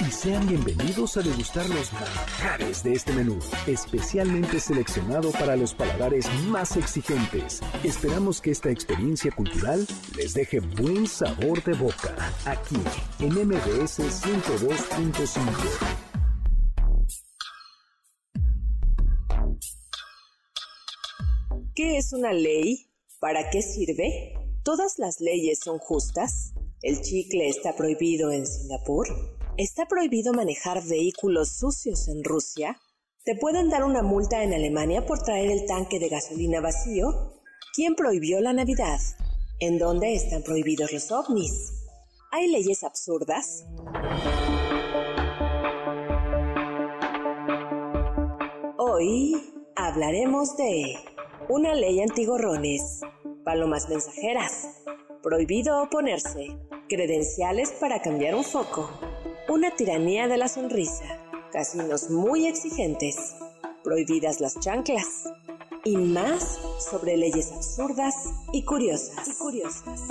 y 0.00 0.10
sean 0.10 0.48
bienvenidos 0.48 1.16
a 1.16 1.22
degustar 1.22 1.68
los 1.68 1.92
manjares 1.92 2.82
de 2.82 2.92
este 2.92 3.12
menú, 3.12 3.38
especialmente 3.66 4.58
seleccionado 4.58 5.30
para 5.32 5.56
los 5.56 5.74
paladares 5.74 6.26
más 6.48 6.76
exigentes. 6.76 7.60
Esperamos 7.84 8.40
que 8.40 8.50
esta 8.50 8.70
experiencia 8.70 9.30
cultural 9.30 9.86
les 10.16 10.32
deje 10.32 10.60
buen 10.60 11.06
sabor 11.06 11.62
de 11.64 11.74
boca, 11.74 12.14
aquí 12.46 12.76
en 13.18 13.34
MBS 13.46 14.00
102.5. 14.00 15.40
¿Qué 21.74 21.98
es 21.98 22.12
una 22.12 22.32
ley? 22.32 22.86
¿Para 23.18 23.50
qué 23.50 23.60
sirve? 23.60 24.34
¿Todas 24.62 24.98
las 24.98 25.20
leyes 25.20 25.60
son 25.62 25.78
justas? 25.78 26.54
¿El 26.82 27.02
chicle 27.02 27.48
está 27.48 27.76
prohibido 27.76 28.32
en 28.32 28.46
Singapur? 28.46 29.39
¿Está 29.60 29.84
prohibido 29.84 30.32
manejar 30.32 30.82
vehículos 30.88 31.50
sucios 31.50 32.08
en 32.08 32.24
Rusia? 32.24 32.80
¿Te 33.26 33.36
pueden 33.36 33.68
dar 33.68 33.84
una 33.84 34.02
multa 34.02 34.42
en 34.42 34.54
Alemania 34.54 35.04
por 35.04 35.22
traer 35.22 35.50
el 35.50 35.66
tanque 35.66 35.98
de 35.98 36.08
gasolina 36.08 36.62
vacío? 36.62 37.34
¿Quién 37.74 37.94
prohibió 37.94 38.40
la 38.40 38.54
Navidad? 38.54 38.98
¿En 39.58 39.78
dónde 39.78 40.14
están 40.14 40.42
prohibidos 40.44 40.94
los 40.94 41.12
ovnis? 41.12 41.74
¿Hay 42.32 42.50
leyes 42.50 42.82
absurdas? 42.84 43.66
Hoy 48.78 49.52
hablaremos 49.76 50.56
de 50.56 50.94
una 51.50 51.74
ley 51.74 52.00
antigorrones, 52.00 53.02
palomas 53.44 53.90
mensajeras, 53.90 54.68
prohibido 55.22 55.82
oponerse, 55.82 56.46
credenciales 56.88 57.72
para 57.72 58.00
cambiar 58.00 58.34
un 58.34 58.44
foco, 58.44 58.88
una 59.50 59.72
tiranía 59.72 60.28
de 60.28 60.36
la 60.36 60.46
sonrisa, 60.46 61.04
casinos 61.52 62.08
muy 62.08 62.46
exigentes, 62.46 63.34
prohibidas 63.82 64.40
las 64.40 64.60
chanclas 64.60 65.28
y 65.84 65.96
más 65.96 66.60
sobre 66.78 67.16
leyes 67.16 67.50
absurdas 67.50 68.14
y 68.52 68.64
curiosas. 68.64 69.26
Y 69.26 69.34
curiosas. 69.34 70.02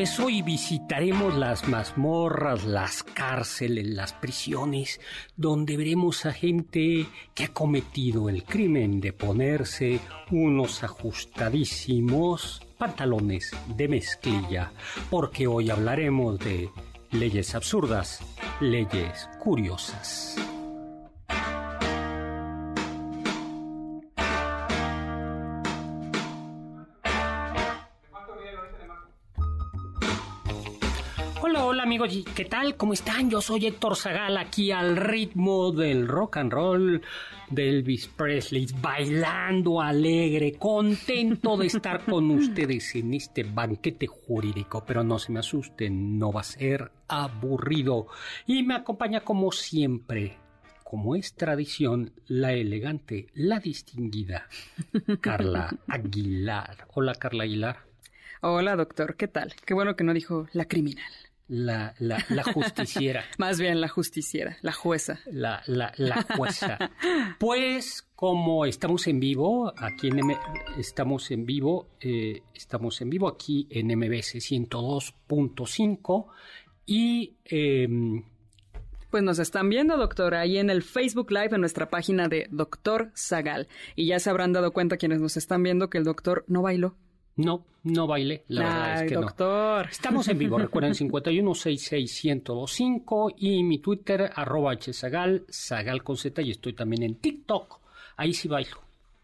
Pues 0.00 0.18
hoy 0.18 0.40
visitaremos 0.40 1.36
las 1.36 1.68
mazmorras, 1.68 2.64
las 2.64 3.02
cárceles, 3.02 3.86
las 3.86 4.14
prisiones, 4.14 4.98
donde 5.36 5.76
veremos 5.76 6.24
a 6.24 6.32
gente 6.32 7.04
que 7.34 7.44
ha 7.44 7.48
cometido 7.48 8.30
el 8.30 8.44
crimen 8.44 9.02
de 9.02 9.12
ponerse 9.12 10.00
unos 10.30 10.82
ajustadísimos 10.82 12.62
pantalones 12.78 13.50
de 13.76 13.88
mezclilla, 13.88 14.72
porque 15.10 15.46
hoy 15.46 15.68
hablaremos 15.68 16.38
de 16.38 16.70
leyes 17.10 17.54
absurdas, 17.54 18.20
leyes 18.58 19.28
curiosas. 19.38 20.34
Amigos, 32.02 32.32
¿qué 32.34 32.44
tal? 32.46 32.76
¿Cómo 32.76 32.94
están? 32.94 33.28
Yo 33.30 33.42
soy 33.42 33.66
Héctor 33.66 33.94
Zagal, 33.94 34.38
aquí 34.38 34.70
al 34.72 34.96
ritmo 34.96 35.70
del 35.70 36.08
rock 36.08 36.38
and 36.38 36.52
roll 36.52 37.02
de 37.50 37.68
Elvis 37.68 38.06
Presley, 38.08 38.66
bailando 38.80 39.82
alegre, 39.82 40.54
contento 40.54 41.58
de 41.58 41.66
estar 41.66 42.04
con 42.10 42.30
ustedes 42.30 42.94
en 42.94 43.14
este 43.14 43.44
banquete 43.44 44.06
jurídico, 44.06 44.82
pero 44.86 45.04
no 45.04 45.18
se 45.18 45.32
me 45.32 45.40
asusten, 45.40 46.18
no 46.18 46.32
va 46.32 46.40
a 46.40 46.44
ser 46.44 46.90
aburrido. 47.08 48.06
Y 48.46 48.62
me 48.62 48.76
acompaña 48.76 49.20
como 49.20 49.52
siempre, 49.52 50.38
como 50.84 51.16
es 51.16 51.34
tradición, 51.34 52.12
la 52.26 52.52
elegante, 52.52 53.26
la 53.34 53.58
distinguida 53.60 54.48
Carla 55.20 55.76
Aguilar. 55.88 56.86
Hola 56.94 57.14
Carla 57.14 57.44
Aguilar. 57.44 57.80
Hola 58.40 58.74
doctor, 58.74 59.16
¿qué 59.16 59.28
tal? 59.28 59.54
Qué 59.66 59.74
bueno 59.74 59.96
que 59.96 60.04
no 60.04 60.14
dijo 60.14 60.46
la 60.54 60.64
criminal 60.64 61.12
la, 61.50 61.94
la, 61.98 62.24
la 62.28 62.44
justiciera. 62.44 63.24
Más 63.38 63.58
bien 63.58 63.80
la 63.80 63.88
justiciera, 63.88 64.56
la 64.62 64.72
jueza. 64.72 65.20
La, 65.30 65.62
la, 65.66 65.92
la 65.96 66.22
jueza. 66.36 66.78
Pues 67.38 68.06
como 68.14 68.66
estamos 68.66 69.06
en 69.06 69.18
vivo, 69.18 69.72
aquí 69.76 70.08
en 70.08 70.20
estamos 70.78 71.30
en 71.30 71.46
vivo, 71.46 71.88
eh, 72.00 72.42
estamos 72.54 73.00
en 73.00 73.10
vivo 73.10 73.28
aquí 73.28 73.66
en 73.70 73.88
MBS 73.88 74.36
102.5 74.36 76.26
y... 76.86 77.34
Em, 77.44 78.22
pues 79.10 79.24
nos 79.24 79.40
están 79.40 79.68
viendo, 79.68 79.96
doctor, 79.96 80.36
ahí 80.36 80.58
en 80.58 80.70
el 80.70 80.82
Facebook 80.82 81.32
Live 81.32 81.50
en 81.52 81.60
nuestra 81.62 81.90
página 81.90 82.28
de 82.28 82.46
Doctor 82.52 83.10
Zagal. 83.16 83.66
Y 83.96 84.06
ya 84.06 84.20
se 84.20 84.30
habrán 84.30 84.52
dado 84.52 84.72
cuenta 84.72 84.98
quienes 84.98 85.18
nos 85.18 85.36
están 85.36 85.64
viendo 85.64 85.90
que 85.90 85.98
el 85.98 86.04
doctor 86.04 86.44
no 86.46 86.62
bailó, 86.62 86.94
no, 87.36 87.64
no 87.84 88.06
baile, 88.06 88.44
la 88.48 88.62
verdad 88.62 89.02
es 89.02 89.08
que 89.08 89.16
doctor. 89.16 89.88
Estamos 89.90 90.28
en 90.28 90.38
vivo, 90.38 90.58
recuerden 90.58 90.94
5166125 90.94 93.34
y 93.38 93.62
mi 93.62 93.78
Twitter 93.78 94.30
arroba 94.34 94.76
hzagal, 94.76 95.46
zagal 95.50 96.02
con 96.02 96.16
z 96.16 96.42
y 96.42 96.50
estoy 96.50 96.74
también 96.74 97.02
en 97.02 97.14
TikTok, 97.16 97.80
ahí 98.16 98.34
sí 98.34 98.48
bailo. 98.48 98.78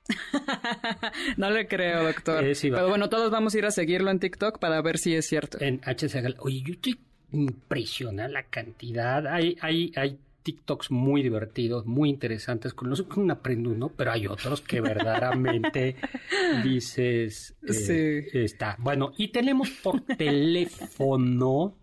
no 1.37 1.51
le 1.51 1.67
creo, 1.67 2.05
doctor. 2.05 2.45
Eh, 2.45 2.53
Pero 2.61 2.89
bueno, 2.89 3.09
todos 3.09 3.29
vamos 3.31 3.55
a 3.55 3.59
ir 3.59 3.67
a 3.67 3.73
seguirlo 3.73 4.11
en 4.11 4.21
TikTok 4.21 4.61
para 4.61 4.81
ver 4.81 4.99
si 4.99 5.15
es 5.15 5.27
cierto. 5.27 5.59
En 5.61 5.81
hzagal. 5.81 6.37
Oye, 6.39 6.63
yo 6.63 6.75
estoy 6.75 7.01
impresiona 7.33 8.29
la 8.29 8.45
cantidad. 8.45 9.27
Hay, 9.27 9.57
hay, 9.61 9.91
hay 9.97 10.17
TikToks 10.47 10.93
muy 10.93 11.25
divertidos, 11.25 11.87
muy 11.87 12.09
interesantes, 12.09 12.73
con 12.73 12.89
los 12.89 13.03
que 13.03 13.19
uno 13.19 13.33
aprende 13.33 13.69
uno, 13.69 13.89
pero 13.89 14.13
hay 14.13 14.29
otros 14.29 14.61
que 14.61 14.81
verdaderamente 14.81 15.97
dices, 16.63 17.57
eh, 17.67 18.29
está. 18.33 18.77
Bueno, 18.79 19.11
y 19.17 19.33
tenemos 19.33 19.71
por 19.83 20.03
teléfono 20.17 21.75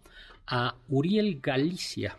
a 0.47 0.75
Uriel 0.87 1.41
Galicia. 1.41 2.15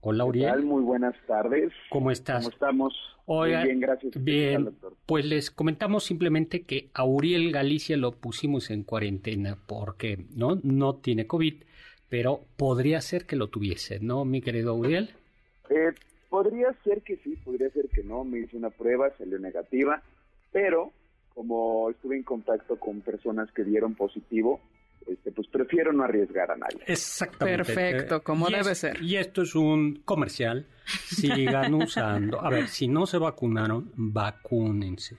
Hola, 0.00 0.24
Uriel. 0.24 0.64
Muy 0.64 0.82
buenas 0.82 1.14
tardes. 1.28 1.72
¿Cómo 1.88 2.10
estás? 2.10 2.42
¿Cómo 2.42 2.50
estamos? 2.54 2.94
muy 3.28 3.50
bien, 3.50 3.78
gracias. 3.78 4.24
Bien, 4.24 4.74
pues 5.06 5.24
les 5.24 5.52
comentamos 5.52 6.02
simplemente 6.02 6.62
que 6.62 6.88
a 6.94 7.04
Uriel 7.04 7.52
Galicia 7.52 7.96
lo 7.96 8.10
pusimos 8.10 8.70
en 8.70 8.82
cuarentena 8.82 9.56
porque 9.68 10.24
no, 10.34 10.58
no 10.64 10.96
tiene 10.96 11.28
COVID, 11.28 11.62
pero 12.08 12.40
podría 12.56 13.00
ser 13.02 13.24
que 13.26 13.36
lo 13.36 13.48
tuviese, 13.48 14.00
¿no, 14.00 14.24
mi 14.24 14.40
querido 14.40 14.74
Uriel? 14.74 15.10
Eh, 15.70 15.92
podría 16.28 16.72
ser 16.84 17.02
que 17.02 17.16
sí, 17.18 17.36
podría 17.44 17.70
ser 17.70 17.88
que 17.88 18.02
no. 18.02 18.24
Me 18.24 18.40
hice 18.40 18.56
una 18.56 18.70
prueba, 18.70 19.10
salió 19.18 19.38
negativa, 19.38 20.02
pero 20.52 20.92
como 21.34 21.88
estuve 21.90 22.16
en 22.16 22.22
contacto 22.24 22.76
con 22.78 23.00
personas 23.00 23.50
que 23.52 23.62
dieron 23.64 23.94
positivo, 23.94 24.60
este, 25.06 25.30
pues 25.32 25.46
prefiero 25.48 25.92
no 25.92 26.02
arriesgar 26.04 26.50
a 26.50 26.56
nadie. 26.56 26.80
Exactamente. 26.86 27.64
Perfecto, 27.64 28.16
Eh, 28.16 28.20
como 28.22 28.48
y 28.48 28.52
debe 28.54 28.72
es- 28.72 28.78
ser. 28.78 29.02
Y 29.02 29.16
esto 29.16 29.42
es 29.42 29.54
un 29.54 30.02
comercial. 30.04 30.66
Sigan 31.06 31.72
usando. 31.74 32.40
A 32.44 32.50
ver, 32.50 32.68
si 32.68 32.88
no 32.88 33.06
se 33.06 33.18
vacunaron, 33.18 33.92
vacúnense. 33.94 35.16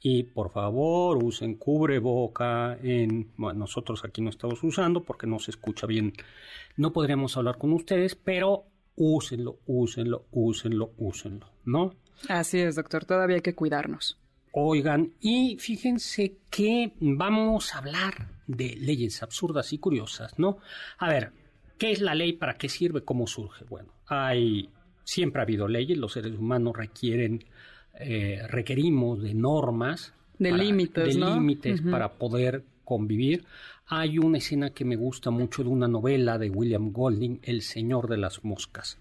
Y 0.00 0.22
por 0.22 0.50
favor, 0.52 1.22
usen 1.22 1.54
cubreboca. 1.54 2.78
En, 2.82 3.30
bueno, 3.36 3.60
nosotros 3.60 4.04
aquí 4.04 4.22
no 4.22 4.30
estamos 4.30 4.62
usando 4.62 5.02
porque 5.04 5.26
no 5.26 5.38
se 5.38 5.50
escucha 5.50 5.86
bien. 5.86 6.12
No 6.76 6.92
podríamos 6.92 7.36
hablar 7.36 7.58
con 7.58 7.72
ustedes, 7.72 8.14
pero 8.14 8.64
úsenlo, 8.98 9.60
úsenlo, 9.66 10.26
úsenlo, 10.32 10.92
úsenlo, 10.98 11.46
¿no? 11.64 11.94
Así 12.28 12.58
es, 12.58 12.74
doctor. 12.74 13.04
Todavía 13.04 13.36
hay 13.36 13.42
que 13.42 13.54
cuidarnos. 13.54 14.18
Oigan, 14.52 15.12
y 15.20 15.56
fíjense 15.58 16.38
que 16.50 16.92
vamos 17.00 17.74
a 17.74 17.78
hablar 17.78 18.28
de 18.46 18.76
leyes 18.76 19.22
absurdas 19.22 19.72
y 19.72 19.78
curiosas, 19.78 20.38
¿no? 20.38 20.58
A 20.98 21.08
ver, 21.08 21.32
¿qué 21.78 21.92
es 21.92 22.00
la 22.00 22.14
ley? 22.14 22.32
¿Para 22.32 22.54
qué 22.54 22.68
sirve? 22.68 23.04
¿Cómo 23.04 23.26
surge? 23.26 23.64
Bueno, 23.66 23.92
hay, 24.06 24.68
siempre 25.04 25.40
ha 25.40 25.44
habido 25.44 25.68
leyes, 25.68 25.96
los 25.96 26.12
seres 26.12 26.32
humanos 26.36 26.76
requieren, 26.76 27.44
eh, 28.00 28.42
requerimos 28.48 29.22
de 29.22 29.34
normas. 29.34 30.12
De 30.38 30.50
límites, 30.50 31.14
De 31.14 31.20
¿no? 31.20 31.34
límites 31.34 31.82
para 31.82 32.14
poder 32.14 32.64
convivir. 32.88 33.44
Hay 33.86 34.18
una 34.18 34.38
escena 34.38 34.70
que 34.70 34.84
me 34.86 34.96
gusta 34.96 35.30
mucho 35.30 35.62
de 35.62 35.68
una 35.68 35.88
novela 35.88 36.38
de 36.38 36.48
William 36.50 36.90
Golding, 36.92 37.40
El 37.42 37.60
Señor 37.62 38.08
de 38.08 38.16
las 38.16 38.44
Moscas. 38.44 38.98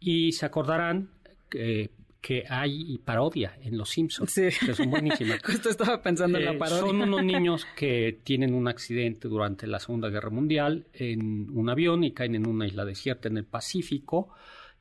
Y 0.00 0.32
se 0.32 0.46
acordarán 0.46 1.08
que, 1.50 1.90
que 2.20 2.44
hay 2.48 2.98
parodia 3.04 3.56
en 3.62 3.76
Los 3.78 3.90
Simpsons, 3.90 4.30
Sí. 4.32 4.48
que 4.64 4.74
son 4.74 4.90
buenísimas. 4.90 5.40
Justo 5.44 5.68
estaba 5.70 6.02
pensando 6.02 6.38
en 6.38 6.44
Eh, 6.48 6.52
la 6.52 6.58
parodia. 6.58 6.80
son 6.86 7.00
unos 7.02 7.22
niños 7.32 7.66
que 7.76 8.18
tienen 8.24 8.54
un 8.54 8.68
accidente 8.68 9.28
durante 9.28 9.66
la 9.66 9.78
Segunda 9.80 10.08
Guerra 10.08 10.30
Mundial 10.30 10.86
en 10.92 11.48
un 11.50 11.68
avión 11.68 12.04
y 12.04 12.12
caen 12.12 12.34
en 12.34 12.46
una 12.48 12.66
isla 12.66 12.84
desierta 12.84 13.28
en 13.28 13.36
el 13.38 13.44
Pacífico 13.44 14.28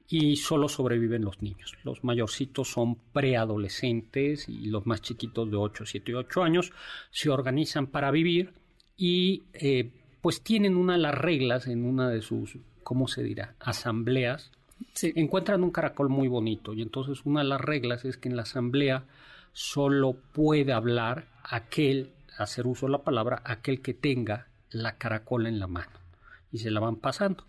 y 0.07 0.36
solo 0.36 0.69
sobreviven 0.69 1.24
los 1.24 1.42
niños. 1.42 1.74
Los 1.84 2.04
mayorcitos 2.04 2.69
son 2.69 2.96
preadolescentes 3.13 4.48
y 4.48 4.68
los 4.68 4.86
más 4.86 5.02
chiquitos 5.02 5.50
de 5.50 5.57
8, 5.57 5.86
7 5.86 6.12
y 6.12 6.16
8 6.16 6.44
años 6.44 6.72
se 7.12 7.30
organizan 7.30 7.88
para 7.88 8.12
vivir 8.12 8.54
y 8.98 9.44
eh, 9.54 9.92
pues 10.22 10.42
tienen 10.42 10.75
una 10.75 10.94
de 10.94 11.00
las 11.00 11.16
reglas 11.16 11.68
en 11.68 11.86
una 11.86 12.10
de 12.10 12.22
sus, 12.22 12.57
¿cómo 12.84 13.07
se 13.07 13.24
dirá? 13.24 13.56
Asambleas 13.60 14.52
Sí. 14.94 15.13
encuentran 15.16 15.63
un 15.63 15.72
caracol 15.72 16.10
muy 16.10 16.28
bonito 16.28 16.74
y 16.74 16.81
entonces 16.81 17.22
una 17.25 17.42
de 17.42 17.48
las 17.48 17.62
reglas 17.62 18.04
es 18.06 18.18
que 18.18 18.28
en 18.30 18.36
la 18.36 18.42
asamblea 18.44 19.06
solo 19.54 20.18
puede 20.34 20.74
hablar 20.74 21.28
aquel, 21.44 22.12
hacer 22.38 22.68
uso 22.68 22.86
de 22.88 22.92
la 22.94 23.04
palabra, 23.04 23.42
aquel 23.46 23.81
que 23.81 23.94
tenga 23.94 24.48
la 24.72 24.98
caracola 24.98 25.48
en 25.48 25.60
la 25.60 25.68
mano 25.68 25.98
y 26.51 26.58
se 26.58 26.72
la 26.72 26.81
van 26.81 26.98
pasando. 26.98 27.46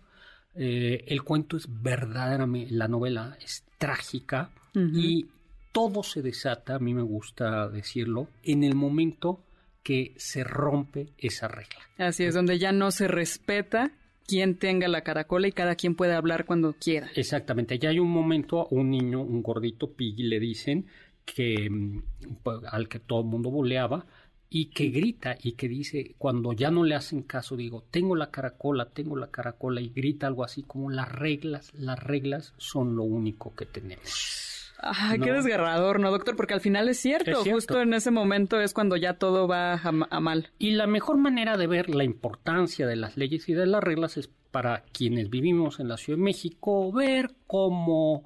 Eh, 0.57 1.05
el 1.07 1.23
cuento 1.23 1.57
es 1.57 1.67
verdaderamente, 1.69 2.73
la 2.73 2.87
novela 2.87 3.37
es 3.41 3.63
trágica 3.77 4.49
y 4.73 5.27
todo 5.71 6.03
se 6.03 6.21
desata, 6.21 6.75
a 6.75 6.79
mí 6.79 6.93
me 6.93 7.01
gusta 7.01 7.67
decirlo, 7.67 8.27
en 8.43 8.63
el 8.63 8.75
momento 8.75 9.39
que 9.81 10.13
se 10.17 10.43
rompe 10.43 11.09
esa 11.17 11.47
regla. 11.47 11.79
Así 11.97 12.25
es, 12.25 12.35
donde 12.35 12.59
ya 12.59 12.71
no 12.71 12.91
se 12.91 13.07
respeta 13.07 13.91
quien 14.27 14.55
tenga 14.55 14.87
la 14.87 15.01
caracola 15.01 15.47
y 15.47 15.51
cada 15.51 15.75
quien 15.75 15.95
puede 15.95 16.13
hablar 16.13 16.45
cuando 16.45 16.73
quiera. 16.73 17.09
Exactamente, 17.15 17.79
ya 17.79 17.89
hay 17.89 17.99
un 17.99 18.09
momento, 18.09 18.61
a 18.61 18.67
un 18.69 18.91
niño, 18.91 19.21
un 19.21 19.41
gordito 19.41 19.93
Piggy, 19.93 20.23
le 20.23 20.39
dicen 20.39 20.85
que 21.25 21.69
mm, 21.69 22.01
pues, 22.43 22.59
al 22.69 22.87
que 22.87 22.99
todo 22.99 23.21
el 23.21 23.27
mundo 23.27 23.49
boleaba 23.49 24.05
y 24.49 24.67
que 24.67 24.89
grita 24.89 25.35
y 25.41 25.53
que 25.53 25.67
dice, 25.67 26.15
cuando 26.17 26.53
ya 26.53 26.71
no 26.71 26.83
le 26.83 26.95
hacen 26.95 27.23
caso, 27.23 27.55
digo, 27.57 27.83
tengo 27.91 28.15
la 28.15 28.31
caracola, 28.31 28.85
tengo 28.89 29.15
la 29.17 29.27
caracola 29.27 29.81
y 29.81 29.89
grita 29.89 30.27
algo 30.27 30.43
así 30.43 30.63
como 30.63 30.89
las 30.89 31.11
reglas, 31.11 31.73
las 31.73 31.99
reglas 32.01 32.53
son 32.57 32.95
lo 32.95 33.03
único 33.03 33.55
que 33.55 33.65
tenemos. 33.65 34.43
Ah, 34.79 35.15
qué 35.21 35.31
desgarrador, 35.31 35.99
¿no, 35.99 36.11
doctor? 36.11 36.35
Porque 36.35 36.53
al 36.53 36.61
final 36.61 36.87
es 36.87 36.99
cierto, 36.99 37.31
Es 37.31 37.37
cierto. 37.39 37.55
justo 37.55 37.81
en 37.81 37.93
ese 37.95 38.11
momento 38.11 38.61
es 38.61 38.73
cuando 38.73 38.95
ya 38.95 39.15
todo 39.15 39.47
va 39.47 39.73
a 39.73 40.19
mal. 40.19 40.51
Y 40.59 40.71
la 40.71 40.85
mejor 40.85 41.17
manera 41.17 41.57
de 41.57 41.65
ver 41.65 41.89
la 41.89 42.03
importancia 42.03 42.85
de 42.85 42.95
las 42.95 43.17
leyes 43.17 43.49
y 43.49 43.53
de 43.53 43.65
las 43.65 43.83
reglas 43.83 44.17
es 44.17 44.29
para 44.51 44.83
quienes 44.93 45.29
vivimos 45.31 45.79
en 45.79 45.87
la 45.87 45.97
Ciudad 45.97 46.17
de 46.17 46.23
México, 46.23 46.91
ver 46.91 47.31
cómo 47.47 48.23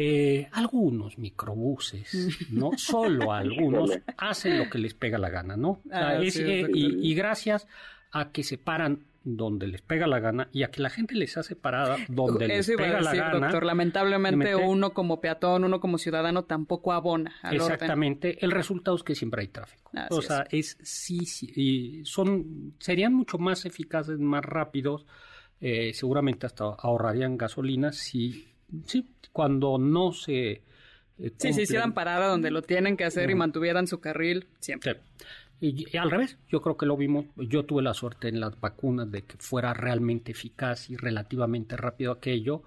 eh, 0.00 0.48
algunos 0.52 1.18
microbuses, 1.18 2.50
no 2.52 2.70
solo 2.78 3.32
algunos, 3.32 3.90
hacen 4.16 4.56
lo 4.56 4.70
que 4.70 4.78
les 4.78 4.94
pega 4.94 5.18
la 5.18 5.28
gana, 5.28 5.56
¿no? 5.56 5.70
O 5.70 5.82
sea, 5.88 6.10
Ah, 6.10 6.22
es, 6.22 6.34
sí, 6.34 6.42
eh, 6.44 6.68
y, 6.72 7.10
y 7.10 7.14
gracias 7.16 7.66
a 8.12 8.30
que 8.30 8.44
se 8.44 8.58
paran 8.58 9.06
donde 9.24 9.66
les 9.66 9.82
pega 9.82 10.06
la 10.06 10.20
gana 10.20 10.48
y 10.52 10.62
a 10.62 10.70
que 10.70 10.80
la 10.80 10.88
gente 10.88 11.16
les 11.16 11.36
hace 11.36 11.56
parada 11.56 11.96
donde 12.08 12.46
les 12.46 12.68
iba 12.68 12.84
pega 12.84 12.98
a 12.98 13.00
la 13.00 13.10
decir, 13.10 13.24
gana. 13.24 13.40
doctor. 13.40 13.64
Lamentablemente 13.64 14.54
uno 14.54 14.94
como 14.94 15.20
peatón, 15.20 15.64
uno 15.64 15.80
como 15.80 15.98
ciudadano 15.98 16.44
tampoco 16.44 16.92
abona 16.92 17.34
al 17.42 17.60
orden. 17.60 17.72
Exactamente, 17.72 18.38
el 18.44 18.52
resultado 18.52 18.96
es 18.96 19.02
que 19.02 19.16
siempre 19.16 19.42
hay 19.42 19.48
tráfico. 19.48 19.90
Así 19.94 20.14
o 20.14 20.22
sea, 20.22 20.46
es 20.50 20.78
sí, 20.80 21.26
sí, 21.26 21.52
y 21.56 22.04
son 22.04 22.74
serían 22.78 23.14
mucho 23.14 23.36
más 23.38 23.66
eficaces, 23.66 24.20
más 24.20 24.44
rápidos, 24.44 25.06
eh, 25.60 25.92
seguramente 25.92 26.46
hasta 26.46 26.66
ahorrarían 26.66 27.36
gasolina 27.36 27.90
si 27.92 28.46
sí, 28.86 29.08
cuando 29.32 29.78
no 29.78 30.12
se 30.12 30.62
eh, 31.18 31.32
Sí, 31.36 31.48
hicieran 31.48 31.94
parada 31.94 32.28
donde 32.28 32.50
lo 32.50 32.62
tienen 32.62 32.96
que 32.96 33.04
hacer 33.04 33.30
y 33.30 33.34
mantuvieran 33.34 33.86
su 33.86 34.00
carril 34.00 34.46
siempre. 34.60 34.94
Sí. 34.94 35.26
Y, 35.60 35.86
y 35.92 35.96
al 35.96 36.10
revés, 36.10 36.38
yo 36.48 36.62
creo 36.62 36.76
que 36.76 36.86
lo 36.86 36.96
vimos, 36.96 37.26
yo 37.36 37.64
tuve 37.64 37.82
la 37.82 37.92
suerte 37.92 38.28
en 38.28 38.38
las 38.38 38.60
vacunas 38.60 39.10
de 39.10 39.22
que 39.22 39.36
fuera 39.38 39.74
realmente 39.74 40.30
eficaz 40.30 40.88
y 40.88 40.96
relativamente 40.96 41.76
rápido 41.76 42.12
aquello, 42.12 42.62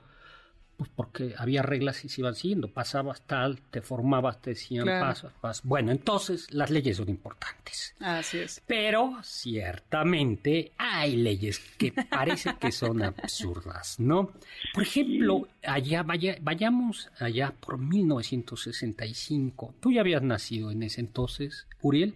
pues 0.81 0.89
porque 0.95 1.35
había 1.37 1.61
reglas 1.61 2.03
y 2.05 2.09
se 2.09 2.21
iban 2.21 2.33
siguiendo, 2.33 2.67
pasabas 2.67 3.21
tal, 3.27 3.59
te 3.69 3.83
formabas, 3.83 4.41
te 4.41 4.49
decían 4.49 4.85
Claro. 4.85 5.05
pasos, 5.05 5.31
pasos. 5.39 5.63
Bueno, 5.63 5.91
entonces 5.91 6.51
las 6.51 6.71
leyes 6.71 6.97
son 6.97 7.07
importantes. 7.07 7.93
Así 7.99 8.39
es. 8.39 8.63
Pero 8.65 9.17
ciertamente 9.21 10.71
hay 10.79 11.17
leyes 11.17 11.59
que 11.77 11.93
parece 12.09 12.55
que 12.59 12.71
son 12.71 12.99
absurdas, 13.03 13.99
¿no? 13.99 14.31
Por 14.73 14.81
ejemplo, 14.81 15.47
allá 15.61 16.01
vaya, 16.01 16.37
vayamos 16.41 17.11
allá 17.19 17.53
por 17.59 17.77
1965. 17.77 19.75
Tú 19.79 19.91
ya 19.91 20.01
habías 20.01 20.23
nacido 20.23 20.71
en 20.71 20.81
ese 20.81 21.01
entonces, 21.01 21.67
Uriel. 21.83 22.15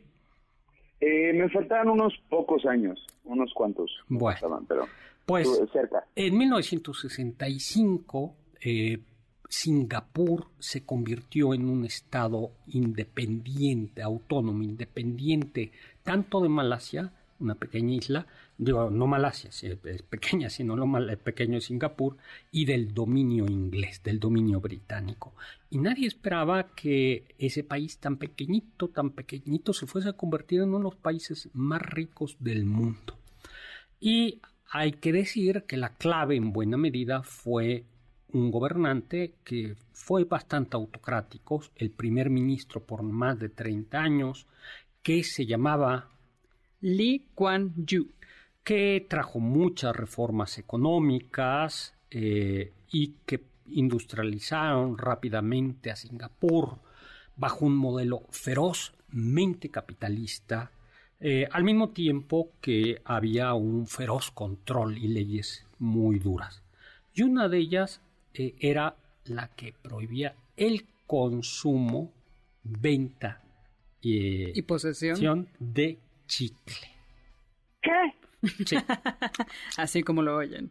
Eh, 1.01 1.33
me 1.33 1.47
faltaban 1.49 1.89
unos 1.89 2.13
pocos 2.29 2.65
años, 2.65 2.99
unos 3.25 3.53
cuantos. 3.53 3.91
Bueno. 4.07 4.39
faltaban, 4.39 4.65
pero 4.65 4.89
Pues 5.27 5.47
cerca. 5.71 6.03
en 6.15 6.35
1965 6.35 8.35
eh, 8.65 8.99
Singapur 9.47 10.47
se 10.57 10.83
convirtió 10.83 11.53
en 11.53 11.69
un 11.69 11.85
estado 11.85 12.51
independiente, 12.65 14.01
autónomo, 14.01 14.63
independiente, 14.63 15.71
tanto 16.01 16.41
de 16.41 16.49
Malasia, 16.49 17.13
una 17.39 17.53
pequeña 17.53 17.93
isla, 17.93 18.25
digo, 18.57 18.89
no 18.89 19.05
Malasia, 19.05 19.51
es 19.51 20.01
pequeña, 20.01 20.49
sino 20.49 20.75
lo 20.75 20.87
mal- 20.87 21.15
pequeño 21.17 21.61
Singapur, 21.61 22.17
y 22.51 22.65
del 22.65 22.93
dominio 22.93 23.45
inglés, 23.45 24.01
del 24.03 24.19
dominio 24.19 24.59
británico. 24.61 25.35
Y 25.69 25.77
nadie 25.77 26.07
esperaba 26.07 26.69
que 26.75 27.35
ese 27.37 27.63
país 27.63 27.99
tan 27.99 28.17
pequeñito, 28.17 28.87
tan 28.87 29.11
pequeñito, 29.11 29.73
se 29.73 29.85
fuese 29.85 30.09
a 30.09 30.13
convertir 30.13 30.61
en 30.61 30.69
uno 30.69 30.79
de 30.79 30.83
los 30.85 30.95
países 30.95 31.49
más 31.53 31.83
ricos 31.83 32.37
del 32.39 32.65
mundo. 32.65 33.15
Y 33.99 34.41
hay 34.71 34.93
que 34.93 35.11
decir 35.11 35.65
que 35.67 35.77
la 35.77 35.93
clave 35.95 36.35
en 36.35 36.51
buena 36.51 36.77
medida 36.77 37.21
fue 37.21 37.85
un 38.35 38.51
gobernante 38.51 39.35
que 39.45 39.77
fue 39.93 40.25
bastante 40.25 40.75
autocrático, 40.75 41.61
el 41.77 41.89
primer 41.89 42.29
ministro 42.29 42.81
por 42.81 43.01
más 43.01 43.39
de 43.39 43.47
30 43.47 43.97
años, 43.97 44.45
que 45.01 45.23
se 45.23 45.45
llamaba, 45.45 46.09
Lee 46.81 47.27
Kuan 47.33 47.73
Yew. 47.85 48.09
que 48.63 49.05
trajo 49.07 49.39
muchas 49.39 49.95
reformas 49.95 50.57
económicas 50.57 51.93
eh, 52.11 52.73
y 52.91 53.13
que 53.25 53.41
industrializaron 53.67 54.97
rápidamente 54.97 55.89
a 55.89 55.95
Singapur 55.95 56.79
bajo 57.37 57.65
un 57.65 57.77
modelo 57.77 58.23
ferozmente 58.31 59.69
capitalista, 59.69 60.71
eh, 61.21 61.47
al 61.51 61.63
mismo 61.63 61.89
tiempo 61.89 62.49
que 62.59 63.01
había 63.05 63.53
un 63.53 63.87
feroz 63.87 64.29
control 64.31 64.97
y 64.97 65.07
leyes 65.07 65.65
muy 65.79 66.19
duras. 66.19 66.61
Y 67.13 67.23
una 67.23 67.47
de 67.47 67.59
ellas 67.59 68.01
eh, 68.37 68.55
era 68.59 68.95
la 69.25 69.47
que 69.55 69.73
prohibía 69.81 70.35
el 70.57 70.85
consumo, 71.07 72.13
venta 72.63 73.41
eh, 74.03 74.51
Y 74.53 74.61
posesión. 74.63 75.47
de 75.59 75.97
chicle. 76.27 76.87
¿Qué? 77.81 77.91
Sí, 78.65 78.75
Así 79.77 80.03
como 80.03 80.21
lo 80.21 80.35
oyen. 80.37 80.69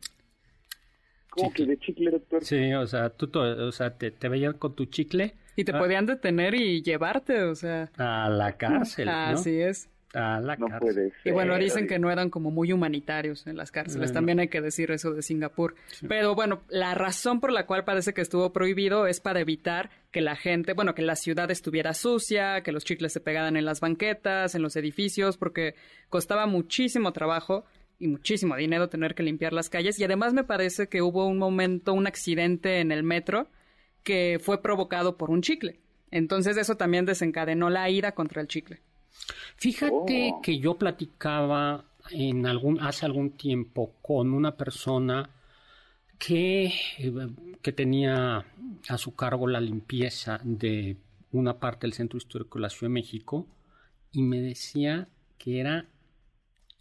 ¿Cómo 1.30 1.48
Chicle. 1.50 1.64
que 1.66 1.70
de 1.72 1.78
chicle, 1.78 2.10
doctor? 2.12 2.44
sí, 2.44 2.72
o 2.74 2.86
sea, 2.86 3.10
tú 3.10 3.26
to- 3.26 3.66
o 3.66 3.72
sea, 3.72 3.96
te, 3.98 4.10
te 4.12 4.28
veían 4.28 4.52
con 4.56 4.76
tu 4.76 4.84
chicle 4.86 5.34
Y 5.56 5.64
te 5.64 5.72
Ah. 5.72 5.78
podían 5.78 6.06
detener 6.06 6.54
y 6.54 6.82
llevarte, 6.82 7.42
o 7.42 7.54
sea. 7.56 7.90
a 7.98 8.28
la 8.28 8.56
cárcel, 8.56 9.06
¿no? 9.06 9.12
Así 9.12 9.60
es. 9.60 9.88
A 10.14 10.40
la 10.40 10.56
No 10.56 10.68
cárcel. 10.68 10.78
puede 10.94 11.10
ser. 11.10 11.12
Y 11.24 11.30
bueno, 11.32 11.58
dicen 11.58 11.86
que 11.86 11.98
no 11.98 12.10
eran 12.10 12.30
como 12.30 12.50
muy 12.50 12.72
humanitarios 12.72 13.46
en 13.46 13.56
las 13.56 13.70
cárceles. 13.70 14.08
Bueno. 14.08 14.12
También 14.14 14.40
hay 14.40 14.48
que 14.48 14.60
decir 14.60 14.90
eso 14.90 15.12
de 15.12 15.22
Singapur. 15.22 15.74
Pero 16.08 16.34
bueno, 16.34 16.62
la 16.68 16.94
razón 16.94 17.40
por 17.40 17.52
la 17.52 17.66
cual 17.66 17.84
parece 17.84 18.14
que 18.14 18.20
estuvo 18.20 18.52
prohibido 18.52 19.06
es 19.06 19.20
para 19.20 19.40
evitar 19.40 19.90
que 20.10 20.20
la 20.20 20.36
gente, 20.36 20.72
bueno, 20.72 20.94
que 20.94 21.02
la 21.02 21.16
ciudad 21.16 21.50
estuviera 21.50 21.94
sucia, 21.94 22.62
que 22.62 22.72
los 22.72 22.84
chicles 22.84 23.12
se 23.12 23.20
pegaran 23.20 23.56
en 23.56 23.64
las 23.64 23.80
banquetas, 23.80 24.54
en 24.54 24.62
los 24.62 24.76
edificios, 24.76 25.36
porque 25.36 25.74
costaba 26.08 26.46
muchísimo 26.46 27.12
trabajo 27.12 27.64
y 27.98 28.08
muchísimo 28.08 28.56
dinero 28.56 28.88
tener 28.88 29.14
que 29.14 29.22
limpiar 29.22 29.52
las 29.52 29.68
calles. 29.70 29.98
Y 29.98 30.04
además 30.04 30.32
me 30.32 30.44
parece 30.44 30.88
que 30.88 31.02
hubo 31.02 31.26
un 31.26 31.38
momento, 31.38 31.92
un 31.92 32.06
accidente 32.06 32.80
en 32.80 32.92
el 32.92 33.02
metro 33.02 33.48
que 34.02 34.38
fue 34.40 34.62
provocado 34.62 35.16
por 35.16 35.30
un 35.30 35.42
chicle. 35.42 35.80
Entonces 36.10 36.56
eso 36.56 36.76
también 36.76 37.06
desencadenó 37.06 37.70
la 37.70 37.90
ira 37.90 38.12
contra 38.12 38.40
el 38.40 38.46
chicle. 38.48 38.80
Fíjate 39.56 40.30
Oh. 40.34 40.40
que 40.42 40.58
yo 40.58 40.74
platicaba 40.74 41.84
en 42.10 42.46
algún, 42.46 42.80
hace 42.80 43.06
algún 43.06 43.30
tiempo 43.30 43.94
con 44.02 44.32
una 44.34 44.56
persona 44.56 45.30
que, 46.18 46.66
eh, 46.98 47.12
que 47.62 47.72
tenía 47.72 48.44
a 48.88 48.98
su 48.98 49.14
cargo 49.14 49.46
la 49.46 49.60
limpieza 49.60 50.40
de 50.44 50.96
una 51.32 51.58
parte 51.58 51.86
del 51.86 51.94
centro 51.94 52.18
histórico 52.18 52.58
de 52.58 52.62
la 52.62 52.70
Ciudad 52.70 52.90
de 52.90 52.94
México 52.94 53.46
y 54.12 54.22
me 54.22 54.40
decía 54.40 55.08
que 55.38 55.60
era 55.60 55.86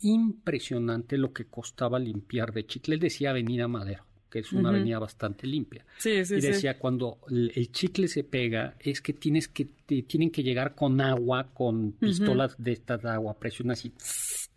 impresionante 0.02 1.18
lo 1.18 1.34
que 1.34 1.46
costaba 1.46 1.98
limpiar 2.00 2.54
de 2.54 2.66
chicle. 2.66 2.96
Él 2.96 3.00
decía 3.02 3.30
Avenida 3.32 3.68
Madero, 3.68 4.06
que 4.34 4.40
es 4.40 4.52
una 4.52 4.70
avenida 4.70 4.98
bastante 4.98 5.46
limpia. 5.46 5.86
Sí, 6.00 6.26
sí, 6.26 6.38
y 6.38 6.42
sí. 6.42 6.48
decía 6.48 6.80
cuando 6.80 7.20
el, 7.30 7.72
chicle 7.72 8.08
se 8.08 8.24
pega 8.24 8.76
es 8.80 9.00
que 9.00 9.14
tienes 9.14 9.48
que 9.48 9.66
te- 9.86 10.02
tienen 10.02 10.32
que 10.32 10.42
llegar 10.42 10.74
con 10.74 11.00
agua, 11.02 11.52
con 11.54 11.92
pistolas 11.92 12.56
de 12.58 12.72
estas 12.72 13.04
de 13.04 13.10
agua, 13.12 13.38
presión 13.38 13.70
así. 13.70 13.94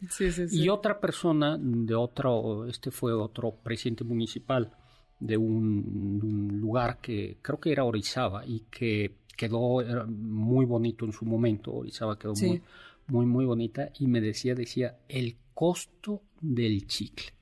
Sí, 0.08 0.32
sí, 0.32 0.48
sí. 0.48 0.62
Y 0.62 0.70
otra 0.70 0.98
persona 0.98 1.58
de 1.60 1.94
otro, 1.94 2.66
este 2.66 2.90
fue 2.90 3.12
otro 3.12 3.50
presidente 3.62 4.02
municipal 4.02 4.72
de 5.20 5.36
un, 5.36 6.22
un 6.22 6.58
lugar 6.58 6.98
que 7.02 7.36
creo 7.42 7.60
que 7.60 7.70
era 7.70 7.84
Orizaba 7.84 8.46
y 8.46 8.60
que 8.70 9.16
quedó 9.36 9.84
muy 10.06 10.64
bonito 10.64 11.04
en 11.04 11.12
su 11.12 11.26
momento. 11.26 11.74
Orizaba 11.74 12.18
quedó 12.18 12.32
muy, 12.32 12.62
muy, 13.08 13.26
muy 13.26 13.44
bonita 13.44 13.90
y 13.98 14.06
me 14.06 14.22
decía, 14.22 14.54
decía, 14.54 14.96
el 15.06 15.36
costo 15.52 16.22
del 16.40 16.86
chicle. 16.86 17.35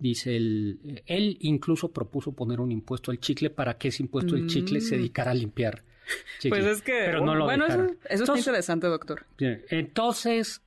Dice, 0.00 0.34
él, 0.36 1.02
él 1.06 1.36
incluso 1.40 1.92
propuso 1.92 2.32
poner 2.32 2.58
un 2.60 2.72
impuesto 2.72 3.10
al 3.12 3.20
chicle 3.20 3.50
para 3.50 3.78
que 3.78 3.88
ese 3.88 4.02
impuesto 4.02 4.34
del 4.34 4.46
chicle 4.48 4.80
se 4.80 4.96
Mm. 4.96 4.98
dedicara 4.98 5.30
a 5.30 5.34
limpiar. 5.34 5.82
chicle. 6.40 6.58
Pues 6.60 6.64
es 6.78 6.82
que, 6.82 7.02
Pero 7.04 7.24
no 7.24 7.34
lo 7.36 7.44
bueno, 7.44 7.66
eso, 7.66 7.82
eso 8.08 8.22
Entonces, 8.22 8.46
interesante, 8.46 8.86
doctor. 8.88 9.26
Bien, 9.38 9.62
Entonces, 9.68 10.62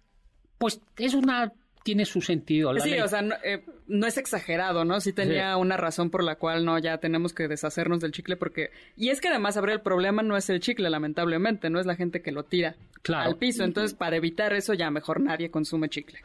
pues 0.57 0.79
es 0.97 1.15
una, 1.15 1.51
tiene 1.83 2.05
su 2.05 2.21
sentido. 2.21 2.71
La 2.71 2.79
Sí, 2.79 2.91
ley. 2.91 2.99
o 3.01 3.07
sea, 3.09 3.21
no, 3.23 3.35
eh, 3.43 3.65
no 3.87 4.05
es 4.07 4.17
exagerado, 4.17 4.85
¿no? 4.85 5.01
Sí 5.01 5.11
tenía 5.11 5.55
Sí. 5.55 5.59
una 5.59 5.75
razón 5.75 6.09
por 6.11 6.23
la 6.23 6.35
cual 6.35 6.63
no, 6.63 6.77
ya 6.79 6.99
tenemos 6.99 7.33
que 7.33 7.47
deshacernos 7.49 7.99
del 7.99 8.11
chicle 8.13 8.37
porque... 8.37 8.69
Y 8.95 9.09
es 9.09 9.19
que 9.19 9.27
además, 9.29 9.57
Abril, 9.57 9.73
el 9.73 9.81
problema 9.81 10.21
no 10.23 10.37
es 10.37 10.49
el 10.49 10.59
chicle, 10.61 10.89
lamentablemente, 10.89 11.69
no 11.71 11.79
es 11.79 11.85
la 11.87 11.95
gente 11.95 12.21
que 12.21 12.31
lo 12.31 12.43
tira 12.43 12.75
Claro. 13.01 13.31
al 13.31 13.37
piso. 13.37 13.63
Entonces, 13.65 13.95
para 13.95 14.15
evitar 14.15 14.53
eso, 14.53 14.73
ya 14.75 14.91
mejor 14.91 15.19
nadie 15.19 15.49
consume 15.51 15.89
chicle. 15.89 16.19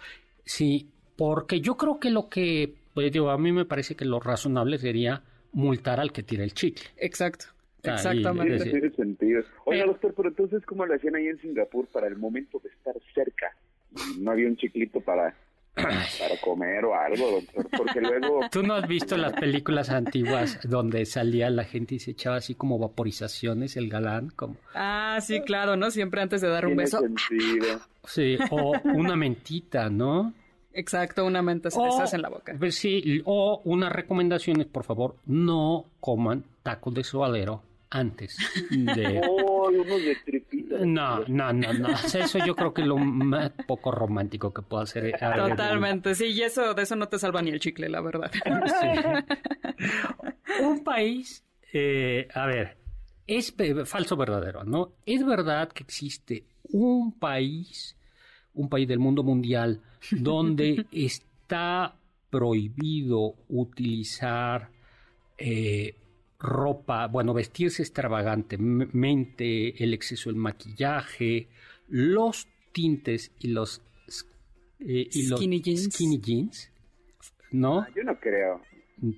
Sí, 0.44 0.86
porque 1.16 1.60
yo 1.60 1.76
creo 1.76 1.98
que 1.98 2.10
lo 2.10 2.28
que, 2.28 2.74
pues 2.98 3.12
digo, 3.12 3.30
a 3.30 3.38
mí 3.38 3.52
me 3.52 3.64
parece 3.64 3.94
que 3.94 4.04
lo 4.04 4.18
razonable 4.20 4.76
sería 4.78 5.22
multar 5.52 6.00
al 6.00 6.10
que 6.12 6.22
tira 6.22 6.42
el 6.44 6.52
chicle. 6.52 6.84
Exacto, 6.96 7.46
Ah, 7.84 7.94
exactamente. 7.94 8.64
Tiene 8.70 8.90
sentido. 8.90 9.42
Oiga, 9.64 9.84
Eh. 9.84 9.86
doctor, 9.86 10.12
pero 10.16 10.28
entonces, 10.30 10.64
¿cómo 10.66 10.84
lo 10.84 10.94
hacían 10.94 11.14
ahí 11.14 11.28
en 11.28 11.38
Singapur 11.40 11.86
para 11.86 12.08
el 12.08 12.16
momento 12.16 12.58
de 12.62 12.70
estar 12.70 12.94
cerca? 13.14 13.54
No 14.18 14.32
había 14.32 14.48
un 14.48 14.56
chiclito 14.56 15.00
para, 15.00 15.34
para 15.74 16.36
comer 16.42 16.84
o 16.84 16.94
algo, 16.94 17.30
doctor, 17.40 17.68
porque 17.76 18.00
luego... 18.00 18.40
¿Tú 18.52 18.62
no 18.64 18.74
has 18.74 18.88
visto 18.88 19.16
las 19.16 19.32
películas 19.34 19.90
antiguas 19.90 20.58
donde 20.68 21.06
salía 21.06 21.48
la 21.50 21.62
gente 21.64 21.94
y 21.94 21.98
se 22.00 22.10
echaba 22.10 22.36
así 22.36 22.56
como 22.56 22.78
vaporizaciones, 22.80 23.76
el 23.76 23.88
galán? 23.88 24.30
Como, 24.30 24.56
Ah, 24.74 25.18
sí, 25.22 25.40
claro, 25.42 25.76
¿no? 25.76 25.90
Siempre 25.92 26.20
antes 26.20 26.40
de 26.40 26.48
dar 26.48 26.64
un 26.66 26.72
Tiene 26.72 26.82
beso. 26.82 26.98
sentido. 26.98 27.80
sí, 28.06 28.36
o 28.50 28.72
una 28.84 29.14
mentita, 29.16 29.88
¿no? 29.88 30.34
Exacto, 30.72 31.24
una 31.24 31.42
menta 31.42 31.70
se 31.70 31.82
les 31.82 31.98
hace 31.98 32.16
en 32.16 32.22
la 32.22 32.28
boca. 32.28 32.54
pues 32.58 32.76
sí, 32.76 33.22
o 33.24 33.60
unas 33.64 33.90
recomendaciones, 33.92 34.66
por 34.66 34.84
favor, 34.84 35.16
no 35.26 35.86
coman 36.00 36.44
tacos 36.62 36.94
de 36.94 37.04
suadero 37.04 37.62
antes 37.90 38.38
de... 38.70 39.20
Oh, 39.26 39.68
unos 39.70 40.04
de 40.04 40.14
tripita. 40.24 40.76
No, 40.84 41.20
no, 41.26 41.52
no, 41.52 41.72
no. 41.72 41.88
Eso 41.90 42.38
yo 42.44 42.54
creo 42.54 42.72
que 42.74 42.82
es 42.82 42.86
lo 42.86 42.98
más 42.98 43.50
poco 43.66 43.90
romántico 43.90 44.52
que 44.52 44.60
puedo 44.62 44.82
hacer. 44.82 45.06
eh, 45.06 45.14
Totalmente, 45.36 46.14
sí, 46.14 46.26
y 46.26 46.42
eso, 46.42 46.74
de 46.74 46.82
eso 46.82 46.94
no 46.96 47.08
te 47.08 47.18
salva 47.18 47.40
ni 47.42 47.50
el 47.50 47.60
chicle, 47.60 47.88
la 47.88 48.00
verdad. 48.02 48.30
Sí. 48.32 50.62
Un 50.62 50.84
país, 50.84 51.42
eh, 51.72 52.28
a 52.34 52.46
ver, 52.46 52.76
es 53.26 53.50
pe- 53.52 53.86
falso 53.86 54.14
o 54.14 54.18
verdadero, 54.18 54.64
¿no? 54.64 54.92
Es 55.06 55.24
verdad 55.24 55.68
que 55.70 55.82
existe 55.82 56.44
un 56.70 57.12
país, 57.18 57.96
un 58.54 58.68
país 58.68 58.86
del 58.88 58.98
mundo 58.98 59.22
mundial, 59.22 59.80
donde 60.10 60.86
está 60.92 61.94
prohibido 62.30 63.34
utilizar 63.48 64.70
eh, 65.38 65.94
ropa, 66.38 67.06
bueno, 67.08 67.32
vestirse 67.34 67.82
extravagantemente, 67.82 69.82
el 69.82 69.94
exceso 69.94 70.30
del 70.30 70.38
maquillaje, 70.38 71.48
los 71.88 72.46
tintes 72.72 73.32
y 73.40 73.48
los, 73.48 73.82
eh, 74.80 75.08
y 75.10 75.26
los 75.28 75.40
Skinny 75.40 75.60
jeans. 75.62 75.84
skinny 75.94 76.20
jeans, 76.20 76.72
¿no? 77.50 77.86
Yo 77.94 78.04
no 78.04 78.18
creo. 78.20 78.60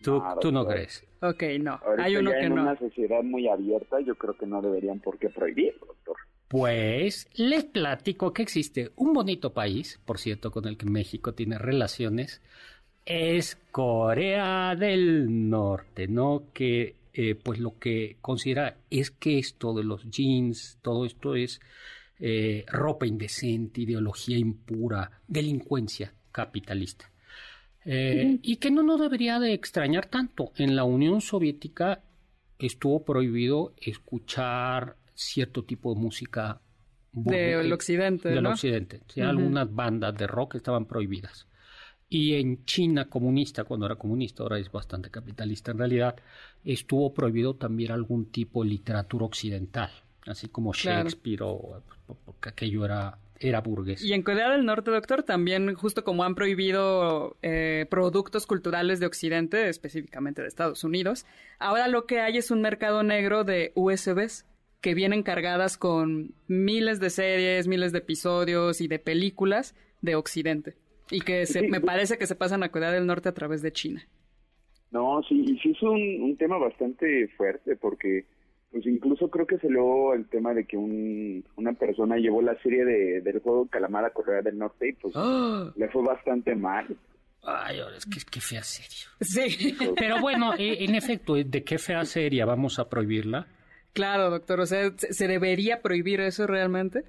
Tú, 0.02 0.20
Ah, 0.22 0.36
tú 0.40 0.52
no 0.52 0.60
doctor. 0.60 0.76
crees. 0.76 1.04
ok, 1.22 1.42
no, 1.62 1.72
Ahorita 1.82 2.04
hay 2.04 2.16
uno 2.16 2.30
ya 2.30 2.38
que 2.40 2.46
en 2.46 2.54
no. 2.54 2.62
una 2.62 2.78
sociedad 2.78 3.22
muy 3.22 3.48
abierta, 3.48 4.00
yo 4.00 4.14
creo 4.14 4.36
que 4.36 4.46
no 4.46 4.60
deberían 4.62 5.00
por 5.00 5.18
qué 5.18 5.28
prohibirlo, 5.30 5.86
doctor. 5.86 6.16
Pues 6.50 7.28
les 7.34 7.62
platico 7.62 8.32
que 8.32 8.42
existe 8.42 8.90
un 8.96 9.12
bonito 9.12 9.52
país, 9.52 10.00
por 10.04 10.18
cierto, 10.18 10.50
con 10.50 10.66
el 10.66 10.76
que 10.76 10.84
México 10.84 11.32
tiene 11.32 11.58
relaciones, 11.58 12.42
es 13.06 13.56
Corea 13.70 14.74
del 14.74 15.48
Norte, 15.48 16.08
¿no? 16.08 16.46
Que 16.52 16.96
eh, 17.12 17.36
pues 17.36 17.60
lo 17.60 17.78
que 17.78 18.16
considera 18.20 18.78
es 18.90 19.12
que 19.12 19.38
esto 19.38 19.74
de 19.74 19.84
los 19.84 20.10
jeans, 20.10 20.78
todo 20.82 21.06
esto 21.06 21.36
es 21.36 21.60
eh, 22.18 22.64
ropa 22.66 23.06
indecente, 23.06 23.82
ideología 23.82 24.36
impura, 24.36 25.20
delincuencia 25.28 26.12
capitalista. 26.32 27.12
Eh, 27.84 28.40
Y 28.42 28.56
que 28.56 28.72
no 28.72 28.82
nos 28.82 29.00
debería 29.00 29.38
de 29.38 29.52
extrañar 29.52 30.06
tanto. 30.06 30.50
En 30.56 30.74
la 30.74 30.82
Unión 30.82 31.20
Soviética 31.20 32.02
estuvo 32.58 33.04
prohibido 33.04 33.72
escuchar 33.80 34.96
cierto 35.20 35.64
tipo 35.64 35.94
de 35.94 36.00
música 36.00 36.60
Del 37.12 37.24
burguesa- 37.64 37.74
occidente, 37.74 38.28
del 38.30 38.42
¿no? 38.42 38.50
occidente. 38.50 39.00
Sí. 39.08 39.20
Algunas 39.20 39.72
bandas 39.74 40.16
de 40.16 40.26
rock 40.26 40.56
estaban 40.56 40.86
prohibidas. 40.86 41.46
Y 42.08 42.34
en 42.34 42.64
China 42.64 43.08
comunista, 43.08 43.64
cuando 43.64 43.86
era 43.86 43.94
comunista, 43.96 44.42
ahora 44.42 44.58
es 44.58 44.70
bastante 44.72 45.10
capitalista 45.10 45.70
en 45.70 45.78
realidad, 45.78 46.16
estuvo 46.64 47.14
prohibido 47.14 47.54
también 47.54 47.92
algún 47.92 48.26
tipo 48.32 48.64
de 48.64 48.70
literatura 48.70 49.26
occidental, 49.26 49.90
así 50.26 50.48
como 50.48 50.72
Claro. 50.72 51.00
Shakespeare 51.08 51.42
o 51.42 51.82
porque 52.24 52.48
aquello 52.48 52.84
era, 52.84 53.16
era 53.38 53.60
burgués. 53.60 54.02
Y 54.04 54.12
en 54.12 54.22
Corea 54.22 54.50
del 54.50 54.64
Norte, 54.66 54.90
doctor, 54.90 55.22
también, 55.22 55.72
justo 55.74 56.02
como 56.02 56.24
han 56.24 56.34
prohibido 56.34 57.36
eh, 57.42 57.86
productos 57.88 58.44
culturales 58.46 58.98
de 58.98 59.06
Occidente, 59.06 59.68
específicamente 59.68 60.42
de 60.42 60.48
Estados 60.48 60.82
Unidos, 60.82 61.26
ahora 61.60 61.86
lo 61.86 62.06
que 62.06 62.18
hay 62.20 62.38
es 62.38 62.50
un 62.50 62.60
mercado 62.60 63.04
negro 63.04 63.44
de 63.44 63.70
USBs 63.76 64.46
que 64.80 64.94
vienen 64.94 65.22
cargadas 65.22 65.76
con 65.76 66.32
miles 66.48 67.00
de 67.00 67.10
series, 67.10 67.68
miles 67.68 67.92
de 67.92 67.98
episodios 67.98 68.80
y 68.80 68.88
de 68.88 68.98
películas 68.98 69.74
de 70.00 70.14
Occidente. 70.14 70.76
Y 71.10 71.20
que 71.20 71.44
se- 71.46 71.60
Sí, 71.60 71.68
me 71.68 71.80
parece 71.80 72.16
que 72.18 72.26
se 72.26 72.34
pasan 72.36 72.62
a 72.62 72.70
Corea 72.70 72.90
del 72.92 73.06
Norte 73.06 73.28
a 73.28 73.34
través 73.34 73.62
de 73.62 73.72
China. 73.72 74.06
No, 74.90 75.22
sí, 75.28 75.44
y 75.46 75.58
sí 75.58 75.70
es 75.70 75.82
un, 75.82 76.22
un 76.22 76.36
tema 76.36 76.56
bastante 76.58 77.28
fuerte 77.36 77.76
porque 77.76 78.24
pues 78.72 78.86
incluso 78.86 79.28
creo 79.30 79.46
que 79.46 79.58
salió 79.58 80.14
el 80.14 80.28
tema 80.28 80.54
de 80.54 80.64
que 80.64 80.76
un, 80.76 81.44
una 81.56 81.72
persona 81.72 82.16
llevó 82.16 82.40
la 82.40 82.56
serie 82.62 82.84
de, 82.84 83.20
del 83.20 83.40
juego 83.40 83.66
Calamar 83.66 84.04
a 84.04 84.10
Corea 84.10 84.42
del 84.42 84.58
Norte 84.58 84.88
y 84.88 84.92
pues 84.92 85.12
¡Ah! 85.16 85.72
le 85.76 85.88
fue 85.88 86.02
bastante 86.04 86.54
mal. 86.54 86.86
Ay, 87.42 87.80
ahora 87.80 87.96
es 87.96 88.06
que, 88.06 88.20
que 88.30 88.40
fea 88.40 88.62
serio. 88.62 89.08
Sí, 89.20 89.76
Pero 89.96 90.20
bueno, 90.20 90.54
eh, 90.58 90.84
en 90.84 90.94
efecto, 90.94 91.34
¿de 91.34 91.64
qué 91.64 91.78
fea 91.78 92.04
seria 92.04 92.44
vamos 92.44 92.78
a 92.78 92.88
prohibirla? 92.88 93.46
Claro, 93.92 94.30
doctor. 94.30 94.60
O 94.60 94.66
sea, 94.66 94.92
¿se 94.96 95.28
debería 95.28 95.82
prohibir 95.82 96.20
eso 96.20 96.46
realmente? 96.46 97.04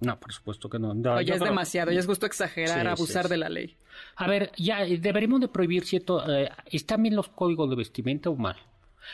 No, 0.00 0.18
por 0.18 0.32
supuesto 0.32 0.70
que 0.70 0.78
no. 0.78 0.94
No, 0.94 1.14
O 1.14 1.20
yo 1.20 1.26
ya 1.26 1.34
es 1.34 1.40
creo- 1.40 1.50
demasiado, 1.50 1.92
ya 1.92 2.00
es 2.00 2.06
justo 2.06 2.24
exagerar, 2.26 2.80
Sí, 2.82 2.86
abusar 2.86 3.22
sí, 3.24 3.28
sí. 3.28 3.32
de 3.32 3.36
la 3.36 3.48
ley. 3.50 3.76
A 4.16 4.26
ver, 4.26 4.50
ya 4.56 4.82
eh, 4.84 4.96
deberíamos 4.98 5.40
de 5.40 5.48
prohibir 5.48 5.84
cierto... 5.84 6.24
eh, 6.32 6.48
¿Están 6.66 7.02
bien 7.02 7.14
los 7.16 7.28
códigos 7.28 7.68
de 7.68 7.76
vestimenta 7.76 8.30
o 8.30 8.36
mal? 8.36 8.56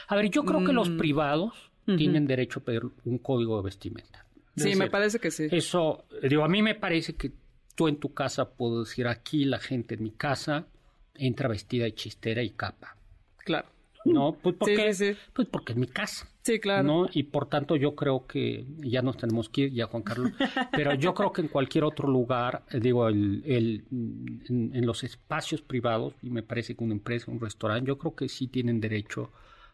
A 0.09 0.15
ver, 0.17 0.31
yo 0.31 0.45
creo 0.45 0.65
que 0.65 0.73
los 0.73 0.91
Mm. 0.91 0.97
privados 0.99 1.71
tienen 1.85 2.26
derecho 2.26 2.61
a 2.61 2.62
pedir 2.65 2.83
un 3.05 3.19
código 3.19 3.57
de 3.59 3.65
vestimenta. 3.65 4.25
Es 4.57 4.62
Sí, 4.62 4.75
me 4.76 4.88
parece 4.91 5.19
que 5.19 5.31
sí. 5.31 5.47
Eso, 5.50 6.05
eh, 6.23 6.29
digo, 6.29 6.45
a 6.45 6.49
mí 6.49 6.62
me 6.62 6.75
parece 6.75 7.15
que 7.15 7.31
tú 7.75 7.88
en 7.88 7.97
tu 7.99 8.15
casa 8.15 8.49
puedo 8.50 8.81
decir 8.85 9.07
aquí 9.07 9.45
la 9.45 9.59
gente 9.59 9.95
en 9.97 10.03
mi 10.05 10.11
casa 10.12 10.67
entra 11.15 11.49
vestida 11.49 11.85
de 11.85 11.95
chistera 11.95 12.43
y 12.43 12.50
capa. 12.50 12.97
Claro. 13.38 13.69
No, 14.05 14.37
pues 14.41 14.55
porque, 14.57 14.93
Sí, 14.95 15.07
sí, 15.07 15.15
sí. 15.15 15.21
Pues 15.33 15.49
porque 15.49 15.73
es 15.73 15.79
mi 15.79 15.87
casa. 15.88 16.29
Sí, 16.47 16.61
claro. 16.61 16.85
¿no? 16.85 17.07
Y 17.12 17.25
por 17.25 17.49
tanto 17.49 17.75
yo 17.75 17.97
creo 17.97 18.25
que 18.29 18.65
ya 18.79 19.03
nos 19.03 19.17
tenemos 19.17 19.49
que 19.49 19.62
ir, 19.62 19.73
ya 19.73 19.87
Juan 19.88 20.05
Carlos, 20.05 20.31
pero 20.71 20.95
yo 20.95 21.12
creo 21.12 21.33
que 21.33 21.41
en 21.43 21.49
cualquier 21.49 21.83
otro 21.83 22.07
lugar, 22.07 22.62
eh, 22.71 22.79
digo, 22.79 23.09
el, 23.09 23.43
el, 23.45 23.85
en, 23.91 24.71
en 24.73 24.87
los 24.87 25.03
espacios 25.03 25.61
privados, 25.61 26.15
y 26.23 26.31
me 26.31 26.45
parece 26.45 26.76
que 26.76 26.85
una 26.85 26.93
empresa, 26.93 27.33
un 27.33 27.41
restaurante, 27.41 27.88
yo 27.88 27.99
creo 27.99 28.15
que 28.15 28.29
sí 28.29 28.47
tienen 28.47 28.81
derecho 28.81 29.33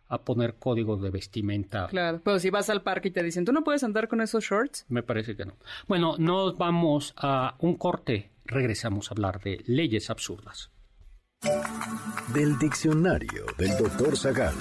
a 0.09 0.23
poner 0.23 0.55
códigos 0.55 1.03
de 1.03 1.11
vestimenta. 1.11 1.89
Claro. 1.89 2.23
Pero 2.25 2.39
si 2.39 2.49
vas 2.49 2.71
al 2.71 2.81
parque 2.81 3.09
y 3.09 3.11
te 3.11 3.23
dicen, 3.23 3.45
¿tú 3.45 3.53
no 3.53 3.65
puedes 3.65 3.85
andar 3.85 4.09
con 4.09 4.23
esos 4.23 4.43
shorts? 4.43 4.87
Me 4.89 5.03
parece 5.03 5.37
que 5.37 5.45
no. 5.45 5.53
Bueno, 5.89 6.17
nos 6.17 6.57
vamos 6.57 7.13
a 7.19 7.57
un 7.59 7.77
corte. 7.77 8.31
Regresamos 8.47 9.11
a 9.11 9.15
hablar 9.15 9.43
de 9.43 9.63
leyes 9.67 10.09
absurdas. 10.09 10.71
Del 12.33 12.59
diccionario 12.59 13.45
del 13.59 13.77
doctor 13.77 14.17
Zagal. 14.17 14.55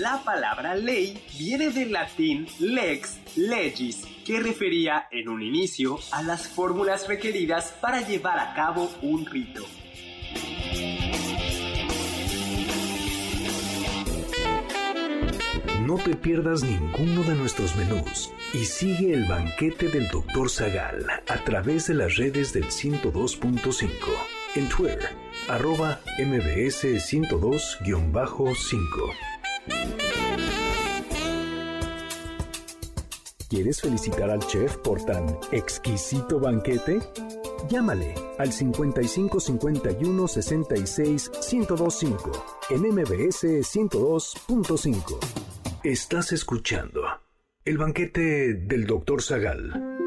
La 0.00 0.22
palabra 0.24 0.74
ley 0.74 1.22
viene 1.38 1.68
del 1.68 1.92
latín 1.92 2.48
lex 2.58 3.20
legis, 3.36 4.02
que 4.24 4.40
refería 4.40 5.06
en 5.10 5.28
un 5.28 5.42
inicio 5.42 5.98
a 6.12 6.22
las 6.22 6.48
fórmulas 6.48 7.06
requeridas 7.06 7.74
para 7.82 8.00
llevar 8.00 8.38
a 8.38 8.54
cabo 8.54 8.90
un 9.02 9.26
rito. 9.26 9.62
No 15.82 15.98
te 15.98 16.16
pierdas 16.16 16.62
ninguno 16.62 17.22
de 17.24 17.34
nuestros 17.34 17.76
menús 17.76 18.32
y 18.54 18.64
sigue 18.64 19.12
el 19.12 19.26
banquete 19.26 19.88
del 19.88 20.08
Dr. 20.08 20.48
Zagal 20.48 21.04
a 21.28 21.44
través 21.44 21.88
de 21.88 21.94
las 21.94 22.16
redes 22.16 22.54
del 22.54 22.64
102.5. 22.64 23.90
En 24.54 24.66
Twitter, 24.70 25.10
arroba 25.46 26.00
mbs 26.18 26.84
102-5. 26.84 29.29
¿Quieres 33.48 33.80
felicitar 33.80 34.30
al 34.30 34.46
chef 34.46 34.76
por 34.76 35.04
tan 35.04 35.36
exquisito 35.50 36.38
banquete? 36.38 37.00
Llámale 37.68 38.14
al 38.38 38.52
55 38.52 39.40
51 39.40 40.28
66 40.28 41.30
1025 41.52 42.30
en 42.70 42.80
MBS 42.82 43.44
102.5. 43.44 45.18
Estás 45.82 46.32
escuchando 46.32 47.02
el 47.64 47.76
banquete 47.76 48.54
del 48.54 48.86
Dr. 48.86 49.20
Zagal. 49.20 49.98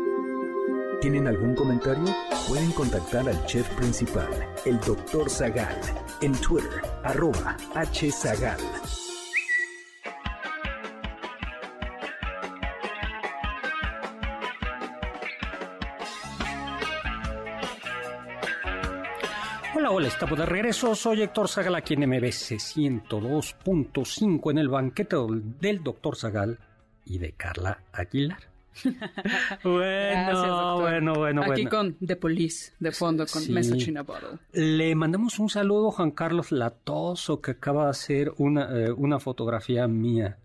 ¿Tienen 1.01 1.27
algún 1.27 1.53
comentario? 1.53 2.05
Pueden 2.48 2.72
contactar 2.72 3.27
al 3.27 3.45
chef 3.45 3.67
principal, 3.75 4.29
el 4.65 4.79
Dr. 4.79 5.29
Zagal, 5.29 5.79
en 6.22 6.31
Twitter, 6.33 6.81
arroba 7.03 7.57
hzagal. 7.75 8.60
Hola, 19.84 19.92
hola, 19.92 20.08
estamos 20.08 20.40
de 20.40 20.46
regreso. 20.46 20.96
Soy 20.96 21.24
Héctor 21.24 21.50
Zagal 21.50 21.75
aquí 21.75 21.96
en 21.96 22.08
MBC 22.08 22.56
102.5 22.58 24.52
en 24.52 24.58
el 24.58 24.70
banquete 24.70 25.18
del 25.60 25.84
Dr. 25.84 26.16
Zagal 26.16 26.58
y 27.06 27.18
de 27.18 27.34
Carla 27.34 27.82
Aguilar. 27.92 28.38
bueno, 29.62 29.80
Gracias, 29.82 30.38
doctor. 30.48 30.82
bueno, 30.82 31.13
bueno, 31.16 31.42
Aquí 31.42 31.52
bueno. 31.66 31.70
con 31.70 31.94
The 31.96 32.16
Police, 32.16 32.72
de 32.80 32.94
fondo, 32.94 33.25
con 33.28 33.42
Sí. 33.42 33.52
Message 33.52 33.90
in 33.90 33.98
a 33.98 34.04
Bottle. 34.04 34.40
Le 34.54 34.96
mandamos 34.96 35.38
un 35.40 35.50
saludo 35.50 35.90
a 35.90 35.92
Juan 35.92 36.12
Carlos 36.12 36.54
Latoso 36.54 37.42
que 37.42 37.52
acaba 37.52 37.84
de 37.84 37.90
hacer 37.90 38.32
una, 38.38 38.70
eh, 38.86 38.90
una 38.94 39.20
fotografía 39.20 39.86
mía 39.90 40.38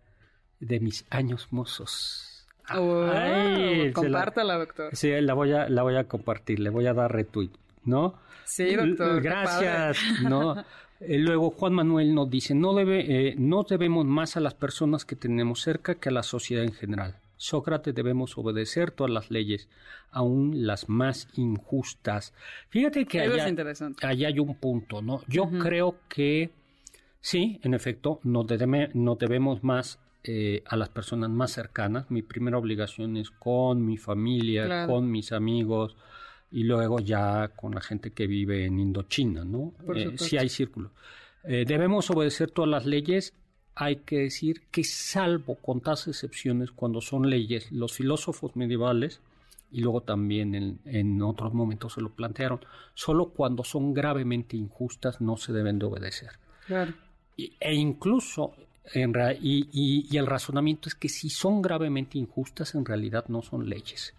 de 0.58 0.80
mis 0.80 1.06
años 1.10 1.46
mozos. 1.52 2.44
Oh, 2.76 3.04
Ay, 3.04 3.86
la- 3.86 3.92
compártala, 3.92 4.58
doctor. 4.58 4.96
Sí, 4.96 5.12
la 5.20 5.34
voy 5.34 5.52
a, 5.52 5.68
la 5.68 5.82
voy 5.84 5.94
a 5.94 6.08
compartir, 6.08 6.58
le 6.58 6.70
voy 6.70 6.86
a 6.88 6.92
dar 6.92 7.12
retweet, 7.12 7.50
¿no? 7.88 8.14
Sí, 8.44 8.74
doctor. 8.76 9.20
Gracias. 9.20 9.98
¿no? 10.22 10.54
Eh, 11.00 11.16
luego 11.16 11.50
Juan 11.50 11.74
Manuel 11.74 12.12
nos 12.12 12.28
dice, 12.28 12.56
no, 12.56 12.74
debe, 12.74 13.28
eh, 13.28 13.36
no 13.38 13.62
debemos 13.62 14.04
más 14.04 14.36
a 14.36 14.40
las 14.40 14.54
personas 14.54 15.04
que 15.04 15.14
tenemos 15.14 15.60
cerca 15.60 15.94
que 15.94 16.08
a 16.08 16.12
la 16.12 16.24
sociedad 16.24 16.64
en 16.64 16.72
general. 16.72 17.14
Sócrates 17.36 17.94
debemos 17.94 18.36
obedecer 18.36 18.90
todas 18.90 19.12
las 19.12 19.30
leyes, 19.30 19.68
aun 20.10 20.66
las 20.66 20.88
más 20.88 21.28
injustas. 21.36 22.34
Fíjate 22.70 23.06
que 23.06 23.20
allá, 23.20 23.46
allá 24.02 24.26
hay 24.26 24.38
un 24.40 24.56
punto, 24.56 25.00
¿no? 25.00 25.22
Yo 25.28 25.48
creo 25.62 25.98
que 26.08 26.50
sí, 27.20 27.60
en 27.62 27.74
efecto, 27.74 28.18
nos, 28.24 28.46
debeme- 28.48 28.90
nos 28.94 29.20
debemos 29.20 29.62
más 29.62 30.00
eh, 30.24 30.64
a 30.66 30.76
las 30.76 30.88
personas 30.88 31.30
más 31.30 31.52
cercanas. 31.52 32.10
Mi 32.10 32.22
primera 32.22 32.58
obligación 32.58 33.16
es 33.16 33.30
con 33.30 33.86
mi 33.86 33.98
familia, 33.98 34.64
Claro. 34.66 34.92
con 34.94 35.08
mis 35.12 35.30
amigos 35.30 35.94
y 36.50 36.64
luego 36.64 36.98
ya 37.00 37.48
con 37.48 37.74
la 37.74 37.80
gente 37.80 38.10
que 38.12 38.26
vive 38.26 38.64
en 38.64 38.78
Indochina, 38.80 39.44
¿no? 39.44 39.74
Eh, 39.94 40.14
sí 40.16 40.36
hay 40.38 40.48
círculos. 40.48 40.90
Eh, 41.44 41.64
debemos 41.66 42.10
obedecer 42.10 42.50
todas 42.50 42.70
las 42.70 42.86
leyes. 42.86 43.34
Hay 43.74 43.96
que 43.96 44.18
decir 44.18 44.62
que 44.70 44.82
salvo 44.82 45.54
contadas 45.56 46.08
excepciones 46.08 46.70
cuando 46.72 47.00
son 47.00 47.30
leyes, 47.30 47.70
los 47.70 47.92
filósofos 47.92 48.56
medievales 48.56 49.20
y 49.70 49.82
luego 49.82 50.00
también 50.00 50.54
en, 50.54 50.78
en 50.86 51.22
otros 51.22 51.52
momentos 51.54 51.92
se 51.92 52.00
lo 52.00 52.08
plantearon, 52.10 52.60
solo 52.94 53.28
cuando 53.30 53.62
son 53.64 53.92
gravemente 53.94 54.56
injustas 54.56 55.20
no 55.20 55.36
se 55.36 55.52
deben 55.52 55.78
de 55.78 55.86
obedecer. 55.86 56.30
Claro. 56.66 56.94
Y- 57.36 57.52
e 57.60 57.74
incluso, 57.74 58.54
en 58.94 59.12
y, 59.40 59.68
y- 59.70 60.08
y 60.10 60.16
el 60.16 60.26
razonamiento 60.26 60.88
es 60.88 60.94
que 60.94 61.08
si 61.10 61.28
son 61.30 61.60
gravemente 61.62 62.18
injustas, 62.18 62.74
en 62.74 62.84
realidad 62.84 63.26
no 63.28 63.42
son 63.42 63.68
leyes. 63.68 64.14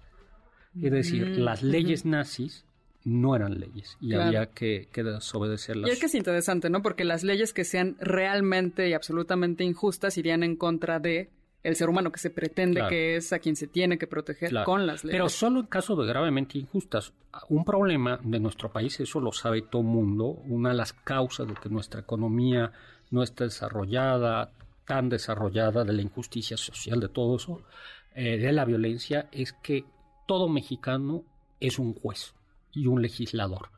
Es 0.82 0.92
decir, 0.92 1.26
Mm, 1.28 1.40
las 1.40 1.64
leyes 1.64 2.06
nazis 2.06 2.66
no 3.06 3.36
eran 3.36 3.60
leyes 3.60 3.98
y 4.02 4.10
Claro. 4.10 4.24
había 4.26 4.46
que, 4.48 4.88
que 4.92 5.04
desobedecerlas. 5.04 5.90
Y 5.90 5.94
es 5.94 6.00
que 6.00 6.06
es 6.08 6.16
interesante, 6.16 6.70
¿no? 6.70 6.82
Porque 6.82 7.06
las 7.06 7.24
leyes 7.24 7.54
que 7.54 7.64
sean 7.64 7.96
realmente 8.00 8.88
y 8.90 8.94
absolutamente 8.94 9.64
injustas 9.64 10.18
irían 10.18 10.44
en 10.44 10.56
contra 10.56 11.00
de 11.00 11.30
el 11.64 11.76
ser 11.76 11.90
humano 11.90 12.12
que 12.12 12.20
se 12.20 12.30
pretende 12.30 12.76
Claro. 12.80 12.90
que 12.90 13.16
es 13.18 13.34
a 13.34 13.40
quien 13.40 13.56
se 13.58 13.68
tiene 13.68 13.98
que 13.98 14.08
proteger 14.08 14.50
Claro. 14.50 14.66
con 14.66 14.86
las 14.88 15.04
leyes. 15.04 15.14
Pero 15.16 15.28
solo 15.30 15.60
en 15.62 15.66
caso 15.66 15.96
de 15.96 16.08
gravemente 16.08 16.58
injustas. 16.58 17.12
Un 17.50 17.66
problema 17.66 18.20
de 18.24 18.40
nuestro 18.40 18.72
país, 18.72 18.98
eso 19.02 19.20
lo 19.20 19.32
sabe 19.34 19.62
todo 19.64 19.82
el 19.82 19.88
mundo, 19.90 20.26
una 20.46 20.70
de 20.70 20.76
las 20.76 20.94
causas 20.94 21.48
de 21.48 21.56
que 21.56 21.68
nuestra 21.70 22.00
economía 22.02 22.72
no 23.12 23.24
está 23.24 23.44
desarrollada, 23.46 24.52
tan 24.86 25.10
desarrollada, 25.10 25.84
de 25.84 25.94
la 25.94 26.02
injusticia 26.02 26.56
social, 26.58 27.00
de 27.00 27.10
todo 27.10 27.36
eso, 27.36 27.62
eh, 28.16 28.38
de 28.38 28.52
la 28.52 28.66
violencia, 28.66 29.28
es 29.32 29.52
que 29.54 29.84
todo 30.30 30.48
mexicano 30.48 31.24
es 31.60 31.80
un 31.80 31.96
juez 31.96 32.36
y 32.72 32.86
un 32.86 33.02
legislador. 33.02 33.70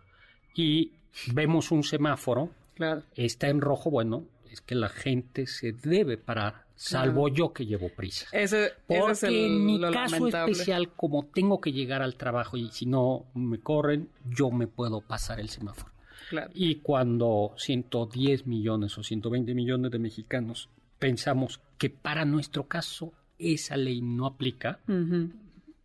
Y 0.53 0.91
vemos 1.33 1.71
un 1.71 1.81
semáforo, 1.83 2.49
Claro. 2.75 3.03
está 3.15 3.47
en 3.47 3.61
rojo, 3.61 3.89
bueno, 3.89 4.25
es 4.51 4.59
que 4.59 4.75
la 4.75 4.89
gente 4.89 5.47
se 5.47 5.71
debe 5.71 6.17
parar, 6.17 6.65
salvo 6.75 7.29
yo 7.29 7.53
que 7.53 7.65
llevo 7.65 7.87
prisa. 7.87 8.25
Ese, 8.33 8.65
ese 8.65 8.73
Porque 8.85 9.11
es 9.13 9.23
el, 9.23 9.35
en 9.35 9.65
mi 9.65 9.79
caso 9.79 10.15
lamentable. 10.15 10.51
especial, 10.51 10.89
como 10.93 11.23
tengo 11.33 11.61
que 11.61 11.71
llegar 11.71 12.01
al 12.01 12.15
trabajo 12.15 12.57
y 12.57 12.67
si 12.69 12.85
no 12.85 13.27
me 13.33 13.59
corren, 13.61 14.09
yo 14.29 14.51
me 14.51 14.67
puedo 14.67 14.99
pasar 14.99 15.39
el 15.39 15.47
semáforo. 15.47 15.93
Claro. 16.29 16.51
Y 16.53 16.75
cuando 16.75 17.53
110 17.55 18.45
millones 18.45 18.97
o 18.97 19.03
120 19.03 19.53
millones 19.53 19.89
de 19.89 19.99
mexicanos 19.99 20.67
pensamos 20.99 21.61
que 21.77 21.89
para 21.89 22.25
nuestro 22.25 22.67
caso 22.67 23.13
esa 23.39 23.77
ley 23.77 24.01
no 24.01 24.25
aplica, 24.25 24.79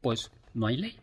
pues 0.00 0.30
no 0.56 0.66
hay 0.66 0.76
ley, 0.78 0.96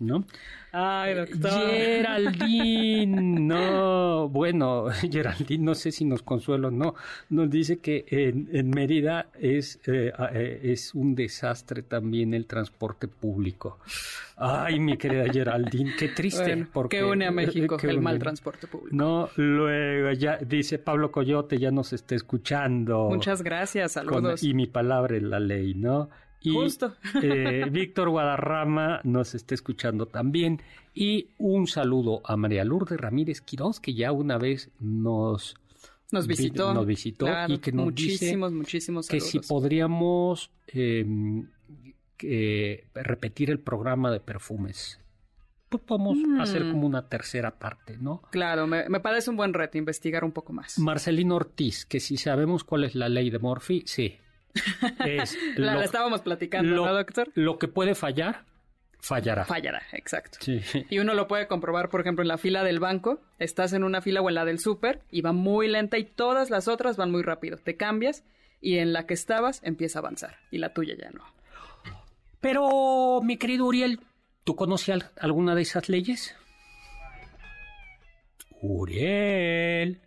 ¿no? 0.00 0.24
Ay, 0.72 1.14
doctor. 1.14 1.50
Geraldine, 1.70 3.40
no, 3.40 4.28
bueno, 4.28 4.86
Geraldine, 5.10 5.64
no 5.64 5.74
sé 5.74 5.90
si 5.92 6.04
nos 6.04 6.22
consuela 6.22 6.68
o 6.68 6.70
no, 6.70 6.94
nos 7.30 7.50
dice 7.50 7.78
que 7.78 8.04
en, 8.08 8.48
en 8.52 8.70
Mérida 8.70 9.26
es, 9.38 9.80
eh, 9.86 10.12
eh, 10.32 10.60
es 10.64 10.94
un 10.94 11.14
desastre 11.14 11.82
también 11.82 12.34
el 12.34 12.46
transporte 12.46 13.08
público. 13.08 13.78
Ay, 14.36 14.78
mi 14.80 14.96
querida 14.96 15.24
Geraldine, 15.30 15.92
qué 15.98 16.08
triste. 16.08 16.42
Bueno, 16.44 16.68
porque, 16.72 16.98
que 16.98 17.04
une 17.04 17.26
a 17.26 17.30
México 17.30 17.76
que 17.76 17.88
el 17.88 17.96
une- 17.96 18.04
mal 18.04 18.18
transporte 18.18 18.66
público. 18.68 18.96
No, 18.96 19.28
luego 19.36 20.12
ya 20.12 20.38
dice 20.38 20.78
Pablo 20.78 21.10
Coyote, 21.12 21.58
ya 21.58 21.70
nos 21.70 21.92
está 21.92 22.14
escuchando. 22.14 23.08
Muchas 23.10 23.42
gracias, 23.42 23.94
Con- 23.94 24.06
saludos. 24.06 24.42
y 24.42 24.54
mi 24.54 24.66
palabra 24.66 25.16
es 25.16 25.22
la 25.22 25.40
ley, 25.40 25.74
¿no? 25.74 26.08
Y, 26.42 26.52
Justo. 26.54 26.94
eh, 27.22 27.66
Víctor 27.70 28.08
Guadarrama 28.08 29.00
nos 29.04 29.34
está 29.34 29.54
escuchando 29.54 30.06
también. 30.06 30.60
Y 30.94 31.28
un 31.38 31.66
saludo 31.66 32.20
a 32.24 32.36
María 32.36 32.64
Lourdes 32.64 32.98
Ramírez 32.98 33.40
Quirós, 33.40 33.78
que 33.80 33.94
ya 33.94 34.10
una 34.12 34.38
vez 34.38 34.70
nos, 34.80 35.54
Nos 36.10 36.26
vi- 36.26 36.34
visitó. 36.36 36.72
nos 36.74 36.86
visitó 36.86 37.26
Claro, 37.26 37.52
y 37.54 37.58
que 37.58 37.72
nos 37.72 37.84
muchísimos, 37.84 38.50
dice 38.50 38.58
muchísimos 38.58 39.08
que 39.08 39.20
si 39.20 39.38
podríamos 39.40 40.50
eh, 40.68 41.04
eh, 42.22 42.84
repetir 42.94 43.50
el 43.50 43.58
programa 43.60 44.10
de 44.10 44.20
perfumes. 44.20 44.98
Pues 45.68 45.82
podemos 45.84 46.18
hacer 46.40 46.62
como 46.72 46.84
una 46.84 47.08
tercera 47.08 47.52
parte, 47.60 47.96
¿no? 47.96 48.22
Claro, 48.32 48.66
me, 48.66 48.88
me 48.88 48.98
parece 48.98 49.30
un 49.30 49.36
buen 49.36 49.54
reto 49.54 49.78
investigar 49.78 50.24
un 50.24 50.32
poco 50.32 50.52
más. 50.52 50.76
Marcelino 50.80 51.36
Ortiz, 51.36 51.86
que 51.86 52.00
si 52.00 52.16
sabemos 52.16 52.64
cuál 52.64 52.82
es 52.82 52.96
la 52.96 53.08
ley 53.08 53.30
de 53.30 53.38
Morphy, 53.38 53.84
sí. 53.86 54.16
Es 55.06 55.36
la, 55.56 55.74
la 55.76 55.84
estábamos 55.84 56.22
platicando, 56.22 56.74
lo, 56.74 56.86
¿no, 56.86 56.94
doctor? 56.94 57.28
Lo 57.34 57.58
que 57.58 57.68
puede 57.68 57.94
fallar, 57.94 58.44
fallará. 59.00 59.44
Fallará, 59.44 59.82
exacto. 59.92 60.38
Sí. 60.40 60.60
Y 60.90 60.98
uno 60.98 61.14
lo 61.14 61.28
puede 61.28 61.46
comprobar, 61.46 61.88
por 61.88 62.00
ejemplo, 62.00 62.22
en 62.22 62.28
la 62.28 62.38
fila 62.38 62.62
del 62.64 62.80
banco. 62.80 63.20
Estás 63.38 63.72
en 63.72 63.84
una 63.84 64.00
fila 64.02 64.20
o 64.20 64.28
en 64.28 64.34
la 64.34 64.44
del 64.44 64.58
súper 64.58 65.02
y 65.10 65.20
va 65.22 65.32
muy 65.32 65.68
lenta 65.68 65.98
y 65.98 66.04
todas 66.04 66.50
las 66.50 66.68
otras 66.68 66.96
van 66.96 67.10
muy 67.10 67.22
rápido. 67.22 67.56
Te 67.58 67.76
cambias 67.76 68.24
y 68.60 68.78
en 68.78 68.92
la 68.92 69.06
que 69.06 69.14
estabas 69.14 69.60
empieza 69.64 69.98
a 69.98 70.00
avanzar 70.00 70.36
y 70.50 70.58
la 70.58 70.72
tuya 70.74 70.94
ya 71.00 71.10
no. 71.10 71.24
Pero, 72.40 73.20
mi 73.22 73.36
querido 73.36 73.66
Uriel, 73.66 74.00
¿tú 74.44 74.56
conoces 74.56 74.88
al- 74.90 75.10
alguna 75.18 75.54
de 75.54 75.62
esas 75.62 75.88
leyes? 75.88 76.34
Uriel. 78.62 80.00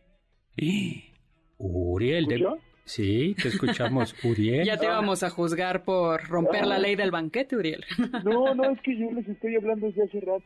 Uriel. 1.57 2.25
de-. 2.25 2.47
Sí, 2.85 3.33
te 3.41 3.47
escuchamos, 3.47 4.13
Uriel. 4.25 4.65
Ya 4.65 4.77
te 4.77 4.87
vamos 4.87 5.23
a 5.23 5.29
juzgar 5.29 5.83
por 5.85 6.21
romper 6.27 6.65
la 6.65 6.77
ley 6.79 6.95
del 6.95 7.11
banquete, 7.11 7.55
Uriel. 7.55 7.85
No, 8.25 8.53
no, 8.53 8.71
es 8.71 8.81
que 8.81 8.97
yo 8.97 9.09
les 9.11 9.27
estoy 9.27 9.55
hablando 9.55 9.87
desde 9.87 10.03
hace 10.03 10.19
rato. 10.19 10.43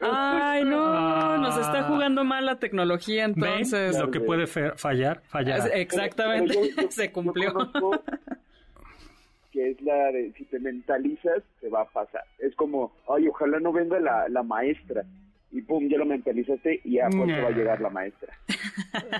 Ay, 0.00 0.64
no, 0.64 1.36
nos 1.38 1.58
está 1.58 1.82
jugando 1.84 2.24
mal 2.24 2.46
la 2.46 2.58
tecnología 2.58 3.26
¿Ven? 3.28 3.34
entonces. 3.36 3.98
Lo 3.98 4.10
que 4.10 4.20
puede 4.20 4.46
fallar, 4.46 5.22
fallará. 5.28 5.66
Exactamente, 5.66 6.54
Pero 6.54 6.66
yo- 6.76 6.82
yo- 6.82 6.90
se 6.90 7.12
cumplió. 7.12 7.52
que 9.52 9.70
es 9.72 9.80
la 9.82 10.12
de 10.12 10.32
si 10.38 10.44
te 10.44 10.58
mentalizas, 10.60 11.42
te 11.60 11.68
va 11.68 11.82
a 11.82 11.86
pasar. 11.86 12.22
Es 12.38 12.54
como, 12.54 12.92
ay, 13.14 13.26
ojalá 13.28 13.58
no 13.60 13.72
venga 13.72 13.98
la, 14.00 14.28
la 14.28 14.42
maestra. 14.42 15.04
Y 15.52 15.62
pum, 15.62 15.88
ya 15.88 15.98
lo 15.98 16.06
mentalizaste 16.06 16.80
y 16.84 16.94
ya 16.96 17.08
pues 17.10 17.26
te 17.26 17.40
va 17.40 17.48
a 17.48 17.50
llegar 17.50 17.80
la 17.80 17.90
maestra. 17.90 18.32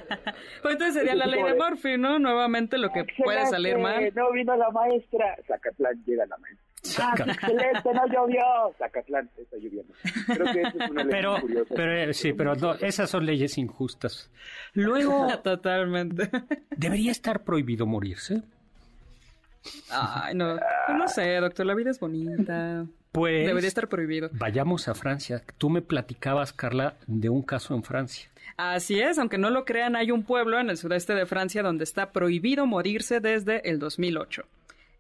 Pues 0.62 0.74
entonces 0.74 0.94
sería 0.94 1.14
la 1.14 1.26
ley 1.26 1.42
de 1.42 1.54
Murphy, 1.54 1.96
¿no? 1.96 2.18
Nuevamente 2.18 2.76
lo 2.78 2.90
que 2.90 3.04
puede 3.24 3.46
salir 3.46 3.78
mal. 3.78 4.12
No 4.14 4.30
vino 4.32 4.54
la 4.56 4.70
maestra. 4.70 5.36
Zacatlán, 5.46 6.02
llega 6.06 6.26
la 6.26 6.36
maestra. 6.38 6.66
Ah, 6.98 7.14
Saca- 7.16 7.32
excelente, 7.32 7.94
no 7.94 8.06
llovió. 8.06 8.40
Zacatlán, 8.78 9.30
está 9.38 9.56
lloviendo. 9.56 9.92
Creo 10.26 10.52
que 10.52 10.60
eso 10.62 10.78
es 10.84 10.90
una 10.90 11.02
ley 11.04 11.10
Pero, 11.10 11.40
curiosa. 11.40 11.74
pero 11.74 11.92
eh, 11.92 12.14
sí, 12.14 12.32
pero 12.32 12.54
no, 12.54 12.74
esas 12.74 13.08
son 13.10 13.26
leyes 13.26 13.56
injustas. 13.58 14.30
Luego, 14.74 15.26
Totalmente. 15.44 16.30
¿debería 16.76 17.10
estar 17.10 17.42
prohibido 17.44 17.86
morirse? 17.86 18.42
Ay, 19.90 20.34
no. 20.34 20.56
Pues 20.86 20.98
no 20.98 21.08
sé, 21.08 21.36
doctor, 21.36 21.66
la 21.66 21.74
vida 21.74 21.90
es 21.90 22.00
bonita. 22.00 22.86
Pues 23.12 23.46
Debería 23.46 23.66
estar 23.68 23.88
prohibido. 23.88 24.30
vayamos 24.32 24.86
a 24.88 24.94
Francia. 24.94 25.42
Tú 25.58 25.68
me 25.68 25.82
platicabas, 25.82 26.52
Carla, 26.52 26.94
de 27.06 27.28
un 27.28 27.42
caso 27.42 27.74
en 27.74 27.82
Francia. 27.82 28.30
Así 28.56 29.00
es, 29.00 29.18
aunque 29.18 29.36
no 29.38 29.50
lo 29.50 29.64
crean, 29.64 29.96
hay 29.96 30.10
un 30.12 30.22
pueblo 30.22 30.60
en 30.60 30.70
el 30.70 30.76
sureste 30.76 31.14
de 31.14 31.26
Francia 31.26 31.62
donde 31.62 31.84
está 31.84 32.12
prohibido 32.12 32.66
morirse 32.66 33.20
desde 33.20 33.68
el 33.68 33.78
2008. 33.78 34.42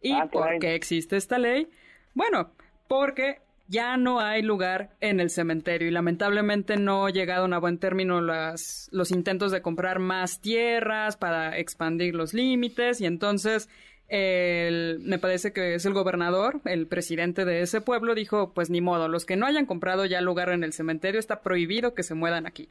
¿Y 0.02 0.12
Ah, 0.12 0.28
por 0.30 0.58
qué 0.58 0.74
existe 0.74 1.16
esta 1.16 1.38
ley? 1.38 1.68
Bueno, 2.14 2.50
porque 2.88 3.38
ya 3.68 3.96
no 3.96 4.18
hay 4.18 4.42
lugar 4.42 4.90
en 5.00 5.20
el 5.20 5.30
cementerio 5.30 5.86
y 5.86 5.92
lamentablemente 5.92 6.76
no 6.76 7.08
llegaron 7.10 7.52
a 7.52 7.58
buen 7.58 7.78
término 7.78 8.20
las, 8.20 8.88
los 8.90 9.12
intentos 9.12 9.52
de 9.52 9.62
comprar 9.62 10.00
más 10.00 10.40
tierras 10.40 11.16
para 11.16 11.56
expandir 11.58 12.16
los 12.16 12.34
límites 12.34 13.00
y 13.00 13.06
entonces 13.06 13.68
el- 14.10 14.98
me 15.04 15.18
parece 15.18 15.52
que 15.52 15.74
es 15.74 15.86
el 15.86 15.92
gobernador, 15.94 16.60
el 16.64 16.86
presidente 16.86 17.44
de 17.44 17.62
ese 17.62 17.80
pueblo, 17.80 18.14
dijo, 18.14 18.52
pues 18.52 18.68
ni 18.68 18.80
modo, 18.80 19.08
los 19.08 19.24
que 19.24 19.36
no 19.36 19.46
hayan 19.46 19.66
comprado 19.66 20.04
ya 20.04 20.20
lugar 20.20 20.50
en 20.50 20.64
el 20.64 20.72
cementerio 20.72 21.20
está 21.20 21.40
prohibido 21.42 21.94
que 21.94 22.02
se 22.02 22.14
mueran 22.14 22.46
aquí. 22.46 22.68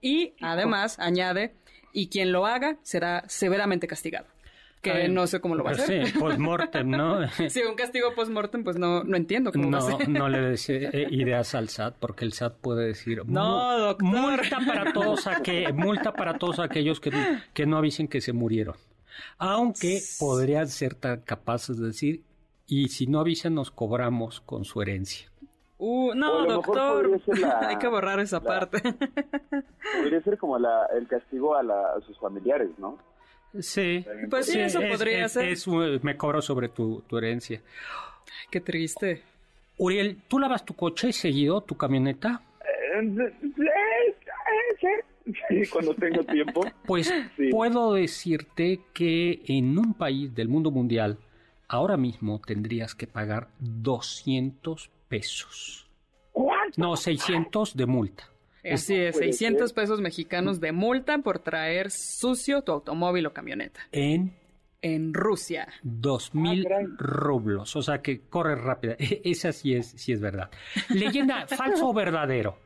Y 0.00 0.34
además 0.40 0.98
añade, 0.98 1.54
y 1.92 2.08
quien 2.08 2.32
lo 2.32 2.46
haga 2.46 2.76
será 2.82 3.22
severamente 3.28 3.86
castigado. 3.86 4.26
Que 4.80 4.90
Ay, 4.90 5.08
no 5.08 5.28
sé 5.28 5.38
cómo 5.40 5.54
lo 5.54 5.62
va 5.62 5.70
a 5.70 5.74
pues 5.74 5.84
hacer. 5.84 6.06
Sí, 6.08 6.18
post-mortem, 6.18 6.90
¿no? 6.90 7.20
Si 7.48 7.60
un 7.62 7.76
castigo 7.76 8.12
post-mortem, 8.16 8.64
pues 8.64 8.76
no, 8.78 9.04
no 9.04 9.16
entiendo 9.16 9.52
cómo 9.52 9.70
va 9.70 9.78
a 9.78 9.80
No, 9.92 9.96
ser. 9.98 10.08
no 10.08 10.28
le 10.28 10.40
des 10.40 10.68
eh, 10.70 11.06
ideas 11.12 11.54
al 11.54 11.68
SAT 11.68 11.94
porque 12.00 12.24
el 12.24 12.32
SAT 12.32 12.56
puede 12.60 12.88
decir 12.88 13.22
No, 13.26 13.74
"Mu- 13.74 13.78
doctor". 13.78 14.08
multa 14.08 14.58
para 14.66 14.92
todos 14.92 15.24
aqu- 15.28 15.72
multa 15.72 16.12
para 16.12 16.36
todos 16.36 16.58
aquellos 16.58 16.98
que, 16.98 17.12
que 17.54 17.64
no 17.66 17.76
avisen 17.76 18.08
que 18.08 18.20
se 18.20 18.32
murieron. 18.32 18.74
Aunque 19.38 20.00
podrían 20.18 20.68
ser 20.68 20.94
tan 20.94 21.20
capaces 21.20 21.78
de 21.78 21.86
decir 21.88 22.22
y 22.66 22.88
si 22.88 23.06
no 23.06 23.20
avisan 23.20 23.54
nos 23.54 23.70
cobramos 23.70 24.40
con 24.40 24.64
su 24.64 24.80
herencia. 24.82 25.28
Uh, 25.78 26.14
no, 26.14 26.46
doctor. 26.46 27.20
la- 27.38 27.60
Hay 27.68 27.76
que 27.76 27.88
borrar 27.88 28.20
esa 28.20 28.36
la- 28.38 28.44
parte. 28.44 28.80
Podría 30.00 30.22
ser 30.22 30.38
como 30.38 30.58
la, 30.58 30.86
el 30.96 31.08
castigo 31.08 31.56
a, 31.56 31.62
la- 31.62 31.94
a 31.96 32.00
sus 32.06 32.18
familiares, 32.18 32.70
¿no? 32.78 32.98
Sí. 33.60 34.04
Pues 34.30 34.46
sí, 34.46 34.60
eso 34.60 34.80
es- 34.80 34.90
podría 34.96 35.24
es- 35.26 35.32
ser. 35.32 35.48
es 35.48 35.66
me 36.04 36.16
cobro 36.16 36.40
sobre 36.40 36.68
tu, 36.68 37.02
tu 37.08 37.18
herencia. 37.18 37.60
Qué 38.50 38.60
triste. 38.60 39.22
Uriel, 39.78 40.22
¿tú 40.28 40.38
lavas 40.38 40.64
tu 40.64 40.74
coche 40.74 41.12
seguido, 41.12 41.60
tu 41.62 41.76
camioneta? 41.76 42.40
Eh, 42.60 43.00
eh, 43.02 44.14
sí, 44.80 44.86
sí, 45.24 45.62
cuando 45.72 45.94
tengo 45.94 46.22
tiempo. 46.24 46.64
Pues 46.86 47.12
Sí. 47.36 47.48
puedo 47.50 47.94
decirte 47.94 48.80
que 48.92 49.42
en 49.46 49.78
un 49.78 49.94
país 49.94 50.34
del 50.34 50.48
mundo 50.48 50.70
mundial, 50.70 51.18
ahora 51.68 51.96
mismo 51.96 52.40
tendrías 52.44 52.94
que 52.94 53.06
pagar 53.06 53.48
200 53.60 54.90
pesos. 55.08 55.88
¿Cuánto? 56.32 56.80
No, 56.80 56.96
600 56.96 57.76
de 57.76 57.86
multa. 57.86 58.24
Es, 58.62 58.86
puede 58.86 59.12
600 59.12 59.70
ser. 59.70 59.74
pesos 59.74 60.00
mexicanos 60.00 60.60
de 60.60 60.72
multa 60.72 61.18
por 61.18 61.40
traer 61.40 61.90
sucio 61.90 62.62
tu 62.62 62.72
automóvil 62.72 63.26
o 63.26 63.32
camioneta. 63.32 63.80
En 63.90 64.32
En 64.82 65.14
Rusia. 65.14 65.68
2000 65.82 66.66
Ah, 66.66 66.80
rublos. 66.98 67.76
O 67.76 67.82
sea 67.82 68.02
que 68.02 68.20
corre 68.22 68.54
rápida. 68.56 68.96
Esa 68.98 69.52
sí 69.52 69.74
es, 69.74 69.88
sí 69.96 70.12
es 70.12 70.20
verdad. 70.20 70.50
Leyenda, 70.90 71.46
falso 71.46 71.88
o 71.90 71.92
verdadero. 71.94 72.56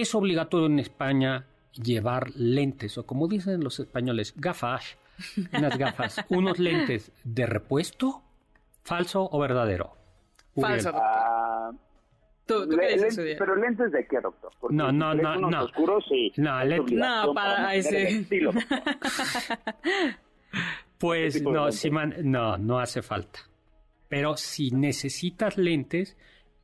Es 0.00 0.14
obligatorio 0.14 0.66
en 0.66 0.78
España 0.78 1.46
llevar 1.72 2.30
lentes, 2.36 2.96
o 2.98 3.06
como 3.06 3.28
dicen 3.28 3.62
los 3.64 3.78
españoles, 3.80 4.34
gafas, 4.36 4.96
unas 5.52 5.76
gafas, 5.78 6.24
unos 6.30 6.58
lentes 6.58 7.12
de 7.24 7.46
repuesto, 7.46 8.22
falso 8.82 9.28
o 9.30 9.38
verdadero. 9.38 9.96
Uriel. 10.54 10.80
Falso, 10.82 10.92
doctor. 10.92 11.10
Ah, 11.14 11.70
¿Tú, 12.46 12.68
tú 12.68 12.76
qué 12.76 12.86
dices, 12.94 13.16
lentes- 13.16 13.36
pero 13.38 13.56
lentes 13.56 13.92
de 13.92 14.06
qué, 14.06 14.20
doctor? 14.20 14.52
Porque 14.60 14.76
No, 14.76 14.90
no, 14.92 15.14
no, 15.14 15.36
no. 15.36 15.64
oscuros, 15.64 16.04
sí. 16.08 16.32
No, 16.36 16.60
es 16.60 16.68
lentes- 16.68 16.98
No, 16.98 17.32
para- 17.34 17.82
sí. 17.82 17.96
estilo. 17.96 18.52
Pues 20.98 21.32
¿Qué 21.34 21.38
tipo 21.40 21.50
de 21.50 21.56
no, 21.56 21.72
si 21.72 21.90
man- 21.90 22.14
no, 22.22 22.56
no 22.58 22.78
hace 22.78 23.02
falta. 23.02 23.40
Pero 24.08 24.36
si 24.36 24.70
necesitas 24.70 25.56
lentes, 25.56 26.16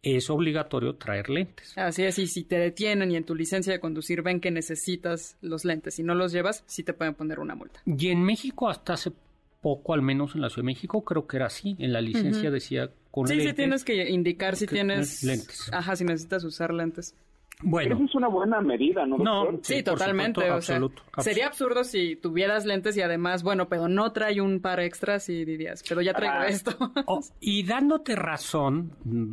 es 0.02 0.30
obligatorio 0.30 0.94
traer 0.94 1.28
lentes. 1.28 1.76
Así 1.76 2.04
es, 2.04 2.18
y 2.18 2.26
si 2.26 2.44
te 2.44 2.58
detienen 2.58 3.10
y 3.10 3.16
en 3.16 3.24
tu 3.24 3.34
licencia 3.34 3.72
de 3.72 3.80
conducir 3.80 4.22
ven 4.22 4.40
que 4.40 4.50
necesitas 4.50 5.36
los 5.40 5.64
lentes 5.64 5.98
y 5.98 6.02
no 6.02 6.14
los 6.14 6.32
llevas, 6.32 6.62
sí 6.66 6.82
te 6.82 6.92
pueden 6.92 7.14
poner 7.14 7.40
una 7.40 7.54
multa. 7.54 7.80
Y 7.84 8.08
en 8.08 8.22
México, 8.22 8.68
hasta 8.68 8.94
hace 8.94 9.12
poco, 9.60 9.94
al 9.94 10.02
menos 10.02 10.34
en 10.34 10.40
la 10.40 10.48
Ciudad 10.50 10.62
de 10.62 10.66
México, 10.66 11.04
creo 11.04 11.26
que 11.26 11.36
era 11.36 11.46
así. 11.46 11.74
En 11.80 11.92
la 11.92 12.00
licencia 12.00 12.50
decía 12.50 12.90
con 13.10 13.26
Sí, 13.26 13.34
lentes. 13.34 13.50
sí 13.50 13.56
tienes 13.56 13.84
que 13.84 14.08
indicar 14.08 14.54
si 14.56 14.66
tienes 14.66 15.24
lentes. 15.24 15.68
Ajá, 15.72 15.96
si 15.96 16.04
necesitas 16.04 16.44
usar 16.44 16.72
lentes. 16.72 17.14
Pero 17.60 17.70
Bueno, 17.70 17.94
eso 17.96 18.04
es 18.04 18.14
una 18.14 18.28
buena 18.28 18.60
medida, 18.60 19.04
¿no, 19.04 19.18
No, 19.18 19.44
doctor? 19.46 19.60
Sí, 19.62 19.82
totalmente. 19.82 20.40
supuesto, 20.40 20.58
o 20.58 20.62
sea, 20.62 20.76
absoluto, 20.76 21.02
absoluto. 21.06 21.22
sería 21.22 21.46
absurdo 21.48 21.82
si 21.84 22.14
tuvieras 22.14 22.64
lentes 22.64 22.96
y 22.96 23.00
además, 23.00 23.42
bueno, 23.42 23.68
pero 23.68 23.88
no 23.88 24.12
trae 24.12 24.40
un 24.40 24.60
par 24.60 24.78
extras 24.78 25.28
y 25.28 25.44
dirías, 25.44 25.82
pero 25.88 26.00
ya 26.00 26.14
traigo 26.14 26.36
Ah. 26.38 26.46
esto. 26.46 26.70
oh, 27.06 27.20
y 27.40 27.64
dándote 27.64 28.14
razón, 28.14 28.92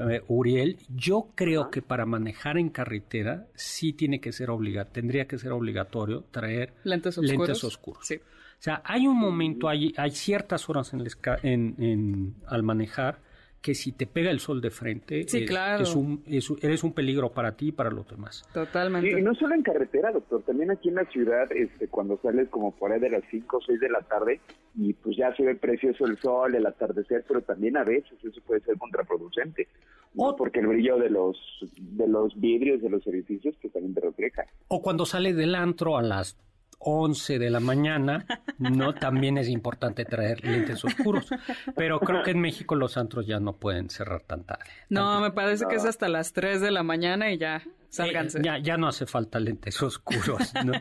eh, 0.09 0.23
Uriel, 0.27 0.77
yo 0.89 1.27
creo 1.35 1.69
que 1.69 1.83
para 1.83 2.07
manejar 2.07 2.57
en 2.57 2.69
carretera 2.69 3.45
sí 3.53 3.93
tiene 3.93 4.19
que 4.19 4.31
ser 4.31 4.49
obligatorio, 4.49 4.93
tendría 4.93 5.27
que 5.27 5.37
ser 5.37 5.51
obligatorio 5.51 6.23
traer 6.31 6.73
lentes 6.83 7.17
oscuros. 7.19 7.37
lentes 7.47 7.63
oscuros. 7.63 8.07
Sí. 8.07 8.15
O 8.15 8.61
sea, 8.65 8.81
hay 8.85 9.05
un 9.05 9.19
momento, 9.19 9.69
hay, 9.69 9.93
hay 9.97 10.09
ciertas 10.11 10.67
horas 10.67 10.91
en- 10.93 12.33
al 12.47 12.63
manejar 12.63 13.19
que 13.65 13.73
si 13.73 13.93
te 13.93 14.05
pega 14.05 14.29
el 14.29 14.39
sol 14.39 14.61
de 14.61 14.69
frente, 14.69 15.27
Sí, 15.27 15.39
es- 15.39 15.49
claro. 15.49 15.81
es 15.81 15.95
un- 15.95 16.21
es 16.27 16.47
eres 16.61 16.83
un 16.83 16.93
peligro 16.93 17.31
para 17.31 17.53
ti 17.57 17.69
y 17.69 17.71
para 17.71 17.89
los 17.89 18.07
demás. 18.07 18.43
Totalmente. 18.53 19.09
Sí, 19.11 19.17
y 19.17 19.23
no 19.23 19.33
solo 19.33 19.55
en 19.55 19.63
carretera, 19.63 20.11
doctor, 20.11 20.43
también 20.43 20.69
aquí 20.69 20.89
en 20.89 20.95
la 20.95 21.05
ciudad, 21.05 21.51
este, 21.51 21.87
cuando 21.87 22.19
sales 22.21 22.47
como 22.49 22.75
por 22.75 22.91
ahí 22.91 22.99
de 22.99 23.09
las 23.09 23.23
5 23.31 23.57
o 23.57 23.61
6 23.65 23.79
de 23.79 23.89
la 23.89 24.01
tarde, 24.01 24.39
y 24.75 24.93
pues 24.93 25.17
ya 25.17 25.35
se 25.35 25.41
ve 25.41 25.55
precioso 25.55 26.05
el 26.05 26.15
sol, 26.19 26.53
el 26.53 26.63
atardecer, 26.67 27.25
pero 27.27 27.41
también 27.41 27.75
a 27.75 27.83
veces 27.83 28.23
eso 28.23 28.39
puede 28.45 28.61
ser 28.61 28.77
contraproducente, 28.77 29.67
¿no? 30.13 30.25
O- 30.29 30.35
porque 30.35 30.59
el 30.59 30.67
brillo 30.67 30.97
de 30.97 31.09
los 31.09 31.35
de 31.75 32.07
los 32.07 32.39
vidrios 32.39 32.83
de 32.83 32.89
los 32.91 33.07
edificios 33.07 33.55
que 33.59 33.69
también 33.69 33.95
te 33.95 34.01
refleja. 34.01 34.43
O 34.67 34.79
cuando 34.83 35.07
sale 35.07 35.33
del 35.33 35.55
antro 35.55 35.97
a 35.97 36.03
las 36.03 36.37
11 36.79 37.39
de 37.39 37.49
la 37.49 37.59
mañana, 37.59 38.25
no 38.57 38.93
también 38.93 39.37
es 39.37 39.49
importante 39.49 40.05
traer 40.05 40.43
lentes 40.45 40.83
oscuros. 40.85 41.29
Pero 41.75 41.99
creo 41.99 42.23
que 42.23 42.31
en 42.31 42.39
México 42.39 42.75
los 42.75 42.97
antros 42.97 43.25
ya 43.27 43.39
no 43.39 43.53
pueden 43.53 43.89
cerrar 43.89 44.21
tan 44.23 44.43
tarde. 44.43 44.65
No, 44.89 45.19
me 45.21 45.31
parece 45.31 45.65
que 45.69 45.75
es 45.75 45.85
hasta 45.85 46.07
las 46.09 46.33
3 46.33 46.61
de 46.61 46.71
la 46.71 46.83
mañana 46.83 47.31
y 47.31 47.37
ya, 47.37 47.61
sálganse. 47.89 48.39
Eh, 48.39 48.41
ya, 48.43 48.57
ya 48.59 48.77
no 48.77 48.87
hace 48.87 49.05
falta 49.05 49.39
lentes 49.39 49.81
oscuros, 49.81 50.53
¿no? 50.65 50.73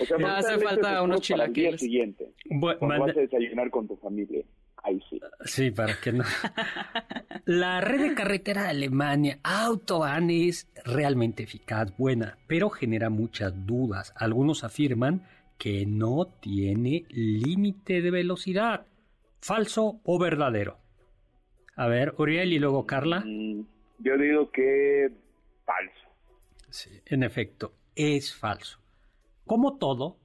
O 0.00 0.04
sea, 0.06 0.18
No 0.18 0.28
hace 0.28 0.58
falta 0.58 1.02
unos 1.02 1.18
oscuros 1.20 1.28
para 1.30 1.44
el 1.46 1.52
día 1.52 1.64
chilaquiles. 1.72 1.80
siguiente. 1.80 2.32
Bu- 2.50 2.78
Cuando 2.78 2.86
manda- 2.86 3.06
vas 3.06 3.16
a 3.16 3.20
desayunar 3.20 3.70
con 3.70 3.86
tu 3.88 3.96
familia. 3.96 4.42
Ahí 4.88 5.00
sí. 5.10 5.20
Sí, 5.44 5.70
para 5.70 6.00
que 6.00 6.12
no. 6.12 6.24
La 7.44 7.80
red 7.80 8.00
de 8.08 8.14
carretera 8.14 8.62
de 8.64 8.68
Alemania, 8.70 9.38
Autobahn, 9.42 10.30
es 10.30 10.68
realmente 10.84 11.42
eficaz, 11.42 11.94
buena, 11.96 12.38
pero 12.46 12.70
genera 12.70 13.10
muchas 13.10 13.52
dudas. 13.66 14.12
Algunos 14.16 14.64
afirman 14.64 15.26
que 15.58 15.84
no 15.86 16.26
tiene 16.40 17.04
límite 17.10 18.00
de 18.00 18.10
velocidad. 18.10 18.86
¿Falso 19.40 20.00
o 20.04 20.18
verdadero? 20.18 20.78
A 21.76 21.86
ver, 21.86 22.14
Uriel 22.18 22.52
y 22.52 22.58
luego 22.58 22.86
Carla. 22.86 23.20
Mm, 23.26 23.62
Yo 23.98 24.16
digo 24.16 24.50
que 24.50 25.10
falso. 25.64 26.08
Sí, 26.70 26.90
en 27.06 27.22
efecto, 27.22 27.74
es 27.94 28.34
falso. 28.34 28.78
Como 29.46 29.78
todo, 29.78 30.16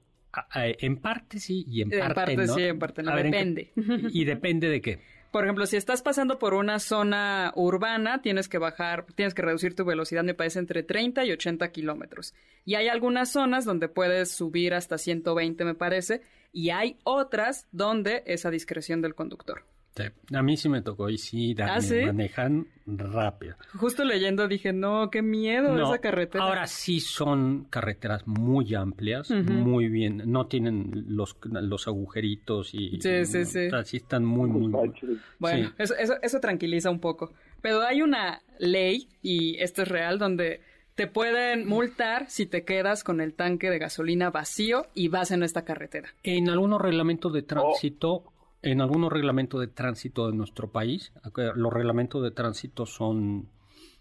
en 0.54 0.96
parte 0.96 1.38
sí 1.40 1.64
y 1.68 1.82
en 1.82 1.92
En 1.92 1.98
parte, 2.00 2.14
parte 2.14 2.36
no. 2.36 2.54
sí, 2.54 2.62
en 2.62 2.78
parte 2.78 3.02
no, 3.02 3.10
A 3.10 3.14
ver, 3.14 3.26
¿en 3.26 3.32
qué- 3.32 3.38
depende. 3.38 3.72
¿Y 4.12 4.24
depende 4.24 4.68
de 4.68 4.80
qué? 4.80 4.98
Por 5.30 5.42
ejemplo, 5.42 5.66
si 5.66 5.76
estás 5.76 6.00
pasando 6.00 6.38
por 6.38 6.54
una 6.54 6.78
zona 6.78 7.52
urbana, 7.56 8.22
tienes 8.22 8.48
que 8.48 8.58
bajar, 8.58 9.04
tienes 9.16 9.34
que 9.34 9.42
reducir 9.42 9.74
tu 9.74 9.84
velocidad, 9.84 10.22
me 10.22 10.34
parece, 10.34 10.60
entre 10.60 10.84
30 10.84 11.24
y 11.24 11.32
80 11.32 11.72
kilómetros. 11.72 12.34
Y 12.64 12.76
hay 12.76 12.86
algunas 12.86 13.30
zonas 13.32 13.64
donde 13.64 13.88
puedes 13.88 14.30
subir 14.30 14.74
hasta 14.74 14.96
120, 14.96 15.64
me 15.64 15.74
parece, 15.74 16.22
y 16.52 16.70
hay 16.70 16.98
otras 17.02 17.66
donde 17.72 18.22
es 18.26 18.46
a 18.46 18.50
discreción 18.52 19.02
del 19.02 19.16
conductor. 19.16 19.64
Sí, 19.96 20.02
A 20.34 20.42
mí 20.42 20.56
sí 20.56 20.68
me 20.68 20.82
tocó 20.82 21.08
y 21.08 21.18
sí, 21.18 21.54
¿Ah, 21.62 21.80
sí? 21.80 22.00
manejan 22.04 22.66
rápido. 22.86 23.54
Justo 23.78 24.04
leyendo 24.04 24.48
dije, 24.48 24.72
no, 24.72 25.08
qué 25.10 25.22
miedo 25.22 25.72
No, 25.72 25.84
esa 25.92 26.00
carretera. 26.00 26.42
Ahora 26.44 26.66
sí 26.66 26.98
son 26.98 27.66
carreteras 27.70 28.26
muy 28.26 28.74
amplias, 28.74 29.30
muy 29.30 29.88
bien. 29.88 30.22
No 30.26 30.46
tienen 30.46 31.04
los, 31.08 31.36
los 31.44 31.86
agujeritos 31.86 32.74
y... 32.74 33.00
Sí, 33.00 33.24
sí, 33.24 33.44
sí. 33.44 33.66
o 33.66 33.70
sea, 33.70 33.84
sí 33.84 33.98
están 33.98 34.24
muy, 34.24 34.50
muy... 34.50 34.68
muy- 34.68 34.92
Bueno, 35.38 35.68
sí. 35.68 35.74
eso, 35.78 35.94
eso, 35.96 36.14
eso 36.22 36.40
tranquiliza 36.40 36.90
un 36.90 36.98
poco. 37.00 37.32
Pero 37.62 37.82
hay 37.82 38.02
una 38.02 38.42
ley, 38.58 39.08
y 39.22 39.56
esto 39.58 39.82
es 39.82 39.88
real, 39.88 40.18
donde 40.18 40.60
te 40.96 41.06
pueden 41.06 41.66
multar 41.66 42.26
si 42.28 42.46
te 42.46 42.64
quedas 42.64 43.02
con 43.02 43.20
el 43.20 43.34
tanque 43.34 43.70
de 43.70 43.78
gasolina 43.78 44.30
vacío 44.30 44.86
y 44.94 45.08
vas 45.08 45.30
en 45.30 45.42
esta 45.42 45.64
carretera. 45.64 46.08
En 46.22 46.48
algunos 46.48 46.80
reglamentos 46.80 47.32
de 47.32 47.42
tránsito, 47.42 48.24
en 48.64 48.80
algunos 48.80 49.12
reglamentos 49.12 49.60
de 49.60 49.68
tránsito 49.68 50.26
de 50.30 50.36
nuestro 50.36 50.70
país, 50.72 51.12
los 51.54 51.72
reglamentos 51.72 52.22
de 52.22 52.30
tránsito 52.30 52.86
son, 52.86 53.48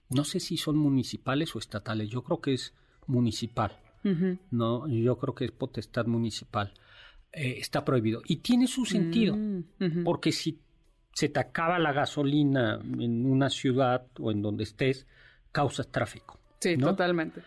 no 0.10 0.24
sé 0.24 0.40
si 0.40 0.58
son 0.58 0.78
municipales 0.78 1.56
o 1.56 1.60
estatales, 1.60 2.10
yo 2.10 2.24
creo 2.24 2.40
que 2.42 2.54
es 2.54 2.74
municipal, 3.08 3.78
no, 4.52 4.88
yo 4.88 5.18
creo 5.18 5.36
que 5.36 5.46
es 5.46 5.52
potestad 5.52 6.06
municipal, 6.08 6.74
Eh, 7.36 7.58
está 7.58 7.84
prohibido 7.84 8.22
y 8.28 8.36
tiene 8.38 8.68
su 8.68 8.86
sentido, 8.86 9.36
Mm, 9.36 10.04
porque 10.04 10.32
si 10.32 10.60
se 11.14 11.30
te 11.30 11.40
acaba 11.40 11.80
la 11.80 11.92
gasolina 11.92 12.80
en 13.00 13.26
una 13.26 13.50
ciudad 13.50 14.06
o 14.20 14.32
en 14.32 14.44
donde 14.44 14.64
estés, 14.64 15.08
causas 15.52 15.88
tráfico. 15.92 16.40
Sí, 16.60 16.78
¿no? 16.78 16.90
totalmente. 16.90 17.42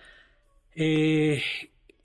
Eh, 0.75 1.41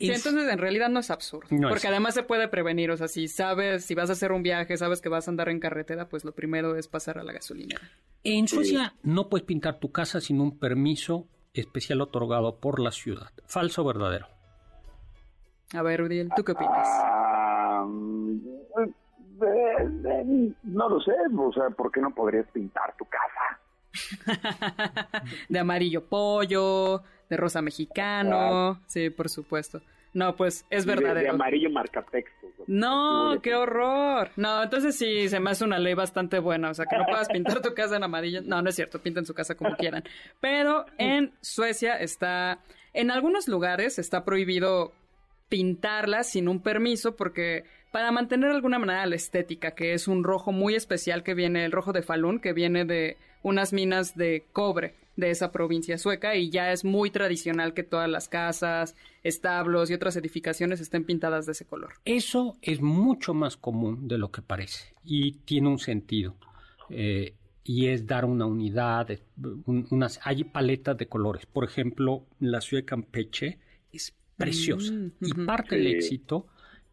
Sí, 0.07 0.11
es- 0.11 0.25
entonces 0.25 0.51
en 0.51 0.57
realidad 0.59 0.89
no 0.89 0.99
es 0.99 1.09
absurdo. 1.11 1.47
No 1.51 1.67
es. 1.67 1.71
porque 1.73 1.87
además 1.87 2.13
se 2.13 2.23
puede 2.23 2.47
prevenir. 2.47 2.91
O 2.91 2.97
sea, 2.97 3.07
si 3.07 3.27
sabes, 3.27 3.85
si 3.85 3.95
vas 3.95 4.09
a 4.09 4.13
hacer 4.13 4.31
un 4.31 4.43
viaje, 4.43 4.75
sabes 4.77 5.01
que 5.01 5.09
vas 5.09 5.27
a 5.27 5.31
andar 5.31 5.49
en 5.49 5.59
carretera, 5.59 6.09
pues 6.09 6.25
lo 6.25 6.33
primero 6.33 6.75
es 6.75 6.87
pasar 6.87 7.17
a 7.17 7.23
la 7.23 7.33
gasolinera. 7.33 7.81
En 8.23 8.47
Suecia 8.47 8.93
no 9.03 9.29
puedes 9.29 9.45
pintar 9.45 9.79
tu 9.79 9.91
casa 9.91 10.19
sin 10.21 10.39
un 10.41 10.57
permiso 10.59 11.27
especial 11.53 12.01
otorgado 12.01 12.57
por 12.59 12.79
la 12.79 12.91
ciudad. 12.91 13.29
¿Falso 13.47 13.81
o 13.83 13.85
verdadero? 13.85 14.27
A 15.73 15.81
ver, 15.81 16.01
Uriel, 16.01 16.29
¿tú 16.35 16.43
qué 16.43 16.51
opinas? 16.51 16.87
Ah, 16.87 17.85
mm, 17.87 18.37
eh, 18.77 18.93
eh, 20.05 20.53
no 20.63 20.89
lo 20.89 20.99
sé, 21.01 21.13
o 21.37 21.51
sea, 21.53 21.69
¿por 21.71 21.91
qué 21.91 21.99
no 22.01 22.13
podrías 22.13 22.45
pintar 22.51 22.93
tu 22.97 23.05
casa? 23.05 23.59
de 25.49 25.59
amarillo 25.59 26.05
pollo, 26.05 27.03
de 27.31 27.37
rosa 27.37 27.61
mexicano. 27.63 28.79
Sí, 28.85 29.09
por 29.09 29.29
supuesto. 29.29 29.81
No, 30.13 30.35
pues 30.35 30.65
es 30.69 30.85
De- 30.85 30.91
De, 30.95 30.99
verdadero. 31.01 31.31
amarillo 31.33 31.69
marcatexto. 31.69 32.47
No, 32.67 33.39
qué 33.41 33.55
horror. 33.55 34.29
No, 34.35 34.61
entonces 34.61 34.97
sí, 34.97 35.29
se 35.29 35.39
me 35.39 35.49
hace 35.51 35.63
una 35.63 35.79
ley 35.79 35.93
bastante 35.93 36.37
buena. 36.39 36.69
O 36.69 36.73
sea, 36.73 36.85
que 36.85 36.97
no 36.97 37.05
puedas 37.05 37.29
pintar 37.33 37.61
tu 37.61 37.73
casa 37.73 37.95
en 37.95 38.03
amarillo. 38.03 38.41
No, 38.43 38.61
no 38.61 38.69
es 38.69 38.75
cierto, 38.75 38.99
pinten 38.99 39.25
su 39.25 39.33
casa 39.33 39.55
como 39.55 39.75
quieran. 39.77 40.03
Pero 40.41 40.85
en 40.97 41.31
Suecia 41.39 41.95
está, 41.95 42.59
en 42.93 43.09
algunos 43.09 43.47
lugares 43.47 43.97
está 43.97 44.25
prohibido 44.25 44.91
pintarla 45.47 46.23
sin 46.23 46.47
un 46.49 46.61
permiso 46.61 47.15
porque 47.15 47.63
para 47.91 48.11
mantener 48.11 48.49
de 48.49 48.55
alguna 48.55 48.79
manera 48.79 49.05
la 49.05 49.15
estética, 49.15 49.71
que 49.71 49.93
es 49.93 50.07
un 50.07 50.23
rojo 50.23 50.51
muy 50.51 50.75
especial 50.75 51.23
que 51.23 51.33
viene, 51.33 51.63
el 51.65 51.71
rojo 51.71 51.93
de 51.93 52.01
Falun, 52.03 52.39
que 52.39 52.53
viene 52.53 52.85
de 52.85 53.17
unas 53.43 53.73
minas 53.73 54.15
de 54.15 54.45
cobre 54.53 54.95
de 55.15 55.29
esa 55.29 55.51
provincia 55.51 55.97
sueca 55.97 56.35
y 56.35 56.49
ya 56.49 56.71
es 56.71 56.83
muy 56.85 57.11
tradicional 57.11 57.73
que 57.73 57.83
todas 57.83 58.09
las 58.09 58.29
casas, 58.29 58.95
establos 59.23 59.89
y 59.89 59.93
otras 59.93 60.15
edificaciones 60.15 60.79
estén 60.79 61.03
pintadas 61.03 61.45
de 61.45 61.51
ese 61.51 61.65
color. 61.65 61.93
Eso 62.05 62.57
es 62.61 62.81
mucho 62.81 63.33
más 63.33 63.57
común 63.57 64.07
de 64.07 64.17
lo 64.17 64.31
que 64.31 64.41
parece 64.41 64.93
y 65.03 65.33
tiene 65.45 65.67
un 65.69 65.79
sentido. 65.79 66.35
Eh, 66.89 67.33
y 67.63 67.87
es 67.87 68.07
dar 68.07 68.25
una 68.25 68.45
unidad, 68.47 69.07
un- 69.65 69.85
unas, 69.91 70.19
hay 70.23 70.43
paletas 70.45 70.97
de 70.97 71.07
colores. 71.07 71.45
Por 71.45 71.63
ejemplo, 71.63 72.25
la 72.39 72.59
ciudad 72.59 72.81
de 72.81 72.85
Campeche 72.85 73.59
es 73.91 74.13
preciosa 74.35 74.91
Mm, 74.91 75.11
y 75.21 75.33
parte 75.45 75.75
del 75.75 75.87
éxito 75.87 76.47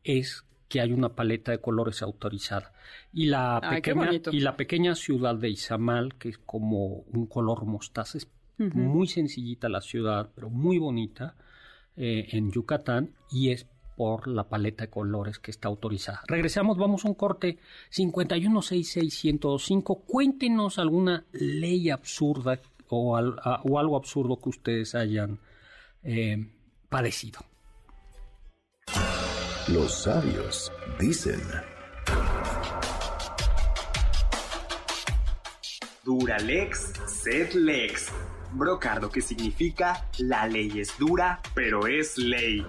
es 0.04 0.44
que 0.68 0.81
hay 0.81 0.92
una 0.92 1.11
paleta 1.14 1.52
de 1.52 1.61
colores 1.61 2.02
autorizada. 2.02 2.72
Y 3.12 3.26
la, 3.26 3.59
Ay, 3.62 3.76
pequeña, 3.76 3.94
y 4.33 4.40
la 4.40 4.57
pequeña 4.57 4.94
ciudad 4.94 5.35
de 5.35 5.50
Izamal, 5.50 6.14
que 6.16 6.31
es 6.31 6.38
como 6.38 7.04
un 7.12 7.26
color 7.26 7.64
mostaza, 7.64 8.18
es 8.18 8.28
muy 8.59 9.07
sencillita 9.07 9.68
la 9.68 9.81
ciudad, 9.81 10.31
pero 10.35 10.50
muy 10.50 10.78
bonita, 10.78 11.37
eh, 11.96 12.26
en 12.33 12.50
Yucatán, 12.50 13.14
y 13.31 13.50
es 13.50 13.66
por 13.96 14.28
la 14.28 14.48
paleta 14.48 14.85
de 14.85 14.90
colores 14.90 15.38
que 15.38 15.50
está 15.50 15.68
autorizada. 15.68 16.22
Regresamos, 16.28 16.76
vamos 16.78 17.04
a 17.04 17.09
un 17.09 17.14
corte 17.14 17.59
5166105. 17.90 20.02
Cuéntenos 20.07 20.78
alguna 20.78 21.24
ley 21.33 21.90
absurda 21.90 22.61
o, 22.88 23.16
al- 23.16 23.38
a- 23.42 23.61
o 23.62 23.78
algo 23.78 23.96
absurdo 23.96 24.38
que 24.40 24.48
ustedes 24.48 24.94
hayan 24.94 25.40
eh, 26.04 26.48
padecido. 26.88 27.40
Los 29.72 30.02
sabios 30.02 30.72
dicen. 30.98 31.42
Duralex, 36.04 36.92
sed 37.07 37.52
lex. 37.52 38.07
Brocardo 38.52 39.11
que 39.11 39.20
significa 39.20 40.09
la 40.16 40.46
ley 40.46 40.81
es 40.81 40.96
dura, 40.98 41.40
pero 41.54 41.87
es 41.87 42.16
ley. 42.16 42.64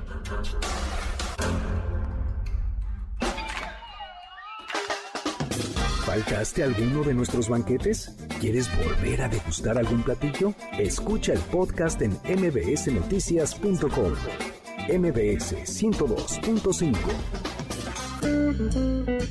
¿Faltaste 6.05 6.63
alguno 6.63 7.03
de 7.03 7.13
nuestros 7.13 7.47
banquetes? 7.47 8.13
¿Quieres 8.41 8.69
volver 8.75 9.21
a 9.21 9.29
degustar 9.29 9.77
algún 9.77 10.03
platillo? 10.03 10.53
Escucha 10.77 11.31
el 11.31 11.39
podcast 11.39 12.01
en 12.01 12.19
mbsnoticias.com. 12.25 14.58
MBS 14.97 15.53
102.5. 15.65 16.97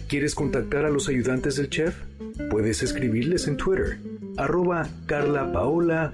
¿Quieres 0.09 0.35
contactar 0.35 0.85
a 0.85 0.91
los 0.91 1.09
ayudantes 1.09 1.57
del 1.57 1.69
chef? 1.69 1.97
Puedes 2.51 2.83
escribirles 2.83 3.49
en 3.49 3.57
Twitter, 3.57 3.99
arroba 4.37 4.89
carlapaola-ab, 5.07 6.13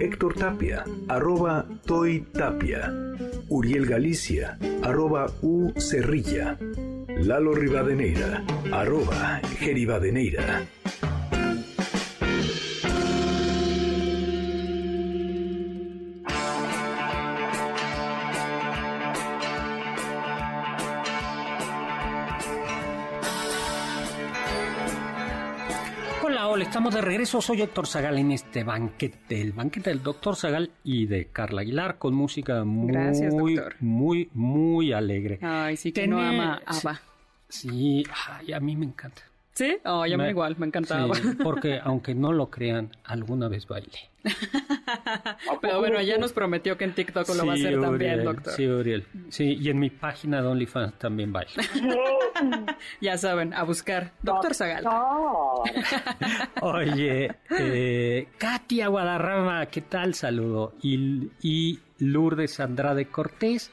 Héctor 0.00 0.34
Tapia, 0.34 0.84
arroba 1.08 1.66
Toy 1.84 2.24
Tapia, 2.32 2.92
Uriel 3.48 3.86
Galicia, 3.86 4.58
arroba 4.82 5.30
U 5.42 5.72
Cerrilla, 5.78 6.56
Lalo 7.18 7.54
Rivadeneira, 7.54 8.42
arroba 8.72 9.40
Geribadeneira. 9.58 10.66
Híjole, 26.60 26.68
estamos 26.68 26.94
de 26.94 27.00
regreso. 27.00 27.40
Soy 27.40 27.62
Héctor 27.62 27.86
Zagal 27.86 28.18
en 28.18 28.32
este 28.32 28.64
banquete, 28.64 29.40
el 29.40 29.52
banquete 29.52 29.88
del 29.88 30.02
doctor 30.02 30.36
Zagal 30.36 30.70
y 30.84 31.06
de 31.06 31.28
Carla 31.28 31.62
Aguilar 31.62 31.96
con 31.96 32.12
música 32.12 32.64
muy, 32.64 32.92
Gracias, 32.92 33.32
muy, 33.80 34.28
muy 34.34 34.92
alegre. 34.92 35.38
Ay, 35.40 35.78
sí 35.78 35.90
que 35.90 36.06
no 36.06 36.20
ama 36.20 36.60
ABBA. 36.66 37.00
Sí, 37.48 38.04
ay, 38.28 38.52
a 38.52 38.60
mí 38.60 38.76
me 38.76 38.84
encanta. 38.84 39.22
¿Sí? 39.60 39.76
Oh, 39.84 40.06
ya 40.06 40.16
me, 40.16 40.24
Me- 40.24 40.30
igual, 40.30 40.56
me 40.58 40.66
encantaba. 40.66 41.14
Sí, 41.14 41.22
porque 41.44 41.78
aunque 41.84 42.14
no 42.14 42.32
lo 42.32 42.48
crean, 42.48 42.90
alguna 43.04 43.46
vez 43.48 43.66
bailé. 43.66 44.08
Pero 45.60 45.80
bueno, 45.80 46.00
ya 46.00 46.16
nos 46.16 46.32
prometió 46.32 46.78
que 46.78 46.84
en 46.84 46.94
TikTok 46.94 47.28
lo 47.36 47.44
va 47.44 47.52
a 47.52 47.56
hacer 47.56 47.78
también, 47.78 48.24
doctor. 48.24 48.54
Sí, 48.54 48.66
Uriel. 48.66 49.04
Sí, 49.28 49.58
y 49.60 49.68
en 49.68 49.78
mi 49.78 49.90
página 49.90 50.40
de 50.40 50.48
OnlyFans 50.48 50.94
también 50.98 51.30
bailo. 51.30 51.50
Ya 53.02 53.18
saben, 53.18 53.52
a 53.52 53.64
buscar. 53.64 54.12
Doctor 54.22 54.54
Zagal. 54.54 54.84
Oye, 56.62 57.30
eh, 57.58 58.28
Katia 58.38 58.88
Guadarrama, 58.88 59.66
¿qué 59.66 59.82
tal? 59.82 60.14
Saludo. 60.14 60.72
Y, 60.82 61.28
y 61.42 61.78
Lourdes 61.98 62.60
Andrade 62.60 63.06
Cortés 63.06 63.70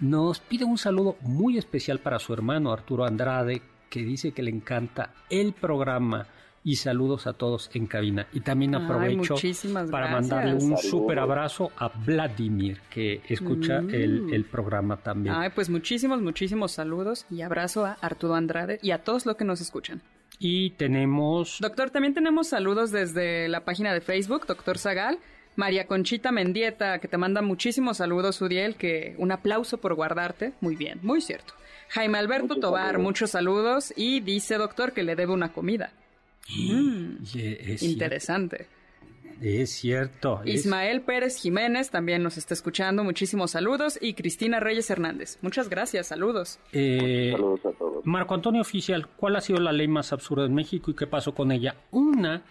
nos 0.00 0.40
pide 0.40 0.64
un 0.64 0.76
saludo 0.78 1.16
muy 1.22 1.56
especial 1.58 1.98
para 2.00 2.18
su 2.18 2.32
hermano 2.34 2.72
Arturo 2.72 3.04
Andrade, 3.06 3.62
que 3.90 4.00
dice 4.02 4.32
que 4.32 4.42
le 4.42 4.50
encanta 4.50 5.12
el 5.28 5.52
programa. 5.52 6.26
Y 6.62 6.76
saludos 6.76 7.26
a 7.26 7.32
todos 7.32 7.70
en 7.72 7.86
cabina. 7.86 8.26
Y 8.34 8.40
también 8.40 8.74
aprovecho 8.74 9.34
para 9.34 10.08
gracias. 10.08 10.10
mandarle 10.10 10.52
un 10.52 10.60
Saludos. 10.60 10.82
súper 10.82 11.18
abrazo 11.18 11.72
a 11.78 11.88
Vladimir, 11.88 12.82
que 12.90 13.22
escucha 13.30 13.80
Mm. 13.80 13.94
el, 13.94 14.34
el 14.34 14.44
programa 14.44 14.98
también. 14.98 15.34
Ay, 15.34 15.48
pues 15.54 15.70
muchísimos, 15.70 16.20
muchísimos 16.20 16.72
saludos 16.72 17.24
y 17.30 17.40
abrazo 17.40 17.86
a 17.86 17.92
Arturo 18.02 18.34
Andrade 18.34 18.78
y 18.82 18.90
a 18.90 19.02
todos 19.02 19.24
los 19.24 19.36
que 19.36 19.44
nos 19.46 19.62
escuchan. 19.62 20.02
Y 20.38 20.70
tenemos 20.72 21.56
Doctor, 21.60 21.88
también 21.88 22.12
tenemos 22.12 22.48
saludos 22.48 22.90
desde 22.92 23.48
la 23.48 23.64
página 23.64 23.94
de 23.94 24.02
Facebook, 24.02 24.46
Doctor 24.46 24.76
Zagal. 24.76 25.18
María 25.56 25.86
Conchita 25.86 26.30
Mendieta, 26.30 26.98
que 26.98 27.08
te 27.08 27.16
manda 27.16 27.40
muchísimos 27.42 27.96
saludos, 27.96 28.40
Uriel, 28.42 28.76
que 28.76 29.14
un 29.18 29.32
aplauso 29.32 29.78
por 29.78 29.94
guardarte. 29.94 30.52
Muy 30.60 30.76
bien, 30.76 31.00
muy 31.02 31.20
cierto. 31.22 31.54
Jaime 31.90 32.18
Alberto 32.18 32.46
Muchos 32.48 32.60
Tobar, 32.60 32.86
saludos. 32.86 33.02
muchos 33.02 33.30
saludos 33.30 33.92
y 33.96 34.20
dice, 34.20 34.56
doctor, 34.56 34.92
que 34.92 35.02
le 35.02 35.14
debe 35.16 35.32
una 35.32 35.52
comida. 35.52 35.92
Mm, 36.56 37.22
es 37.22 37.82
interesante. 37.82 38.66
cierto, 39.38 39.40
Es 39.40 39.70
cierto. 39.70 40.40
es- 40.44 40.54
Ismael 40.66 41.00
Pérez 41.02 41.36
Jiménez 41.40 41.90
también 41.90 42.22
nos 42.22 42.36
está 42.38 42.54
escuchando. 42.54 43.04
Muchísimos 43.04 43.52
saludos. 43.52 43.98
Y 44.00 44.14
Cristina 44.14 44.60
Reyes 44.60 44.90
Hernández. 44.90 45.38
Muchas 45.42 45.68
gracias, 45.68 46.08
saludos. 46.08 46.58
eh, 46.72 47.30
Saludos 47.32 47.60
a 47.66 47.70
todos. 47.78 48.04
Marco 48.06 48.34
Antonio 48.34 48.60
Oficial, 48.60 49.06
¿cuál 49.08 49.36
ha 49.36 49.40
sido 49.40 49.60
la 49.60 49.72
ley 49.72 49.88
más 49.88 50.12
absurda 50.12 50.46
en 50.46 50.54
México 50.54 50.90
y 50.90 50.94
qué 50.94 51.06
pasó 51.06 51.34
con 51.34 51.52
ella? 51.52 51.76
Una 51.90 52.42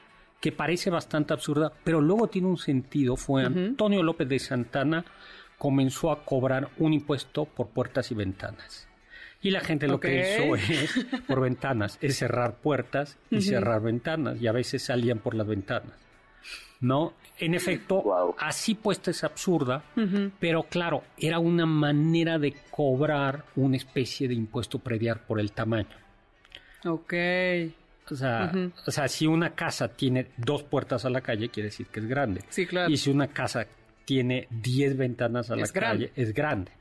que 0.42 0.52
parece 0.52 0.90
bastante 0.90 1.34
absurda, 1.34 1.74
pero 1.84 2.00
luego 2.02 2.28
tiene 2.28 2.48
un 2.48 2.58
sentido, 2.58 3.18
fue 3.18 3.44
Antonio 3.46 4.02
López 4.04 4.28
de 4.30 4.40
Santana 4.40 5.04
comenzó 5.58 6.12
a 6.12 6.24
cobrar 6.24 6.70
un 6.78 6.94
impuesto 6.94 7.44
por 7.46 7.68
puertas 7.70 8.10
y 8.12 8.16
ventanas. 8.16 8.88
Y 9.42 9.52
la 9.52 9.62
gente 9.62 9.88
lo 9.88 10.00
que 10.00 10.20
hizo 10.20 10.56
es, 10.56 11.06
por 11.28 11.40
ventanas, 11.42 11.98
es 12.02 12.18
cerrar 12.18 12.56
puertas 12.56 13.18
y 13.30 13.42
cerrar 13.42 13.82
ventanas, 13.82 14.42
y 14.42 14.48
a 14.48 14.52
veces 14.52 14.84
salían 14.84 15.20
por 15.20 15.36
las 15.36 15.48
ventanas. 15.48 15.94
¿No? 16.82 17.14
En 17.38 17.54
efecto, 17.54 18.36
así 18.38 18.76
puesta 18.76 19.12
es 19.12 19.24
absurda, 19.24 19.84
pero 20.40 20.64
claro, 20.64 21.04
era 21.18 21.40
una 21.40 21.66
manera 21.66 22.38
de 22.38 22.54
cobrar 22.70 23.46
una 23.56 23.78
especie 23.78 24.28
de 24.28 24.34
impuesto 24.34 24.80
predial 24.80 25.22
por 25.22 25.40
el 25.40 25.52
tamaño. 25.54 25.96
Ok. 26.86 27.14
O 28.12 28.16
sea, 28.16 28.52
o 28.86 28.92
sea, 28.92 29.08
si 29.08 29.28
una 29.28 29.52
casa 29.52 29.88
tiene 29.90 30.28
dos 30.38 30.64
puertas 30.64 31.06
a 31.06 31.10
la 31.10 31.22
calle, 31.22 31.50
quiere 31.50 31.68
decir 31.68 31.88
que 31.88 32.00
es 32.00 32.08
grande. 32.08 32.42
Sí, 32.50 32.66
claro. 32.66 32.92
Y 32.92 32.98
si 32.98 33.10
una 33.10 33.28
casa 33.28 33.68
tiene 34.06 34.48
10 34.50 34.98
ventanas 34.98 35.52
a 35.52 35.56
la 35.56 35.68
grande. 35.68 36.08
calle, 36.08 36.12
es 36.16 36.34
grande. 36.34 36.72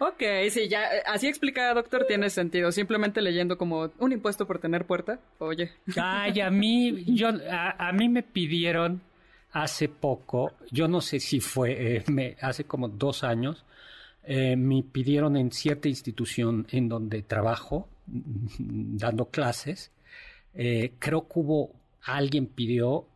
Ok, 0.00 0.22
sí, 0.50 0.68
ya, 0.68 0.86
eh, 0.86 1.02
así 1.06 1.28
explicada, 1.28 1.74
doctor, 1.74 2.04
tiene 2.06 2.28
sentido. 2.28 2.72
Simplemente 2.72 3.22
leyendo 3.22 3.56
como 3.56 3.92
un 3.98 4.12
impuesto 4.12 4.46
por 4.46 4.58
tener 4.58 4.86
puerta. 4.86 5.20
Oye. 5.38 5.70
Ay, 5.96 6.40
a 6.40 6.50
mí, 6.50 7.04
yo, 7.14 7.28
a, 7.50 7.88
a 7.88 7.92
mí 7.92 8.08
me 8.08 8.22
pidieron 8.22 9.00
hace 9.52 9.88
poco, 9.88 10.54
yo 10.72 10.88
no 10.88 11.00
sé 11.00 11.20
si 11.20 11.38
fue, 11.38 11.96
eh, 11.96 12.04
me, 12.10 12.36
hace 12.40 12.64
como 12.64 12.88
dos 12.88 13.22
años, 13.22 13.64
eh, 14.24 14.56
me 14.56 14.82
pidieron 14.82 15.36
en 15.36 15.52
cierta 15.52 15.88
institución 15.88 16.66
en 16.70 16.88
donde 16.88 17.22
trabajo, 17.22 17.88
mm, 18.06 18.96
dando 18.96 19.26
clases, 19.26 19.92
creo 20.52 21.26
que 21.28 21.38
hubo, 21.38 21.72
alguien 22.02 22.46
pidió 22.46 23.06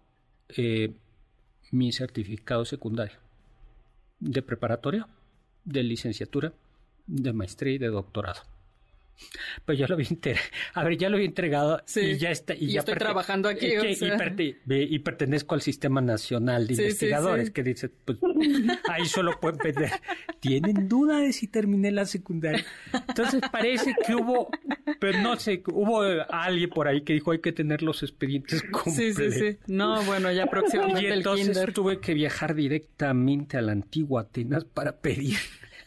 mi 1.71 1.93
certificado 1.93 2.65
secundario 2.65 3.19
de 4.19 4.43
preparatoria, 4.43 5.07
de 5.65 5.83
licenciatura, 5.85 6.53
de 7.09 7.33
maestría 7.33 7.75
y 7.75 7.79
de 7.79 7.89
doctorado. 7.89 8.41
Pero 9.65 9.77
ya 9.77 9.89
lo 9.89 9.95
había 9.95 10.07
entregado. 10.09 10.47
A 10.75 10.85
ver, 10.85 10.97
ya 10.97 11.09
lo 11.09 11.17
había 11.17 11.27
entregado 11.27 11.83
Sí, 11.87 12.01
y 12.03 12.19
ya 12.19 12.31
está. 12.31 12.55
Y, 12.55 12.67
y 12.67 12.73
ya 12.75 12.79
estoy 12.81 12.95
trabajando 12.95 13.49
aquí, 13.49 13.67
o 13.77 13.85
y, 13.85 13.97
perte- 13.97 14.57
y 14.69 14.99
pertenezco 15.01 15.57
al 15.57 15.61
Sistema 15.61 16.01
Nacional 16.01 16.69
de 16.69 16.75
Sí, 16.77 16.83
sí, 16.83 16.83
Investigadores, 16.85 17.47
sí. 17.49 17.53
que 17.53 17.65
dice, 17.65 17.89
pues 17.89 18.19
ahí 18.89 19.07
solo 19.07 19.33
pueden 19.41 19.59
pedir. 19.59 19.91
¿Tienen 20.39 20.89
duda 20.89 21.19
de 21.19 21.33
si 21.33 21.49
terminé 21.49 21.91
la 21.91 22.07
secundaria? 22.07 22.65
Entonces 23.09 23.41
parece 23.51 23.93
que 24.07 24.15
hubo, 24.15 24.51
pero 25.01 25.21
no 25.21 25.35
sé, 25.37 25.65
hubo 25.73 26.03
alguien 26.31 26.71
por 26.71 26.87
ahí 26.87 27.01
que 27.01 27.15
dijo 27.15 27.33
hay 27.33 27.41
que 27.41 27.51
tener 27.51 27.83
los 27.83 28.05
expedientes 28.05 28.61
Sí, 28.61 28.71
completos. 28.71 29.35
sí, 29.35 29.41
sí. 29.53 29.59
No, 29.67 30.01
bueno, 30.05 30.31
ya 30.31 30.45
Y 30.45 30.49
próximamente 30.49 31.09
el 31.09 31.13
entonces 31.15 31.49
kinder. 31.49 31.73
tuve 31.73 31.99
que 31.99 32.15
viajar 32.15 32.55
directamente 32.55 33.57
a 33.57 33.63
la 33.63 33.73
antigua 33.73 34.21
Atenas 34.21 34.65
para 34.65 35.01
pedir. 35.01 35.39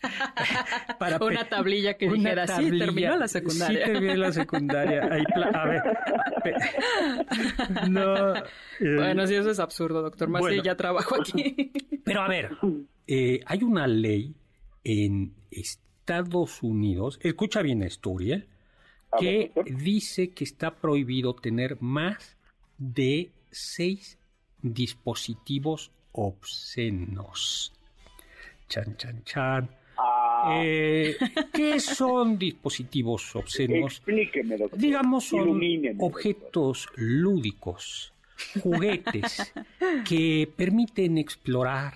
para 1.00 1.18
Una 1.24 1.44
tablilla 1.48 1.96
que 1.96 2.08
una 2.08 2.16
dijera, 2.16 2.48
sí, 2.48 2.54
tablilla. 2.54 2.86
terminó 2.86 3.16
la 3.18 3.28
secundaria. 3.28 3.86
Sí, 3.86 3.92
terminé 3.94 4.18
la 4.18 4.32
secundaria. 4.32 5.10
Ahí 5.12 5.24
a 5.54 5.66
ver. 5.66 5.82
pe- 6.44 7.90
no. 7.90 8.36
eh, 8.36 8.44
Bueno, 8.80 9.28
sí, 9.28 9.36
eso 9.36 9.50
es 9.52 9.60
absurdo, 9.60 10.02
doctor. 10.02 10.28
Más 10.30 10.42
Bueno. 10.42 10.62
sí, 10.62 10.66
ya 10.68 10.76
trabajo 10.76 11.16
aquí. 11.22 11.72
Pero 12.04 12.22
a 12.22 12.28
ver, 12.28 12.52
eh, 13.08 13.42
hay 13.46 13.64
una 13.64 13.88
ley 13.88 14.36
en 14.84 15.34
Estados 15.52 16.64
Unidos, 16.64 17.20
escucha 17.22 17.62
bien 17.62 17.84
esto, 17.84 18.10
Uriel, 18.10 18.48
ver, 19.12 19.20
que 19.20 19.52
dice 19.76 20.32
que 20.32 20.44
está 20.44 20.72
prohibido 20.76 21.36
tener 21.36 21.78
más 21.82 22.38
de 22.78 23.32
seis 23.52 24.18
dispositivos 24.62 25.92
obscenos. 26.14 27.74
Chan, 28.68 28.96
chan, 28.98 29.24
chan. 29.24 29.70
Eh, 30.50 31.16
¿Qué 31.54 31.80
son 31.80 32.38
dispositivos 32.38 33.36
obscenos? 33.36 33.94
explíqueme, 33.98 34.58
doctor. 34.58 34.80
Digamos, 34.80 35.26
son 35.26 35.42
Ilumíneme, 35.42 35.90
doctor. 35.96 36.08
objetos 36.12 36.88
lúdicos, 36.96 38.14
juguetes 38.62 39.54
que 40.08 40.52
permiten 40.56 41.18
explorar 41.18 41.94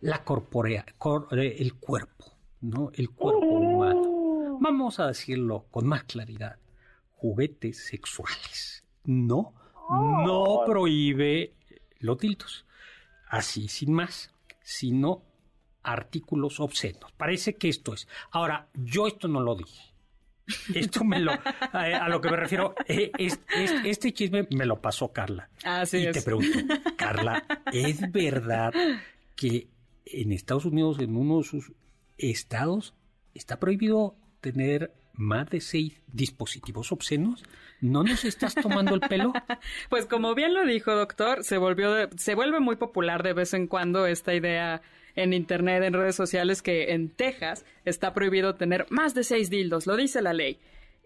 la 0.00 0.22
corporea, 0.24 0.84
cor- 0.98 1.28
eh, 1.38 1.56
el 1.58 1.74
cuerpo, 1.74 2.32
¿no? 2.60 2.90
El 2.94 3.10
cuerpo 3.10 3.46
humano. 3.46 4.58
Vamos 4.60 5.00
a 5.00 5.06
decirlo 5.08 5.66
con 5.70 5.86
más 5.86 6.04
claridad. 6.04 6.56
Juguetes 7.16 7.86
sexuales. 7.86 8.84
No, 9.04 9.54
no 9.90 10.62
prohíbe 10.66 11.52
los 12.00 12.18
tildos. 12.18 12.64
Así, 13.28 13.68
sin 13.68 13.92
más, 13.92 14.32
sino 14.62 15.22
artículos 15.86 16.60
obscenos. 16.60 17.12
Parece 17.16 17.54
que 17.56 17.68
esto 17.68 17.94
es. 17.94 18.06
Ahora, 18.32 18.68
yo 18.74 19.06
esto 19.06 19.28
no 19.28 19.40
lo 19.40 19.54
dije. 19.54 19.92
Esto 20.74 21.02
me 21.04 21.18
lo, 21.18 21.32
a, 21.72 22.08
lo 22.08 22.20
que 22.20 22.30
me 22.30 22.36
refiero, 22.36 22.74
eh, 22.86 23.10
es- 23.18 23.40
es- 23.56 23.74
este 23.84 24.12
chisme 24.12 24.46
me 24.50 24.64
lo 24.64 24.80
pasó 24.80 25.12
Carla. 25.12 25.48
Así 25.64 25.98
y 25.98 26.06
es. 26.06 26.12
te 26.12 26.22
pregunto, 26.22 26.58
Carla, 26.96 27.44
¿es 27.72 28.10
verdad 28.12 28.72
que 29.34 29.68
en 30.04 30.30
Estados 30.32 30.64
Unidos, 30.64 31.00
en 31.00 31.16
uno 31.16 31.38
de 31.38 31.44
sus 31.44 31.72
estados, 32.16 32.94
está 33.34 33.58
prohibido 33.58 34.14
tener 34.40 34.92
más 35.14 35.50
de 35.50 35.60
seis 35.60 36.00
dispositivos 36.06 36.92
obscenos? 36.92 37.42
¿No 37.80 38.04
nos 38.04 38.24
estás 38.24 38.54
tomando 38.54 38.94
el 38.94 39.00
pelo? 39.00 39.32
Pues 39.90 40.06
como 40.06 40.34
bien 40.36 40.54
lo 40.54 40.64
dijo, 40.64 40.92
doctor, 40.94 41.42
se 41.42 41.58
volvió 41.58 41.92
de- 41.92 42.08
se 42.18 42.36
vuelve 42.36 42.60
muy 42.60 42.76
popular 42.76 43.22
de 43.24 43.32
vez 43.32 43.52
en 43.52 43.66
cuando 43.66 44.06
esta 44.06 44.32
idea 44.32 44.80
en 45.16 45.32
internet, 45.32 45.82
en 45.82 45.94
redes 45.94 46.14
sociales, 46.14 46.62
que 46.62 46.92
en 46.92 47.08
Texas 47.08 47.64
está 47.84 48.14
prohibido 48.14 48.54
tener 48.54 48.86
más 48.90 49.14
de 49.14 49.24
seis 49.24 49.50
dildos, 49.50 49.86
lo 49.86 49.96
dice 49.96 50.22
la 50.22 50.32
ley. 50.32 50.58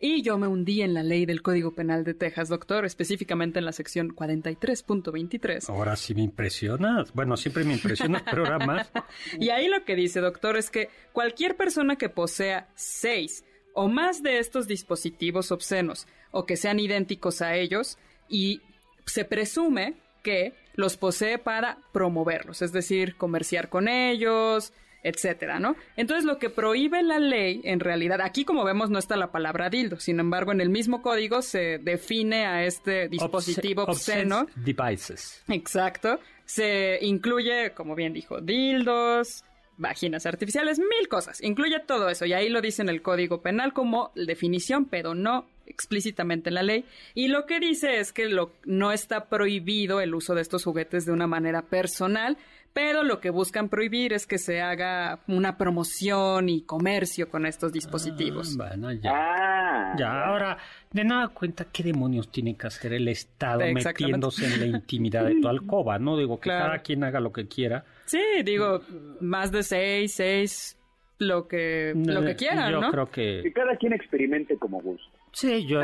Y 0.02 0.22
yo 0.22 0.38
me 0.38 0.46
hundí 0.46 0.80
en 0.80 0.94
la 0.94 1.02
ley 1.02 1.26
del 1.26 1.42
Código 1.42 1.74
Penal 1.74 2.04
de 2.04 2.14
Texas, 2.14 2.48
doctor, 2.48 2.86
específicamente 2.86 3.58
en 3.58 3.66
la 3.66 3.72
sección 3.72 4.16
43.23. 4.16 5.68
Ahora 5.68 5.94
sí 5.94 6.14
me 6.14 6.22
impresionas. 6.22 7.12
Bueno, 7.12 7.36
siempre 7.36 7.64
me 7.64 7.74
impresionas, 7.74 8.22
pero 8.22 8.46
ahora 8.46 8.64
más. 8.64 8.90
Y 9.38 9.50
ahí 9.50 9.68
lo 9.68 9.84
que 9.84 9.96
dice, 9.96 10.20
doctor, 10.20 10.56
es 10.56 10.70
que 10.70 10.88
cualquier 11.12 11.54
persona 11.54 11.96
que 11.96 12.08
posea 12.08 12.68
seis 12.74 13.44
o 13.74 13.88
más 13.88 14.22
de 14.22 14.38
estos 14.38 14.66
dispositivos 14.66 15.52
obscenos 15.52 16.06
o 16.30 16.46
que 16.46 16.56
sean 16.56 16.80
idénticos 16.80 17.42
a 17.42 17.54
ellos 17.56 17.98
y 18.26 18.62
se 19.04 19.26
presume 19.26 19.96
que 20.22 20.54
los 20.74 20.96
posee 20.96 21.38
para 21.38 21.78
promoverlos, 21.92 22.62
es 22.62 22.72
decir, 22.72 23.16
comerciar 23.16 23.68
con 23.68 23.88
ellos, 23.88 24.72
etcétera, 25.02 25.58
¿no? 25.58 25.76
Entonces 25.96 26.24
lo 26.24 26.38
que 26.38 26.50
prohíbe 26.50 27.02
la 27.02 27.18
ley, 27.18 27.60
en 27.64 27.80
realidad, 27.80 28.20
aquí 28.20 28.44
como 28.44 28.64
vemos 28.64 28.90
no 28.90 28.98
está 28.98 29.16
la 29.16 29.32
palabra 29.32 29.70
dildo, 29.70 29.98
sin 29.98 30.20
embargo 30.20 30.52
en 30.52 30.60
el 30.60 30.68
mismo 30.68 31.02
código 31.02 31.42
se 31.42 31.78
define 31.78 32.46
a 32.46 32.64
este 32.64 33.08
dispositivo 33.08 33.84
obsceno. 33.84 34.46
Devices. 34.56 35.42
Exacto. 35.48 36.20
Se 36.44 36.98
incluye, 37.02 37.72
como 37.74 37.94
bien 37.94 38.12
dijo, 38.12 38.40
dildos, 38.40 39.44
vaginas 39.76 40.26
artificiales, 40.26 40.78
mil 40.78 41.08
cosas. 41.08 41.42
Incluye 41.42 41.80
todo 41.80 42.08
eso 42.08 42.26
y 42.26 42.32
ahí 42.32 42.48
lo 42.48 42.60
dice 42.60 42.82
en 42.82 42.88
el 42.88 43.02
Código 43.02 43.40
Penal 43.40 43.72
como 43.72 44.12
definición, 44.14 44.84
pero 44.84 45.14
no 45.14 45.46
explícitamente 45.70 46.50
en 46.50 46.54
la 46.56 46.62
ley. 46.62 46.84
Y 47.14 47.28
lo 47.28 47.46
que 47.46 47.60
dice 47.60 47.98
es 48.00 48.12
que 48.12 48.28
lo, 48.28 48.52
no 48.66 48.92
está 48.92 49.28
prohibido 49.28 50.00
el 50.00 50.14
uso 50.14 50.34
de 50.34 50.42
estos 50.42 50.64
juguetes 50.64 51.06
de 51.06 51.12
una 51.12 51.26
manera 51.26 51.62
personal, 51.62 52.36
pero 52.72 53.02
lo 53.02 53.18
que 53.20 53.30
buscan 53.30 53.68
prohibir 53.68 54.12
es 54.12 54.26
que 54.28 54.38
se 54.38 54.60
haga 54.60 55.18
una 55.26 55.56
promoción 55.58 56.48
y 56.48 56.62
comercio 56.62 57.28
con 57.28 57.44
estos 57.46 57.72
dispositivos. 57.72 58.56
Ah, 58.60 58.68
bueno, 58.68 58.92
ya. 58.92 59.10
Ah, 59.12 59.94
Ya, 59.98 60.24
ahora, 60.24 60.56
de 60.92 61.02
nada 61.04 61.28
cuenta 61.28 61.64
qué 61.72 61.82
demonios 61.82 62.30
tiene 62.30 62.56
que 62.56 62.68
hacer 62.68 62.92
el 62.92 63.08
Estado 63.08 63.62
metiéndose 63.72 64.46
en 64.46 64.60
la 64.60 64.66
intimidad 64.78 65.24
de 65.24 65.40
tu 65.40 65.48
alcoba, 65.48 65.98
¿no? 65.98 66.16
Digo, 66.16 66.38
que 66.38 66.44
Claro. 66.44 66.66
cada 66.66 66.78
quien 66.78 67.02
haga 67.02 67.18
lo 67.18 67.32
que 67.32 67.48
quiera. 67.48 67.84
Sí, 68.06 68.20
digo, 68.44 68.82
más 69.20 69.50
de 69.50 69.62
seis, 69.64 70.12
seis, 70.14 70.76
lo 71.18 71.48
que, 71.48 71.92
lo 71.96 72.22
que 72.24 72.36
quieran, 72.36 72.70
Yo 72.70 72.80
¿no? 72.80 72.90
creo 72.92 73.10
que... 73.10 73.40
que 73.42 73.52
cada 73.52 73.76
quien 73.76 73.92
experimente 73.94 74.56
como 74.56 74.80
gusta. 74.80 75.18
Sí, 75.32 75.66
yo, 75.66 75.80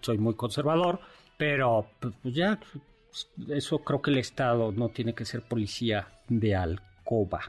soy 0.00 0.18
muy 0.18 0.34
conservador, 0.34 1.00
pero 1.36 1.86
pues, 2.00 2.14
ya, 2.24 2.58
eso 3.48 3.78
creo 3.80 4.00
que 4.02 4.10
el 4.10 4.18
Estado 4.18 4.72
no 4.72 4.88
tiene 4.90 5.14
que 5.14 5.24
ser 5.24 5.42
policía 5.42 6.06
de 6.28 6.54
alcoba. 6.54 7.40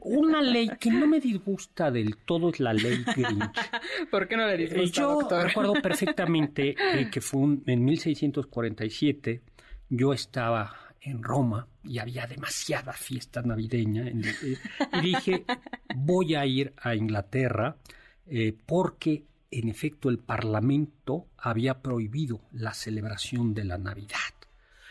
Una 0.00 0.42
ley 0.42 0.68
que 0.80 0.90
no 0.90 1.06
me 1.06 1.20
disgusta 1.20 1.90
del 1.90 2.16
todo 2.16 2.48
es 2.50 2.58
la 2.58 2.72
ley 2.72 3.04
Grinch. 3.14 3.52
¿Por 4.10 4.26
qué 4.26 4.36
no 4.36 4.46
le 4.46 4.56
disgusta, 4.56 5.00
Yo 5.00 5.20
doctor? 5.20 5.44
recuerdo 5.46 5.74
perfectamente 5.82 6.74
que 7.12 7.20
fue 7.20 7.40
un- 7.40 7.62
en 7.66 7.84
1647, 7.84 9.40
yo 9.90 10.12
estaba 10.12 10.74
en 11.00 11.22
Roma 11.22 11.68
y 11.84 11.98
había 11.98 12.26
demasiada 12.26 12.92
fiesta 12.92 13.42
navideña 13.42 14.08
en- 14.08 14.24
eh, 14.24 14.56
y 14.94 15.00
dije, 15.00 15.44
voy 15.94 16.34
a 16.34 16.44
ir 16.44 16.72
a 16.78 16.94
Inglaterra 16.96 17.76
eh, 18.26 18.52
porque 18.66 19.22
en 19.58 19.68
efecto 19.68 20.08
el 20.08 20.18
Parlamento 20.18 21.26
había 21.38 21.80
prohibido 21.82 22.40
la 22.52 22.74
celebración 22.74 23.54
de 23.54 23.64
la 23.64 23.78
Navidad. 23.78 24.18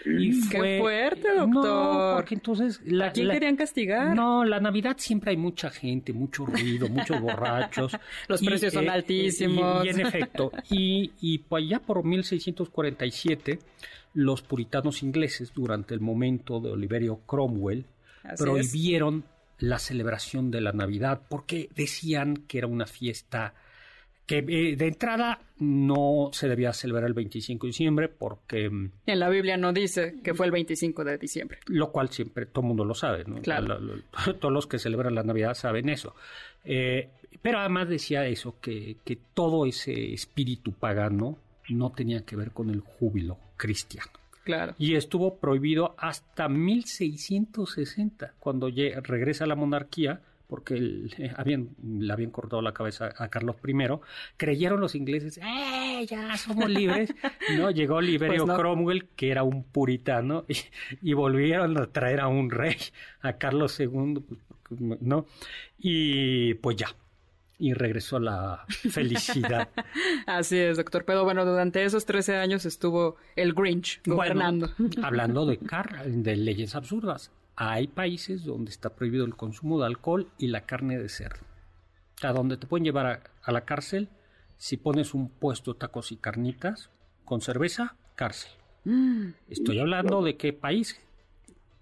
Y 0.06 0.48
Qué 0.50 0.58
fue- 0.58 0.80
fuerte, 0.80 1.28
No, 1.38 1.48
doctor. 1.48 2.16
porque 2.18 2.36
entonces... 2.36 2.82
La, 2.84 3.08
¿A 3.08 3.12
quién 3.14 3.28
la- 3.30 3.34
querían 3.36 3.56
castigar? 3.56 4.14
no, 4.14 4.44
la 4.44 4.60
Navidad 4.60 4.98
siempre 5.00 5.32
hay 5.32 5.38
mucha 5.38 5.70
gente, 5.70 6.12
mucho 6.12 6.46
ruido, 6.46 6.90
muchos 6.90 7.22
borrachos. 7.22 7.96
Los 8.28 8.42
precios 8.44 8.74
son 8.74 8.90
altísimos. 8.90 9.86
Y, 9.86 9.88
y 9.88 9.92
en 9.92 10.00
efecto, 10.02 10.52
y, 10.70 11.12
y 11.22 11.38
pues 11.38 11.70
ya 11.70 11.80
por 11.80 12.04
1647, 12.04 13.60
los 14.14 14.42
puritanos 14.42 15.04
ingleses, 15.04 15.54
durante 15.54 15.94
el 15.94 16.00
momento 16.02 16.60
de 16.60 16.72
Oliverio 16.72 17.22
Cromwell, 17.26 17.86
Así 18.24 18.34
es. 18.34 18.40
prohibieron 18.42 19.24
la 19.60 19.80
celebración 19.80 20.52
de 20.52 20.60
la 20.62 20.74
Navidad 20.74 21.22
porque 21.30 21.70
decían 21.76 22.36
que 22.48 22.58
era 22.58 22.68
una 22.68 22.86
fiesta 22.88 23.54
que 24.26 24.38
eh, 24.38 24.76
de 24.76 24.88
entrada 24.88 25.40
no 25.60 26.30
se 26.32 26.48
debía 26.48 26.72
celebrar 26.74 27.06
el 27.06 27.14
25 27.14 27.66
de 27.66 27.70
diciembre 27.70 28.10
porque 28.10 28.70
mm, 28.70 28.92
En 29.06 29.20
la 29.20 29.30
Biblia 29.30 29.58
no 29.58 29.74
dice 29.74 30.16
que 30.24 30.34
fue 30.34 30.46
el 30.46 30.52
25 30.52 31.04
de 31.04 31.18
diciembre. 31.18 31.60
lo 31.68 31.92
cual 31.92 32.10
siempre 32.10 32.46
todo 32.46 32.62
el 32.62 32.68
mundo 32.70 32.86
lo 32.86 32.94
sabe, 32.94 33.24
¿no? 33.26 33.42
Claro. 33.42 33.80
Todos 34.40 34.54
los 34.54 34.68
que 34.68 34.80
celebran 34.80 35.16
la 35.16 35.24
Navidad 35.24 35.54
saben 35.56 35.90
eso. 35.90 36.16
Eh, 36.64 37.10
pero 37.42 37.60
además 37.60 37.90
decía 37.90 38.26
eso, 38.26 38.56
que, 38.62 38.98
que 39.04 39.18
todo 39.34 39.66
ese 39.66 40.14
espíritu 40.14 40.72
pagano 40.72 41.38
no 41.70 41.92
tenía 41.92 42.22
que 42.26 42.36
ver 42.36 42.52
con 42.52 42.70
el 42.70 42.80
júbilo 42.80 43.38
cristiano. 43.58 44.12
Claro. 44.44 44.76
Y 44.78 44.96
estuvo 44.96 45.38
prohibido 45.38 45.96
hasta 45.98 46.50
1660, 46.50 48.34
cuando 48.40 48.70
regresa 48.70 49.46
la 49.46 49.56
monarquía, 49.56 50.22
porque 50.54 50.76
el- 50.76 51.12
eh, 51.18 51.32
habían, 51.36 51.70
le 51.84 52.14
habían 52.14 52.30
cortado 52.30 52.62
la 52.62 52.74
cabeza 52.76 53.12
a 53.18 53.28
Carlos 53.30 53.56
I, 53.66 53.74
creyeron 54.38 54.80
los 54.82 54.94
ingleses, 54.94 55.40
¡eh, 55.40 56.06
ya 56.08 56.38
somos 56.38 56.70
libres! 56.70 57.12
No, 57.58 57.72
llegó 57.72 57.96
Oliverio 57.96 58.46
Pues 58.46 58.48
no. 58.48 58.56
Cromwell, 58.56 59.08
que 59.16 59.32
era 59.32 59.42
un 59.42 59.64
puritano, 59.64 60.46
y, 60.48 60.58
y 61.02 61.14
volvieron 61.14 61.76
a 61.80 61.88
traer 61.88 62.20
a 62.20 62.28
un 62.28 62.52
rey, 62.52 62.76
a 63.22 63.34
Carlos 63.34 63.80
II, 63.80 64.24
¿no? 65.02 65.26
Y 65.80 66.54
pues 66.54 66.76
ya, 66.78 66.96
y 67.58 67.74
regresó 67.74 68.20
la 68.20 68.64
felicidad. 68.68 69.70
Así 70.28 70.60
es, 70.60 70.78
doctor. 70.78 71.04
Pero 71.04 71.24
bueno, 71.24 71.46
durante 71.46 71.84
esos 71.84 72.06
13 72.06 72.36
años 72.36 72.66
estuvo 72.68 73.16
el 73.36 73.54
Grinch 73.54 74.02
gobernando. 74.06 74.70
Bueno, 74.78 75.02
hablando 75.02 75.48
de, 75.48 75.58
de 76.06 76.36
leyes 76.36 76.76
absurdas, 76.76 77.32
hay 77.56 77.88
países 77.88 78.44
donde 78.44 78.72
está 78.72 78.90
prohibido 78.96 79.26
el 79.26 79.36
consumo 79.36 79.80
de 79.80 79.86
alcohol 79.88 80.30
y 80.38 80.48
la 80.48 80.66
carne 80.66 80.98
de 80.98 81.10
cerdo. 81.10 81.46
Sea, 82.16 82.34
donde 82.34 82.58
te 82.58 82.68
pueden 82.68 82.86
llevar 82.86 83.06
a, 83.06 83.24
a 83.44 83.52
la 83.52 83.66
cárcel 83.66 84.10
si 84.58 84.78
pones 84.78 85.14
un 85.14 85.30
puesto 85.30 85.74
de 85.74 85.80
tacos 85.80 86.12
y 86.12 86.18
carnitas 86.18 86.90
con 87.26 87.42
cerveza, 87.42 87.96
cárcel. 88.16 88.52
Estoy 89.50 89.80
hablando 89.80 90.22
de 90.22 90.36
qué 90.38 90.54
país? 90.54 91.00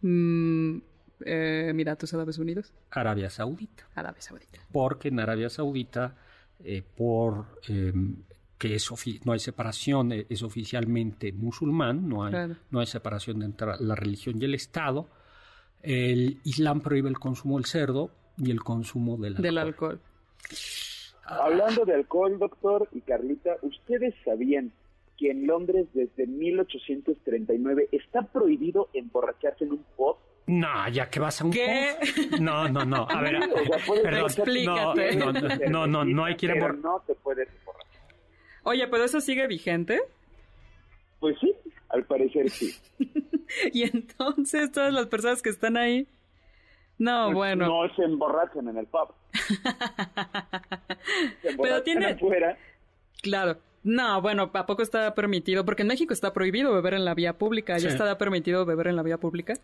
Mm, 0.02 0.78
eh, 1.26 1.68
Emiratos 1.70 2.14
Árabes 2.14 2.38
Unidos, 2.38 2.74
Arabia 2.90 3.30
Saudita. 3.30 3.88
Arabia 3.96 4.22
Saudita. 4.22 4.60
Porque 4.72 5.10
en 5.10 5.20
Arabia 5.20 5.50
Saudita, 5.50 6.16
eh, 6.64 6.84
por 6.96 7.60
eh, 7.68 7.94
que 8.58 8.76
es 8.76 8.88
no 9.26 9.32
hay 9.34 9.40
separación, 9.40 10.12
eh, 10.12 10.26
es 10.30 10.44
oficialmente 10.44 11.32
musulmán, 11.34 12.08
no 12.08 12.24
hay, 12.24 12.32
Claro. 12.32 12.56
no 12.70 12.80
hay 12.80 12.86
separación 12.88 13.42
entre 13.44 13.68
la 13.80 13.96
religión 13.96 14.40
y 14.42 14.46
el 14.46 14.54
Estado. 14.56 15.10
El 15.84 16.40
Islam 16.44 16.82
prohíbe 16.82 17.10
el 17.10 17.20
consumo 17.20 17.58
del 17.58 17.66
cerdo 17.66 18.12
y 18.38 18.52
el 18.52 18.62
consumo 18.62 19.18
del 19.18 19.34
alcohol. 19.36 19.44
Del 19.44 19.58
alcohol. 19.58 20.00
Hablando 21.24 21.86
de 21.86 21.94
alcohol, 21.96 22.38
doctor 22.40 22.90
y 22.92 23.02
Carlita, 23.02 23.56
¿ustedes 23.62 24.14
sabían 24.26 24.72
que 25.18 25.32
en 25.32 25.46
Londres 25.48 25.88
desde 25.94 26.28
1839 26.28 27.90
está 27.92 28.22
prohibido 28.24 28.90
emborracharse 28.94 29.64
en 29.66 29.72
un 29.74 29.86
pub? 29.96 30.18
No, 30.48 30.90
ya 30.90 31.10
que 31.10 31.20
vas 31.20 31.40
a 31.40 31.46
un 31.46 31.52
¿Qué? 31.52 31.96
pub. 32.32 32.42
No, 32.42 32.68
no, 32.68 32.84
no. 32.84 33.08
A 33.10 33.22
ver, 33.22 33.36
O 33.54 33.64
sea, 33.66 33.78
puedes 33.86 34.04
perdón. 34.04 34.26
Explícate. 34.26 35.16
No, 35.16 35.32
no, 35.32 35.40
no, 35.42 35.70
no, 35.70 35.88
no, 35.88 36.06
no 36.06 36.26
hay 36.26 36.36
que 36.36 36.48
ir 36.48 36.52
a 36.52 36.56
pero 36.56 36.68
embor- 36.74 36.82
no 36.82 37.04
te 37.08 37.16
puedes 37.16 37.48
emborrachar. 37.60 38.02
Oye, 38.64 38.88
pero 38.88 39.04
eso 39.06 39.22
sigue 39.22 39.48
vigente. 39.48 40.00
Pues 41.20 41.38
sí, 41.40 41.54
al 41.94 42.06
parecer 42.06 42.50
sí. 42.50 42.74
Y 43.74 43.84
entonces 43.84 44.72
todas 44.72 44.94
las 44.94 45.08
personas 45.08 45.42
que 45.42 45.50
están 45.50 45.76
ahí. 45.78 46.08
No, 46.98 47.26
Pues 47.28 47.36
bueno. 47.36 47.68
No 47.68 47.96
se 47.96 48.04
emborrachan 48.04 48.68
en 48.70 48.78
el 48.78 48.88
pub. 48.88 49.14
Se 51.42 51.50
emborrachan 51.50 51.84
tiene- 51.84 52.06
afuera. 52.08 52.58
Claro. 53.22 53.58
No, 53.84 54.22
bueno, 54.22 54.52
¿a 54.54 54.66
poco 54.66 54.84
está 54.84 55.14
permitido? 55.16 55.66
Porque 55.66 55.82
en 55.82 55.88
México 55.88 56.14
está 56.14 56.34
prohibido 56.34 56.74
beber 56.74 56.94
en 56.94 57.04
la 57.06 57.16
vía 57.16 57.34
pública. 57.38 57.74
¿Ya 57.74 57.80
Sí. 57.80 57.88
está 57.88 58.18
permitido 58.18 58.66
beber 58.66 58.88
en 58.88 58.96
la 58.96 59.04
vía 59.04 59.18
pública? 59.18 59.56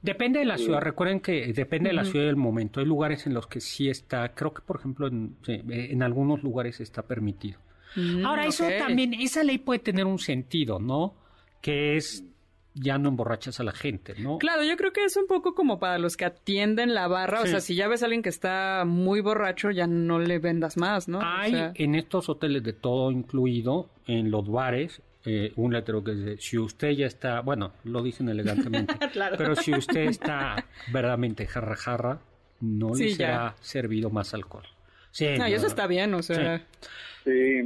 Depende 0.00 0.38
de 0.38 0.44
la 0.44 0.58
ciudad, 0.58 0.82
recuerden 0.82 1.20
que 1.20 1.50
depende 1.54 1.88
de 1.88 1.94
la 1.94 2.04
ciudad 2.04 2.24
y 2.24 2.26
del 2.26 2.36
momento. 2.36 2.80
Hay 2.80 2.86
lugares 2.86 3.26
en 3.26 3.32
los 3.32 3.46
que 3.46 3.60
sí 3.60 3.88
está, 3.88 4.34
creo 4.34 4.52
que 4.52 4.60
por 4.60 4.76
ejemplo 4.76 5.06
en, 5.06 5.36
sí, 5.46 5.52
eh, 5.52 5.88
en 5.92 6.02
algunos 6.02 6.42
lugares 6.42 6.80
está 6.80 7.02
permitido. 7.02 7.58
Mm, 7.96 8.24
Ahora, 8.26 8.44
eso 8.44 8.66
también, 8.78 9.14
esa 9.14 9.42
ley 9.44 9.56
puede 9.56 9.78
tener 9.80 10.04
un 10.04 10.18
sentido, 10.18 10.78
¿no? 10.78 11.14
Que 11.64 11.96
es, 11.96 12.22
ya 12.74 12.98
no 12.98 13.08
emborrachas 13.08 13.58
a 13.60 13.64
la 13.64 13.72
gente, 13.72 14.14
¿no? 14.18 14.36
Claro, 14.38 14.64
yo 14.64 14.76
creo 14.76 14.92
que 14.92 15.02
es 15.04 15.16
un 15.16 15.26
poco 15.26 15.54
como 15.54 15.78
para 15.78 15.96
los 15.98 16.16
que 16.16 16.24
atienden 16.26 16.92
la 16.92 17.08
barra. 17.08 17.40
O 17.40 17.44
Sí. 17.44 17.50
sea, 17.52 17.60
si 17.60 17.74
ya 17.74 17.88
ves 17.88 18.02
a 18.02 18.06
alguien 18.06 18.22
que 18.22 18.28
está 18.28 18.84
muy 18.86 19.20
borracho, 19.20 19.70
ya 19.70 19.86
no 19.86 20.18
le 20.18 20.38
vendas 20.40 20.76
más, 20.76 21.08
¿no? 21.08 21.18
O 21.18 21.22
Hay 21.24 21.52
sea, 21.52 21.72
en 21.74 21.94
estos 21.94 22.28
hoteles 22.28 22.62
de 22.62 22.72
todo 22.74 23.10
incluido, 23.10 23.88
en 24.06 24.30
los 24.30 24.46
bares, 24.50 25.00
eh, 25.24 25.52
un 25.56 25.72
letrero 25.72 26.04
que 26.04 26.12
dice, 26.14 26.36
si 26.38 26.58
usted 26.58 26.90
ya 26.90 27.06
está, 27.06 27.40
bueno, 27.40 27.72
lo 27.84 28.02
dicen 28.02 28.28
elegantemente, 28.28 28.92
Claro. 29.12 29.36
pero 29.38 29.56
si 29.56 29.72
usted 29.72 30.02
está 30.02 30.66
verdaderamente 30.92 31.46
jarra 31.46 31.76
jarra, 31.76 32.18
no 32.60 32.94
le 32.94 33.08
ya. 33.10 33.16
será 33.16 33.56
servido 33.60 34.10
más 34.10 34.34
alcohol. 34.34 34.64
Sí, 35.12 35.26
no, 35.38 35.46
y 35.48 35.54
eso 35.54 35.66
está 35.68 35.86
bien, 35.86 36.12
o 36.14 36.22
sea. 36.22 36.58
Sí, 36.58 36.64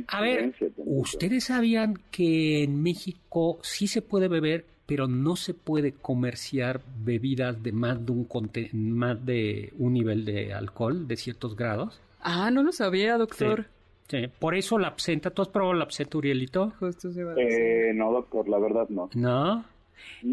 A 0.08 0.20
ver. 0.20 0.54
¿ustedes 0.86 1.44
sabían 1.44 1.98
que 2.10 2.62
en 2.64 2.82
México 2.82 3.58
sí 3.62 3.86
se 3.88 4.02
puede 4.02 4.28
beber, 4.28 4.64
pero 4.86 5.06
no 5.08 5.36
se 5.36 5.54
puede 5.54 5.92
comerciar 5.92 6.80
bebidas 7.04 7.62
de 7.62 7.72
más 7.72 8.04
de 8.04 8.12
un 8.12 8.24
conte- 8.24 8.70
más 8.72 9.24
de 9.24 9.72
un 9.78 9.92
nivel 9.92 10.24
de 10.24 10.52
alcohol 10.54 11.06
de 11.08 11.16
ciertos 11.16 11.56
grados? 11.56 12.00
Ah, 12.20 12.50
no 12.50 12.62
lo 12.62 12.72
sabía, 12.72 13.16
doctor. 13.18 13.66
Sí, 14.08 14.26
por 14.38 14.54
eso 14.54 14.78
la 14.78 14.88
absenta. 14.88 15.30
¿Tú 15.30 15.42
has 15.42 15.48
probado 15.48 15.74
la 15.74 15.84
absenta, 15.84 16.16
Urielito? 16.16 16.72
Justo 16.80 17.12
se 17.12 17.22
va 17.24 17.32
a 17.32 17.36
Eh, 17.38 17.92
no, 17.94 18.10
doctor, 18.10 18.48
la 18.48 18.58
verdad 18.58 18.88
no. 18.88 19.10
No. 19.14 19.64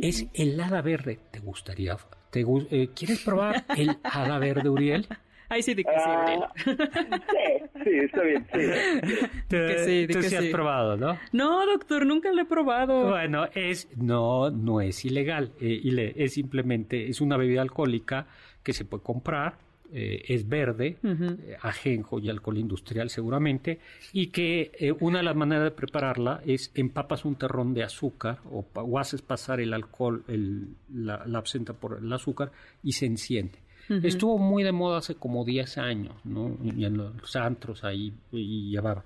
Es 0.01 0.27
helada 0.33 0.81
verde. 0.81 1.19
¿Te 1.31 1.39
gustaría? 1.39 1.97
¿Te 2.31 2.45
gu- 2.45 2.67
eh, 2.71 2.89
¿Quieres 2.95 3.19
probar 3.23 3.65
el 3.75 3.97
hada 4.03 4.39
verde, 4.39 4.69
Uriel? 4.69 5.07
Ahí 5.49 5.61
sí, 5.61 5.73
di 5.73 5.83
que 5.83 5.91
sí, 5.91 5.95
Ah, 5.97 6.51
sí, 6.55 7.83
sí, 7.83 7.89
está 7.99 8.21
bien. 8.23 8.47
Sí. 8.51 8.59
que 9.49 9.77
sí, 9.85 10.07
di 10.07 10.13
Tú 10.13 10.19
que 10.21 10.29
sí 10.29 10.35
has 10.35 10.45
probado, 10.45 10.97
¿no? 10.97 11.17
No, 11.31 11.65
doctor, 11.65 12.05
nunca 12.05 12.31
lo 12.31 12.41
he 12.41 12.45
probado. 12.45 13.09
Bueno, 13.09 13.45
es 13.53 13.87
no 13.97 14.49
no 14.49 14.81
es 14.81 15.05
ilegal, 15.05 15.51
eh, 15.61 15.79
ile- 15.83 16.13
es 16.17 16.33
simplemente 16.33 17.07
es 17.09 17.21
una 17.21 17.37
bebida 17.37 17.61
alcohólica 17.61 18.27
que 18.63 18.73
se 18.73 18.85
puede 18.85 19.03
comprar, 19.03 19.57
eh, 19.93 20.23
es 20.27 20.49
verde, 20.49 20.97
eh, 21.03 21.57
ajenjo 21.61 22.17
y 22.19 22.29
alcohol 22.29 22.57
industrial 22.57 23.11
seguramente, 23.11 23.79
y 24.13 24.27
que 24.27 24.71
eh, 24.79 24.91
una 24.99 25.19
de 25.19 25.23
las 25.25 25.35
maneras 25.35 25.63
de 25.65 25.71
prepararla 25.71 26.41
es 26.45 26.71
empapas 26.73 27.23
un 27.23 27.35
terrón 27.35 27.73
de 27.75 27.83
azúcar 27.83 28.39
o 28.51 28.65
haces 28.99 29.21
pasar 29.21 29.59
el 29.59 29.73
alcohol, 29.73 30.23
el- 30.27 30.69
la, 30.91 31.23
la 31.27 31.37
absenta 31.37 31.73
por 31.73 31.99
el 32.01 32.11
azúcar 32.11 32.51
y 32.83 32.93
se 32.93 33.05
enciende. 33.05 33.59
Estuvo 34.03 34.37
muy 34.37 34.63
de 34.63 34.71
moda 34.71 34.97
hace 34.97 35.15
como 35.15 35.45
10 35.45 35.77
años, 35.77 36.13
¿no? 36.23 36.57
Y 36.63 36.85
en 36.85 36.97
los 36.97 37.35
antros 37.35 37.83
ahí 37.83 38.13
y 38.31 38.69
llevaban. 38.71 39.03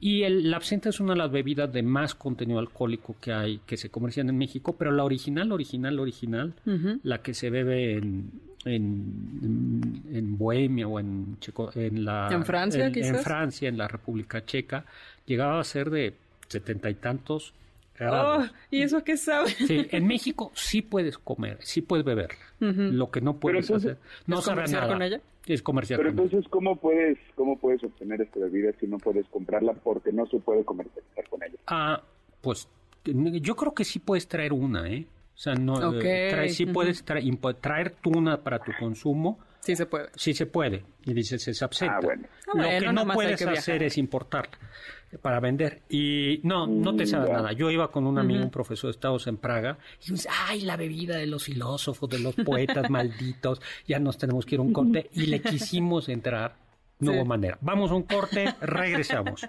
Y 0.00 0.22
el, 0.22 0.50
la 0.50 0.58
absenta 0.58 0.90
es 0.90 1.00
una 1.00 1.14
de 1.14 1.18
las 1.18 1.30
bebidas 1.32 1.72
de 1.72 1.82
más 1.82 2.14
contenido 2.14 2.60
alcohólico 2.60 3.16
que 3.20 3.32
hay, 3.32 3.58
que 3.66 3.76
se 3.76 3.90
comercian 3.90 4.28
en 4.28 4.38
México, 4.38 4.76
pero 4.78 4.92
la 4.92 5.02
original, 5.04 5.50
original, 5.50 5.98
original, 5.98 6.52
la 7.02 7.18
que 7.22 7.34
se 7.34 7.50
bebe 7.50 7.94
en, 7.96 8.30
en, 8.64 10.02
en 10.12 10.38
Bohemia 10.38 10.86
o 10.86 11.00
en, 11.00 11.38
Checo- 11.40 11.74
en 11.74 12.04
la... 12.04 12.28
¿En 12.32 12.44
Francia, 12.44 12.86
en, 12.86 12.92
quizás? 12.92 13.16
en 13.18 13.24
Francia, 13.24 13.68
en 13.68 13.78
la 13.78 13.88
República 13.88 14.44
Checa, 14.44 14.84
llegaba 15.26 15.58
a 15.60 15.64
ser 15.64 15.90
de 15.90 16.14
setenta 16.48 16.90
y 16.90 16.94
tantos. 16.94 17.52
Oh, 18.00 18.44
¿Y 18.70 18.82
eso 18.82 19.02
qué 19.02 19.16
sabe? 19.16 19.48
Sí, 19.50 19.86
en 19.90 20.06
México 20.06 20.50
sí 20.54 20.82
puedes 20.82 21.18
comer, 21.18 21.58
sí 21.60 21.82
puedes 21.82 22.04
beber. 22.04 22.30
Lo 22.60 23.10
que 23.10 23.20
no 23.20 23.38
puedes 23.38 23.66
entonces, 23.68 23.92
hacer, 23.92 24.02
no 24.26 24.38
¿es 24.38 24.44
sabe 24.44 24.56
comerciar 24.56 24.82
nada. 24.82 24.92
con 24.94 25.02
ella? 25.02 25.20
Es 25.46 25.62
comerciar 25.62 25.98
Pero 25.98 26.10
con 26.10 26.18
ella. 26.18 26.24
entonces, 26.26 26.50
¿cómo 26.50 26.76
puedes, 26.76 27.18
¿cómo 27.34 27.58
puedes 27.58 27.82
obtener 27.82 28.20
esta 28.20 28.40
bebida 28.40 28.70
si 28.80 28.86
no 28.86 28.98
puedes 28.98 29.26
comprarla 29.28 29.72
porque 29.72 30.12
no 30.12 30.26
se 30.26 30.38
puede 30.38 30.64
comercializar 30.64 31.28
con 31.28 31.42
ella? 31.42 31.56
Ah, 31.66 32.02
pues 32.40 32.68
yo 33.04 33.56
creo 33.56 33.74
que 33.74 33.84
sí 33.84 33.98
puedes 33.98 34.28
traer 34.28 34.52
una, 34.52 34.88
¿eh? 34.88 35.06
O 35.34 35.38
sea, 35.40 35.54
no, 35.54 35.74
Ok, 35.74 36.02
eh, 36.04 36.28
trae- 36.32 36.48
sí 36.48 36.66
puedes 36.66 37.04
traer, 37.04 37.24
traer 37.60 37.90
tú 38.02 38.10
una 38.10 38.42
para 38.42 38.58
tu 38.58 38.72
consumo, 38.78 39.38
Sí 39.60 39.76
se 39.76 39.86
puede. 39.86 40.08
sí 40.16 40.34
se 40.34 40.46
puede. 40.46 40.84
Y 41.04 41.14
dices, 41.14 41.46
es 41.48 41.62
absenta. 41.62 41.96
Ah, 41.96 42.00
bueno. 42.02 42.26
Ah, 42.46 42.50
Lo 42.54 42.62
bueno, 42.64 42.86
que 42.86 42.92
no 42.92 43.06
puedes 43.14 43.38
que 43.42 43.48
hacer 43.50 43.82
es 43.82 43.98
importarla 43.98 44.50
para 45.22 45.40
vender. 45.40 45.82
Y 45.88 46.40
no, 46.42 46.66
no 46.66 46.94
te 46.94 47.06
sabe 47.06 47.28
ya. 47.28 47.34
nada. 47.34 47.52
Yo 47.52 47.70
iba 47.70 47.90
con 47.90 48.06
un 48.06 48.18
amigo, 48.18 48.42
un 48.44 48.50
profesor 48.50 48.88
de 48.88 48.92
Estados 48.92 49.26
en 49.26 49.36
Praga, 49.38 49.78
y 50.06 50.10
me 50.10 50.16
dice, 50.16 50.28
ay, 50.46 50.60
la 50.62 50.76
bebida 50.76 51.16
de 51.16 51.26
los 51.26 51.44
filósofos, 51.44 52.08
de 52.10 52.18
los 52.18 52.34
poetas 52.34 52.90
malditos, 52.90 53.60
ya 53.86 53.98
nos 53.98 54.18
tenemos 54.18 54.44
que 54.44 54.56
ir 54.56 54.58
a 54.60 54.62
un 54.64 54.72
corte. 54.72 55.08
Y 55.14 55.26
le 55.26 55.40
quisimos 55.40 56.08
entrar, 56.08 56.56
no 56.98 57.12
Sí. 57.12 57.16
hubo 57.16 57.24
manera. 57.24 57.56
Vamos 57.60 57.90
a 57.90 57.94
un 57.94 58.02
corte, 58.02 58.54
regresamos. 58.60 59.46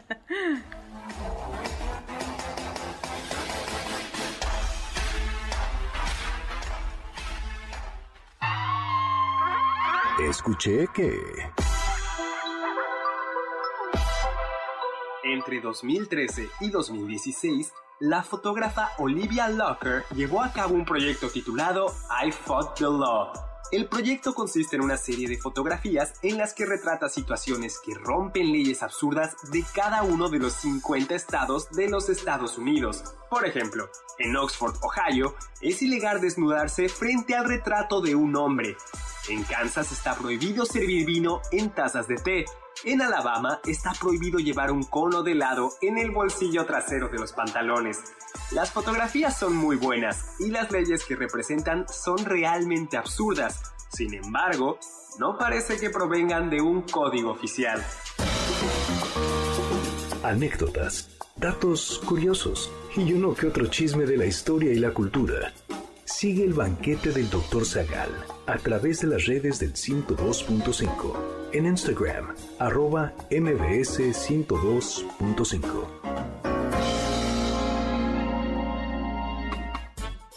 Escuché 10.30 10.86
que... 10.94 11.14
Entre 15.30 15.62
2013 15.62 16.50
y 16.60 16.70
2016, 16.72 17.72
la 18.00 18.24
fotógrafa 18.24 18.94
Olivia 18.98 19.48
Locker 19.48 20.04
llevó 20.16 20.42
a 20.42 20.52
cabo 20.52 20.74
un 20.74 20.86
proyecto 20.86 21.30
titulado 21.30 21.94
I 22.26 22.32
Fought 22.32 22.80
the 22.80 22.86
Law. 22.86 23.32
El 23.72 23.88
proyecto 23.88 24.34
consiste 24.34 24.76
en 24.76 24.82
una 24.82 24.98
serie 24.98 25.28
de 25.28 25.38
fotografías 25.38 26.14
en 26.24 26.40
las 26.40 26.56
que 26.56 26.66
retrata 26.66 27.10
situaciones 27.10 27.78
que 27.78 27.94
rompen 27.94 28.52
leyes 28.52 28.82
absurdas 28.82 29.36
de 29.52 29.64
cada 29.76 30.02
uno 30.02 30.30
de 30.30 30.40
los 30.40 30.54
50 30.54 31.14
estados 31.14 31.70
de 31.70 31.88
los 31.90 32.10
Estados 32.10 32.58
Unidos. 32.58 33.04
Por 33.30 33.46
ejemplo, 33.46 33.88
en 34.18 34.36
Oxford, 34.36 34.78
Ohio, 34.82 35.36
es 35.62 35.80
ilegal 35.84 36.22
desnudarse 36.22 36.90
frente 36.90 37.36
al 37.36 37.46
retrato 37.46 38.02
de 38.02 38.16
un 38.16 38.36
hombre. 38.36 38.76
En 39.30 39.44
Kansas 39.44 39.92
está 39.92 40.16
prohibido 40.16 40.66
servir 40.66 41.06
vino 41.06 41.40
en 41.52 41.70
tazas 41.70 42.08
de 42.08 42.16
té. 42.16 42.46
En 42.86 43.02
Alabama 43.02 43.60
está 43.66 43.92
prohibido 44.00 44.40
llevar 44.40 44.72
un 44.72 44.84
cono 44.84 45.22
de 45.22 45.34
helado 45.34 45.72
en 45.82 45.98
el 45.98 46.12
bolsillo 46.12 46.66
trasero 46.66 47.10
de 47.10 47.20
los 47.20 47.34
pantalones. 47.34 48.00
Las 48.52 48.72
fotografías 48.72 49.38
son 49.38 49.56
muy 49.56 49.76
buenas 49.76 50.40
y 50.40 50.50
las 50.50 50.72
leyes 50.72 51.04
que 51.04 51.18
representan 51.18 51.86
son 51.90 52.24
realmente 52.24 52.96
absurdas. 52.96 53.62
Sin 53.92 54.14
embargo, 54.14 54.80
no 55.20 55.38
parece 55.38 55.78
que 55.78 55.90
provengan 55.90 56.50
de 56.50 56.62
un 56.62 56.84
código 56.84 57.32
oficial. 57.32 57.84
Anécdotas, 60.24 61.18
datos 61.36 62.00
curiosos 62.06 62.72
y 62.96 63.12
uno 63.12 63.34
que 63.34 63.48
otro 63.48 63.68
chisme 63.68 64.06
de 64.06 64.16
la 64.16 64.26
historia 64.26 64.72
y 64.72 64.80
la 64.80 64.94
cultura. 64.94 65.54
Sigue 66.06 66.46
el 66.46 66.54
banquete 66.54 67.12
del 67.12 67.30
Dr. 67.30 67.66
Zagal 67.66 68.39
a 68.50 68.58
través 68.58 69.02
de 69.02 69.08
las 69.08 69.26
redes 69.28 69.60
del 69.60 69.74
102.5. 69.74 71.52
En 71.54 71.68
Instagram, 71.68 72.34
arroba 72.58 73.14
mbs 73.30 74.00
102.5. 74.00 75.88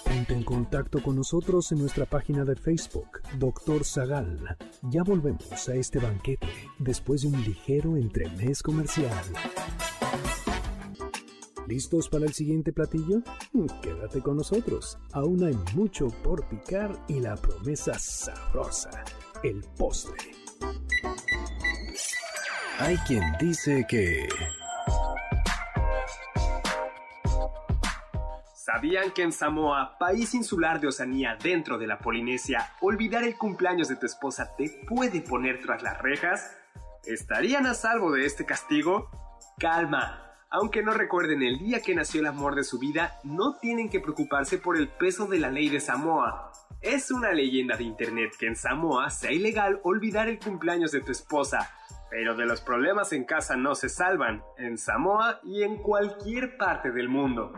Ponte 0.05 0.35
en 0.35 0.45
contacto 0.45 1.03
con 1.03 1.17
nosotros 1.17 1.73
en 1.73 1.79
nuestra 1.79 2.05
página 2.05 2.45
de 2.45 2.55
Facebook, 2.55 3.23
Dr. 3.39 3.83
Zagal. 3.83 4.59
Ya 4.83 5.03
volvemos 5.03 5.69
a 5.71 5.75
este 5.75 5.99
banquete 5.99 6.49
después 6.79 7.23
de 7.23 7.29
un 7.29 7.43
ligero 7.43 7.97
entremés 7.97 8.63
comercial. 8.63 9.11
¿Listos 11.73 12.11
para 12.11 12.27
el 12.27 12.35
siguiente 12.35 12.71
platillo? 12.71 13.23
Mm, 13.55 13.65
Quédate 13.81 14.21
con 14.21 14.37
nosotros. 14.37 14.99
Aún 15.15 15.43
hay 15.43 15.57
mucho 15.75 16.09
por 16.23 16.47
picar 16.47 16.95
y 17.09 17.19
la 17.19 17.35
promesa 17.35 17.99
sabrosa, 17.99 18.91
el 19.43 19.65
postre. 19.79 20.33
Hay 22.79 22.99
quien 23.07 23.23
dice 23.41 23.87
que... 23.89 24.29
¿Sabían 28.55 29.11
que 29.13 29.23
en 29.23 29.33
Samoa, 29.33 29.97
país 29.99 30.35
insular 30.35 30.79
de 30.79 30.89
Oceanía 30.89 31.39
dentro 31.43 31.79
de 31.79 31.87
la 31.87 31.99
Polinesia, 31.99 32.75
olvidar 32.83 33.25
el 33.25 33.39
cumpleaños 33.39 33.89
de 33.89 33.97
tu 33.97 34.05
esposa 34.05 34.55
te 34.59 34.69
puede 34.87 35.23
poner 35.23 35.63
tras 35.63 35.83
las 35.83 35.99
rejas? 36.03 36.55
¿Estarían 37.07 37.65
a 37.65 37.73
salvo 37.73 38.13
de 38.13 38.27
este 38.27 38.45
castigo? 38.45 39.09
Calma. 39.59 40.32
Aunque 40.55 40.83
no 40.83 40.93
recuerden 40.93 41.43
el 41.43 41.59
día 41.59 41.81
que 41.81 41.95
nació 41.95 42.21
el 42.21 42.27
amor 42.27 42.55
de 42.55 42.63
su 42.63 42.79
vida, 42.79 43.19
no 43.25 43.57
tienen 43.59 43.89
que 43.89 44.01
preocuparse 44.01 44.59
por 44.59 44.77
el 44.77 44.87
peso 44.87 45.25
de 45.25 45.39
la 45.39 45.51
ley 45.51 45.71
de 45.71 45.81
Samoa. 45.81 46.53
Es 46.83 47.11
una 47.11 47.33
leyenda 47.33 47.79
de 47.79 47.85
internet 47.85 48.35
que 48.39 48.49
en 48.49 48.57
Samoa 48.57 49.09
sea 49.09 49.33
ilegal 49.33 49.81
olvidar 49.83 50.29
el 50.29 50.39
cumpleaños 50.39 50.93
de 50.93 51.01
tu 51.01 51.11
esposa, 51.11 51.71
pero 52.11 52.37
de 52.37 52.45
los 52.45 52.61
problemas 52.61 53.15
en 53.15 53.25
casa 53.25 53.57
no 53.57 53.75
se 53.75 53.89
salvan, 53.89 54.45
en 54.59 54.77
Samoa 54.77 55.41
y 55.43 55.63
en 55.63 55.79
cualquier 55.79 56.59
parte 56.59 56.91
del 56.91 57.09
mundo. 57.09 57.51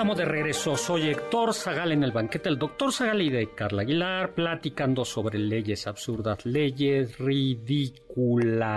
Estamos 0.00 0.16
de 0.16 0.24
regreso. 0.24 0.78
Soy 0.78 1.10
Héctor 1.10 1.52
Zagal 1.52 1.92
en 1.92 2.02
el 2.02 2.10
banquete 2.10 2.48
del 2.48 2.58
doctor 2.58 2.90
Zagal 2.90 3.20
y 3.20 3.28
de 3.28 3.54
Carla 3.54 3.82
Aguilar, 3.82 4.34
platicando 4.34 5.04
sobre 5.04 5.38
leyes 5.38 5.86
absurdas, 5.86 6.46
leyes 6.46 7.18
ridículas. 7.18 8.70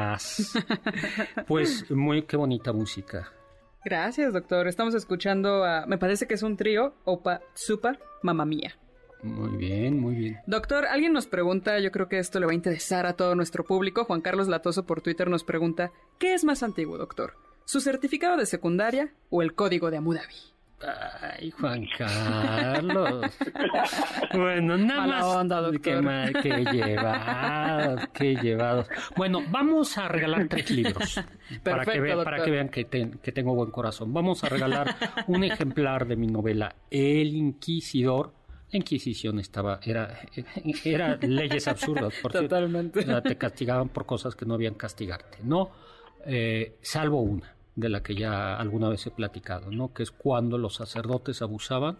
Pues 1.47 1.89
muy, 1.89 2.23
qué 2.23 2.35
bonita 2.35 2.73
música. 2.73 3.31
Gracias, 3.85 4.33
doctor. 4.33 4.67
Estamos 4.67 4.95
escuchando 4.95 5.63
a... 5.63 5.85
Me 5.85 5.97
parece 5.97 6.27
que 6.27 6.33
es 6.33 6.43
un 6.43 6.57
trío, 6.57 6.93
Opa 7.05 7.39
Super 7.53 8.01
Mamma 8.21 8.43
Mía. 8.43 8.77
Muy 9.21 9.55
bien, 9.55 10.01
muy 10.01 10.15
bien. 10.15 10.39
Doctor, 10.45 10.85
alguien 10.87 11.13
nos 11.13 11.27
pregunta, 11.27 11.79
yo 11.79 11.93
creo 11.93 12.09
que 12.09 12.19
esto 12.19 12.41
le 12.41 12.47
va 12.47 12.51
a 12.51 12.55
interesar 12.55 13.05
a 13.05 13.13
todo 13.13 13.33
nuestro 13.33 13.63
público. 13.63 14.03
Juan 14.03 14.19
Carlos 14.19 14.49
Latoso 14.49 14.85
por 14.85 14.99
Twitter 14.99 15.29
nos 15.29 15.45
pregunta, 15.45 15.93
¿qué 16.19 16.33
es 16.33 16.43
más 16.43 16.63
antiguo, 16.63 16.97
doctor? 16.97 17.35
¿Su 17.63 17.79
certificado 17.79 18.35
de 18.35 18.45
secundaria 18.45 19.13
o 19.29 19.41
el 19.41 19.55
código 19.55 19.89
de 19.89 19.95
Abu 19.95 20.15
Dhabi? 20.15 20.52
Ay, 21.21 21.51
Juan 21.51 21.87
Carlos. 21.97 23.25
Bueno, 24.33 24.77
nada 24.77 25.07
más. 25.07 25.23
onda. 25.25 25.71
Qué, 25.81 26.01
mal, 26.01 26.33
qué 26.41 26.65
llevados, 26.71 28.01
qué 28.13 28.35
llevados. 28.35 28.87
Bueno, 29.15 29.41
vamos 29.49 29.97
a 29.97 30.07
regalar 30.07 30.47
tres 30.47 30.69
libros. 30.71 31.19
para, 31.63 31.85
que 31.85 31.99
vean, 31.99 32.23
para 32.23 32.43
que 32.43 32.51
vean 32.51 32.69
que, 32.69 32.85
ten- 32.85 33.19
que 33.21 33.31
tengo 33.31 33.53
buen 33.53 33.71
corazón. 33.71 34.13
Vamos 34.13 34.43
a 34.43 34.49
regalar 34.49 34.95
un 35.27 35.43
ejemplar 35.43 36.07
de 36.07 36.15
mi 36.15 36.27
novela 36.27 36.75
El 36.89 37.35
Inquisidor. 37.35 38.33
La 38.71 38.77
Inquisición 38.77 39.39
estaba, 39.39 39.79
era, 39.83 40.19
era 40.83 41.17
leyes 41.21 41.67
absurdas. 41.67 42.13
Por 42.21 42.31
cierto. 42.31 42.49
Totalmente. 42.49 42.99
O 42.99 43.03
sea, 43.03 43.21
te 43.21 43.37
castigaban 43.37 43.89
por 43.89 44.05
cosas 44.07 44.35
que 44.35 44.45
no 44.45 44.55
habían 44.55 44.73
castigarte, 44.73 45.37
¿no? 45.43 45.69
Eh, 46.25 46.77
salvo 46.81 47.21
una, 47.21 47.53
de 47.75 47.89
la 47.89 48.03
que 48.03 48.15
ya 48.15 48.55
alguna 48.55 48.89
vez 48.89 49.05
he 49.07 49.11
platicado, 49.11 49.71
¿no? 49.71 49.93
Que 49.93 50.03
es 50.03 50.11
cuando 50.11 50.57
los 50.57 50.75
sacerdotes 50.75 51.41
abusaban 51.41 51.97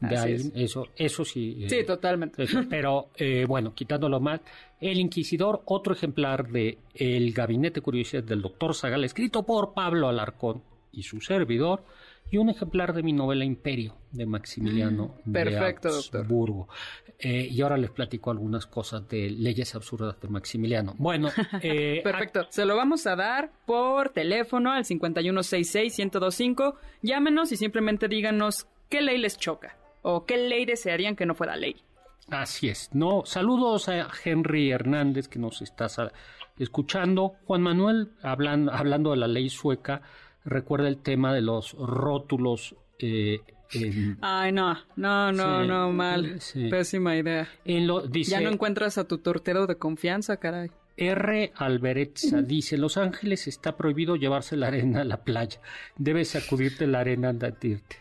de 0.00 0.16
Así 0.16 0.32
alguien. 0.32 0.52
Eso, 0.56 0.88
eso 0.96 1.24
sí. 1.24 1.58
eh, 1.64 1.68
Sí, 1.70 1.84
totalmente. 1.86 2.42
eso, 2.42 2.62
pero 2.70 3.10
eh, 3.16 3.44
bueno, 3.46 3.72
quitándolo 3.74 4.18
más, 4.20 4.40
El 4.80 4.98
Inquisidor, 4.98 5.62
otro 5.66 5.94
ejemplar 5.94 6.48
de 6.48 6.78
El 6.94 7.32
Gabinete 7.32 7.76
de 7.76 7.82
Curiosidades 7.82 8.28
del 8.28 8.42
Doctor 8.42 8.74
Zagal, 8.74 9.04
escrito 9.04 9.44
por 9.44 9.74
Pablo 9.74 10.08
Alarcón 10.08 10.62
y 10.92 11.04
su 11.04 11.20
servidor, 11.20 11.84
y 12.32 12.38
un 12.38 12.48
ejemplar 12.50 12.92
de 12.94 13.02
mi 13.04 13.12
novela 13.12 13.44
Imperio 13.44 13.94
de 14.10 14.26
Maximiliano 14.26 15.14
Mm, 15.24 15.32
perfecto, 15.32 15.88
de. 16.10 16.18
Habsburgo. 16.18 16.68
Eh, 17.18 17.46
y 17.48 17.60
ahora 17.60 17.76
les 17.76 17.90
platico 17.90 18.30
algunas 18.32 18.66
cosas 18.66 19.06
de 19.08 19.30
leyes 19.30 19.74
absurdas 19.76 20.18
de 20.20 20.26
Maximiliano. 20.28 20.94
Bueno, 20.98 21.28
eh, 21.62 22.00
Perfecto. 22.02 22.46
Se 22.48 22.64
lo 22.64 22.74
vamos 22.76 23.06
a 23.06 23.14
dar 23.14 23.52
por 23.66 24.08
teléfono 24.08 24.72
al 24.72 24.84
5166-1025. 24.84 26.74
Llámenos 27.02 27.52
y 27.52 27.56
simplemente 27.56 28.08
díganos 28.08 28.66
qué 28.88 29.00
ley 29.02 29.18
les 29.18 29.36
choca 29.38 29.76
o 30.02 30.24
qué 30.26 30.36
ley 30.36 30.64
desearían 30.64 31.16
que 31.16 31.26
no 31.26 31.34
fuera 31.34 31.56
ley. 31.56 31.76
Así 32.28 32.68
es. 32.68 32.90
No, 32.94 33.22
saludos 33.24 33.88
a 33.88 34.08
Henry 34.24 34.70
Hernández 34.70 35.28
que 35.28 35.38
nos 35.38 35.60
está 35.62 35.86
escuchando. 36.58 37.34
Juan 37.44 37.62
Manuel, 37.62 38.12
hablan- 38.22 38.70
hablando 38.72 39.10
de 39.10 39.16
la 39.18 39.28
ley 39.28 39.48
sueca, 39.48 40.02
recuerda 40.44 40.88
el 40.88 40.98
tema 40.98 41.32
de 41.34 41.40
los 41.42 41.72
rótulos 41.74 42.74
eh, 42.98 43.40
en, 43.72 44.18
Ay, 44.20 44.52
no, 44.52 44.76
no, 44.96 45.32
no, 45.32 45.62
Sí, 45.62 45.68
no, 45.68 45.92
mal. 45.92 46.40
sí. 46.40 46.68
Pésima 46.68 47.16
idea. 47.16 47.48
en 47.64 47.86
lo 47.86 48.02
dice 48.06 48.32
Ya 48.32 48.40
no 48.40 48.50
encuentras 48.50 48.98
a 48.98 49.08
tu 49.08 49.18
tortero 49.18 49.66
de 49.66 49.76
confianza, 49.76 50.36
caray. 50.36 50.70
R. 50.98 51.52
Alberetza 51.56 52.42
dice, 52.42 52.76
Los 52.76 52.98
Ángeles 52.98 53.48
está 53.48 53.76
prohibido 53.78 54.16
llevarse 54.16 54.56
la 54.56 54.66
arena 54.66 55.00
a 55.00 55.04
la 55.04 55.24
playa. 55.24 55.58
Debes 55.96 56.28
sacudirte 56.28 56.86
la 56.86 57.00
arena 57.00 57.30
antes 57.30 57.58
de 57.60 57.68
irte. 57.68 57.96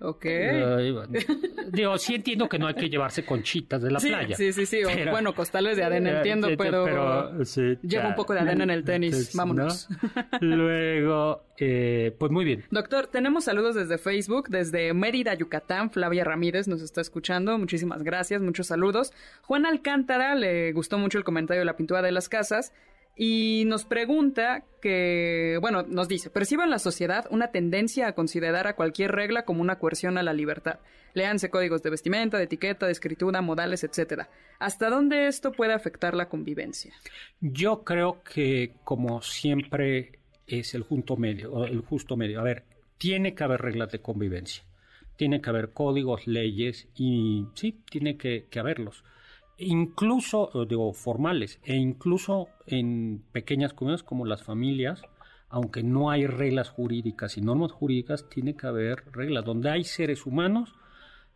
Ok. 0.00 0.24
Digo, 1.72 1.98
sí 1.98 2.14
entiendo 2.14 2.48
que 2.48 2.58
no 2.58 2.66
hay 2.66 2.74
que 2.74 2.88
llevarse 2.88 3.24
conchitas 3.24 3.82
de 3.82 3.90
la 3.90 3.98
sí, 4.00 4.08
playa. 4.08 4.36
sí, 4.36 4.52
sí, 4.52 4.64
sí. 4.66 4.84
O, 4.84 4.88
Pero- 4.88 5.10
bueno, 5.10 5.34
costales 5.34 5.76
de 5.76 5.84
arena, 5.84 6.10
Eh, 6.10 6.16
entiendo, 6.18 6.46
sí, 6.48 6.52
sí, 6.52 6.56
pero, 6.56 7.44
sí, 7.44 7.60
lleva 7.82 8.04
ya. 8.04 8.08
un 8.08 8.14
poco 8.14 8.32
de 8.34 8.40
arena 8.40 8.64
en 8.64 8.70
el 8.70 8.84
tenis. 8.84 9.12
Entonces, 9.12 9.34
Vámonos. 9.36 9.88
¿no? 9.90 9.98
Luego, 10.40 11.42
eh, 11.58 12.14
pues 12.18 12.30
muy 12.32 12.44
bien. 12.44 12.64
Doctor, 12.70 13.08
tenemos 13.08 13.44
saludos 13.44 13.74
desde 13.74 13.98
Facebook, 13.98 14.48
desde 14.48 14.92
Mérida, 14.94 15.34
Yucatán. 15.34 15.90
Flavia 15.90 16.24
Ramírez 16.24 16.68
nos 16.68 16.82
está 16.82 17.00
escuchando. 17.00 17.58
Muchísimas 17.58 18.02
gracias, 18.02 18.40
muchos 18.40 18.68
saludos. 18.68 19.12
Juan 19.42 19.66
Alcántara 19.66 20.34
le 20.34 20.72
gustó 20.72 20.98
mucho 20.98 21.18
el 21.18 21.24
comentario 21.24 21.60
de 21.60 21.66
la 21.66 21.76
pintura 21.76 22.02
de 22.02 22.12
las 22.12 22.28
casas 22.28 22.72
y 23.20 23.64
nos 23.66 23.84
pregunta 23.84 24.62
que, 24.80 25.58
bueno, 25.60 25.82
nos 25.82 26.06
dice, 26.06 26.30
perciba 26.30 26.62
en 26.62 26.70
la 26.70 26.78
sociedad 26.78 27.26
una 27.30 27.50
tendencia 27.50 28.06
a 28.06 28.12
considerar 28.12 28.68
a 28.68 28.76
cualquier 28.76 29.10
regla 29.10 29.44
como 29.44 29.60
una 29.60 29.80
coerción 29.80 30.18
a 30.18 30.22
la 30.22 30.32
libertad. 30.32 30.78
Léanse 31.14 31.50
códigos 31.50 31.82
de 31.82 31.90
vestimenta, 31.90 32.38
de 32.38 32.44
etiqueta, 32.44 32.86
de 32.86 32.92
escritura, 32.92 33.42
modales, 33.42 33.82
etcétera. 33.82 34.30
¿Hasta 34.60 34.88
dónde 34.88 35.26
esto 35.26 35.50
puede 35.50 35.72
afectar 35.72 36.14
la 36.14 36.28
convivencia? 36.28 36.94
Yo 37.40 37.82
creo 37.82 38.22
que, 38.22 38.74
como 38.84 39.20
siempre, 39.20 40.20
es 40.46 40.74
el 40.74 40.82
justo 40.82 41.16
medio. 41.16 41.64
El 41.64 41.80
justo 41.80 42.16
medio. 42.16 42.38
A 42.38 42.44
ver, 42.44 42.62
tiene 42.98 43.34
que 43.34 43.42
haber 43.42 43.60
reglas 43.62 43.90
de 43.90 44.00
convivencia. 44.00 44.62
Tiene 45.16 45.40
que 45.40 45.50
haber 45.50 45.72
códigos, 45.72 46.28
leyes 46.28 46.86
y 46.94 47.46
sí, 47.54 47.80
tiene 47.90 48.16
que 48.16 48.46
haberlos. 48.60 49.02
Incluso, 49.58 50.50
digo, 50.68 50.92
formales, 50.92 51.58
e 51.64 51.74
incluso 51.74 52.48
en 52.66 53.22
pequeñas 53.32 53.72
comunidades 53.72 54.04
como 54.04 54.24
las 54.24 54.42
familias, 54.42 55.02
aunque 55.48 55.82
no 55.82 56.10
hay 56.10 56.26
reglas 56.26 56.70
jurídicas 56.70 57.36
y 57.36 57.40
normas 57.40 57.72
jurídicas, 57.72 58.28
tiene 58.28 58.56
que 58.56 58.66
haber 58.66 59.04
reglas. 59.12 59.44
Donde 59.44 59.70
hay 59.70 59.84
seres 59.84 60.26
humanos, 60.26 60.74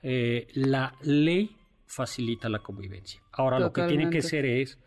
eh, 0.03 0.49
la 0.55 0.95
ley 1.03 1.57
facilita 1.87 2.49
la 2.49 2.61
convivencia. 2.61 3.20
Ahora, 3.33 3.59
lo 3.59 3.73
que 3.73 3.83
tiene 3.83 4.09
que 4.09 4.23
ser 4.23 4.47
es, 4.47 4.79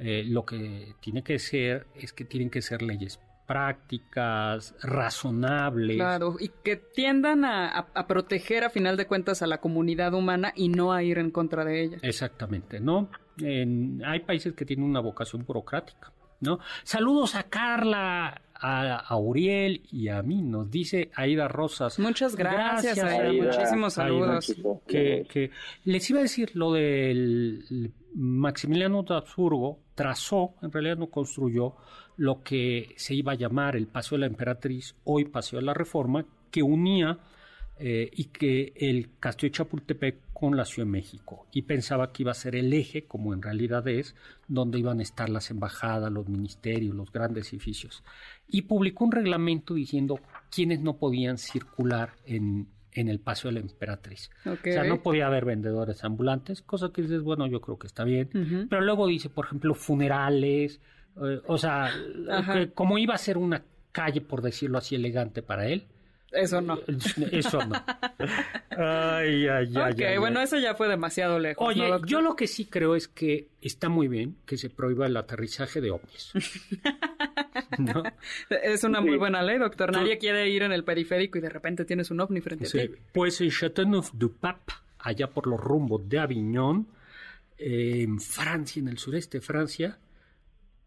eh, 0.00 0.24
lo 0.26 0.44
que 0.44 0.94
tiene 1.00 1.22
que 1.22 1.38
ser 1.38 1.86
es 1.94 2.12
que 2.12 2.24
tienen 2.24 2.50
que 2.50 2.62
ser 2.62 2.82
leyes 2.82 3.20
prácticas, 3.48 4.74
razonables. 4.82 5.96
Claro, 5.96 6.36
y 6.38 6.50
que 6.62 6.76
tiendan 6.76 7.44
a, 7.44 7.68
a- 7.78 7.86
a 7.94 8.06
proteger 8.06 8.62
a 8.64 8.70
final 8.70 8.96
de 8.96 9.06
cuentas 9.06 9.42
a 9.42 9.46
la 9.46 9.58
comunidad 9.58 10.14
humana 10.14 10.52
y 10.54 10.68
no 10.68 10.92
a 10.92 11.02
ir 11.02 11.18
en 11.18 11.30
contra 11.30 11.64
de 11.64 11.82
ella. 11.82 11.98
Exactamente, 12.02 12.78
¿no? 12.78 13.08
En- 13.40 14.02
hay 14.04 14.20
países 14.20 14.52
que 14.54 14.64
tienen 14.64 14.84
una 14.84 15.00
vocación 15.00 15.44
burocrática, 15.44 16.12
¿no? 16.40 16.60
Saludos 16.84 17.34
a 17.34 17.44
Carla, 17.44 18.42
a, 18.54 18.96
a 18.96 19.16
Uriel 19.16 19.82
y 19.90 20.08
a 20.08 20.22
mí, 20.22 20.42
nos 20.42 20.70
dice 20.70 21.10
Aida 21.14 21.48
Rosas. 21.48 21.98
Muchas 21.98 22.36
gracias, 22.36 22.98
Aida, 22.98 23.22
Aida. 23.30 23.44
muchísimos 23.46 23.94
saludos. 23.94 24.50
Aida, 24.50 24.80
que, 24.86 25.26
que 25.30 25.50
les 25.84 26.10
iba 26.10 26.18
a 26.18 26.22
decir 26.22 26.50
lo 26.54 26.72
del 26.72 27.92
Maximiliano 28.14 29.02
de 29.04 29.14
Habsburgo 29.14 29.78
trazó, 29.94 30.54
en 30.62 30.70
realidad 30.72 30.96
no 30.96 31.08
construyó 31.08 31.74
lo 32.18 32.42
que 32.42 32.94
se 32.96 33.14
iba 33.14 33.32
a 33.32 33.36
llamar 33.36 33.76
el 33.76 33.86
Paseo 33.86 34.16
de 34.16 34.20
la 34.20 34.26
Emperatriz, 34.26 34.96
hoy 35.04 35.24
Paseo 35.24 35.60
de 35.60 35.64
la 35.64 35.72
Reforma, 35.72 36.26
que 36.50 36.62
unía 36.62 37.18
eh, 37.78 38.10
y 38.12 38.24
que 38.24 38.72
el 38.76 39.10
Castillo 39.20 39.50
de 39.50 39.56
Chapultepec 39.56 40.16
con 40.32 40.56
la 40.56 40.64
Ciudad 40.64 40.86
de 40.86 40.92
México 40.92 41.46
y 41.52 41.62
pensaba 41.62 42.12
que 42.12 42.24
iba 42.24 42.32
a 42.32 42.34
ser 42.34 42.56
el 42.56 42.72
eje, 42.72 43.04
como 43.04 43.34
en 43.34 43.40
realidad 43.40 43.86
es, 43.86 44.16
donde 44.48 44.80
iban 44.80 44.98
a 44.98 45.02
estar 45.02 45.28
las 45.28 45.52
embajadas, 45.52 46.10
los 46.10 46.28
ministerios, 46.28 46.96
los 46.96 47.12
grandes 47.12 47.52
edificios. 47.52 48.02
Y 48.48 48.62
publicó 48.62 49.04
un 49.04 49.12
reglamento 49.12 49.74
diciendo 49.74 50.18
quiénes 50.50 50.80
no 50.80 50.96
podían 50.96 51.38
circular 51.38 52.14
en, 52.26 52.66
en 52.92 53.08
el 53.08 53.20
Paseo 53.20 53.52
de 53.52 53.60
la 53.60 53.60
Emperatriz. 53.60 54.30
Ok. 54.44 54.66
O 54.66 54.72
sea, 54.72 54.82
no 54.82 55.00
podía 55.04 55.28
haber 55.28 55.44
vendedores 55.44 56.02
ambulantes, 56.02 56.62
cosa 56.62 56.90
que 56.92 57.02
dices, 57.02 57.22
bueno, 57.22 57.46
yo 57.46 57.60
creo 57.60 57.78
que 57.78 57.86
está 57.86 58.02
bien. 58.02 58.66
Pero 58.68 58.82
luego 58.82 59.06
dice, 59.06 59.30
por 59.30 59.46
ejemplo, 59.46 59.74
funerales, 59.74 60.80
eh, 61.24 61.40
o 61.46 61.58
sea, 61.58 61.90
Ajá. 62.30 62.66
como 62.74 62.98
iba 62.98 63.14
a 63.14 63.18
ser 63.18 63.38
una 63.38 63.62
calle, 63.92 64.20
por 64.20 64.42
decirlo 64.42 64.78
así, 64.78 64.94
elegante 64.94 65.42
para 65.42 65.66
él, 65.66 65.84
Eso 66.30 66.60
no. 66.60 66.78
eso 67.32 67.64
no. 67.64 67.74
Ay, 68.80 69.48
ay, 69.48 69.72
ay. 69.74 69.92
ok, 69.92 70.00
ay, 70.02 70.18
bueno, 70.18 70.38
ay. 70.38 70.44
eso 70.44 70.56
ya 70.58 70.74
fue 70.76 70.86
demasiado 70.88 71.38
lejos. 71.40 71.66
Oye, 71.66 71.90
yo 72.06 72.20
lo 72.20 72.36
que 72.36 72.46
sí 72.46 72.66
creo 72.66 72.94
es 72.94 73.08
que 73.08 73.48
está 73.60 73.88
muy 73.88 74.06
bien 74.06 74.36
que 74.46 74.56
se 74.56 74.70
prohíba 74.70 75.06
el 75.06 75.16
aterrizaje 75.16 75.80
de 75.80 75.90
ovnis. 75.90 76.30
¿No? 77.78 78.02
Es 78.50 78.84
una 78.84 79.00
muy 79.00 79.16
buena 79.16 79.42
ley, 79.42 79.58
doctor. 79.58 79.90
Nadie 79.92 80.18
quiere 80.18 80.48
ir 80.48 80.62
en 80.62 80.70
el 80.72 80.84
periférico 80.84 81.38
y 81.38 81.40
de 81.40 81.48
repente 81.48 81.84
tienes 81.84 82.10
un 82.12 82.20
ovni 82.20 82.40
frente 82.40 82.66
a 82.66 82.70
ti. 82.70 82.94
pues 83.12 83.40
en 83.40 83.50
Châteauneuf-du-Pape, 83.50 84.74
allá 85.00 85.28
por 85.28 85.46
los 85.48 85.58
rumbos 85.60 86.08
de 86.08 86.18
Aviñón, 86.20 86.86
eh, 87.58 88.02
en 88.02 88.20
Francia, 88.20 88.78
en 88.80 88.88
el 88.88 88.98
sureste 88.98 89.38
de 89.38 89.42
Francia, 89.44 89.98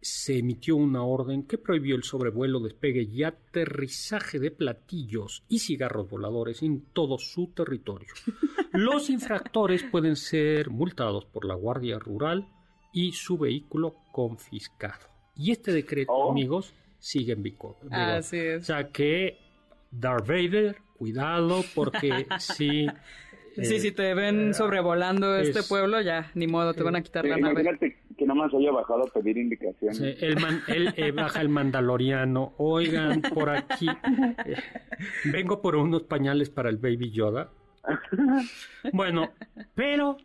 se 0.02 0.40
emitió 0.40 0.76
una 0.78 1.04
orden 1.04 1.44
que 1.44 1.58
prohibió 1.60 1.96
el 1.96 2.04
sobrevuelo, 2.04 2.60
despegue 2.60 3.04
y 3.04 3.24
aterrizaje 3.24 4.40
de 4.40 4.50
platillos 4.52 5.44
y 5.48 5.60
cigarros 5.60 6.10
voladores 6.10 6.64
en 6.64 6.82
todo 6.94 7.18
su 7.20 7.48
territorio. 7.54 8.08
Los 8.74 9.10
infractores 9.10 9.84
pueden 9.84 10.16
ser 10.16 10.70
multados 10.72 11.26
por 11.26 11.46
la 11.46 11.54
Guardia 11.56 12.00
Rural 12.00 12.48
y 12.94 13.12
su 13.12 13.38
vehículo 13.38 13.96
confiscado. 14.12 15.06
Y 15.36 15.52
este 15.52 15.72
decreto, 15.72 16.12
Oh. 16.14 16.32
amigos, 16.32 16.74
sigue 17.00 17.34
en 17.34 17.44
vigor. 17.44 17.76
Así 17.92 18.38
O 18.38 18.42
es. 18.58 18.66
sea 18.66 18.90
que 18.90 19.38
Darth 19.92 20.28
Vader, 20.28 20.78
cuidado, 20.98 21.64
porque. 21.76 22.26
Sí, 22.40 22.88
eh, 23.76 23.80
si 23.80 23.92
te 23.92 24.14
ven 24.14 24.54
sobrevolando 24.54 25.36
este 25.36 25.60
es- 25.60 25.68
pueblo, 25.68 26.00
ya, 26.02 26.32
ni 26.36 26.48
modo, 26.48 26.74
te 26.74 26.84
van 26.84 26.96
a 26.96 27.02
quitar 27.02 27.26
la 27.26 27.36
nave. 27.38 27.62
Imagínate 27.62 27.98
que 28.22 28.28
nomás 28.28 28.54
haya 28.54 28.72
bajado 28.72 29.02
a 29.02 29.08
pedir 29.08 29.36
indicaciones. 29.38 29.98
sí, 29.98 30.16
man- 30.40 30.62
él, 30.68 30.94
eh, 30.96 31.12
baja 31.12 31.42
el 31.42 31.50
mandaloriano. 31.50 32.54
Oigan, 32.58 33.24
por 33.24 33.50
aquí. 33.50 33.88
eh, 34.46 34.56
vengo 35.26 35.60
por 35.64 35.76
unos 35.76 36.04
pañales 36.04 36.52
para 36.52 36.70
el 36.70 36.78
Baby 36.78 37.10
Yoda. 37.10 37.50
Bueno, 38.94 39.32
pero 39.74 40.18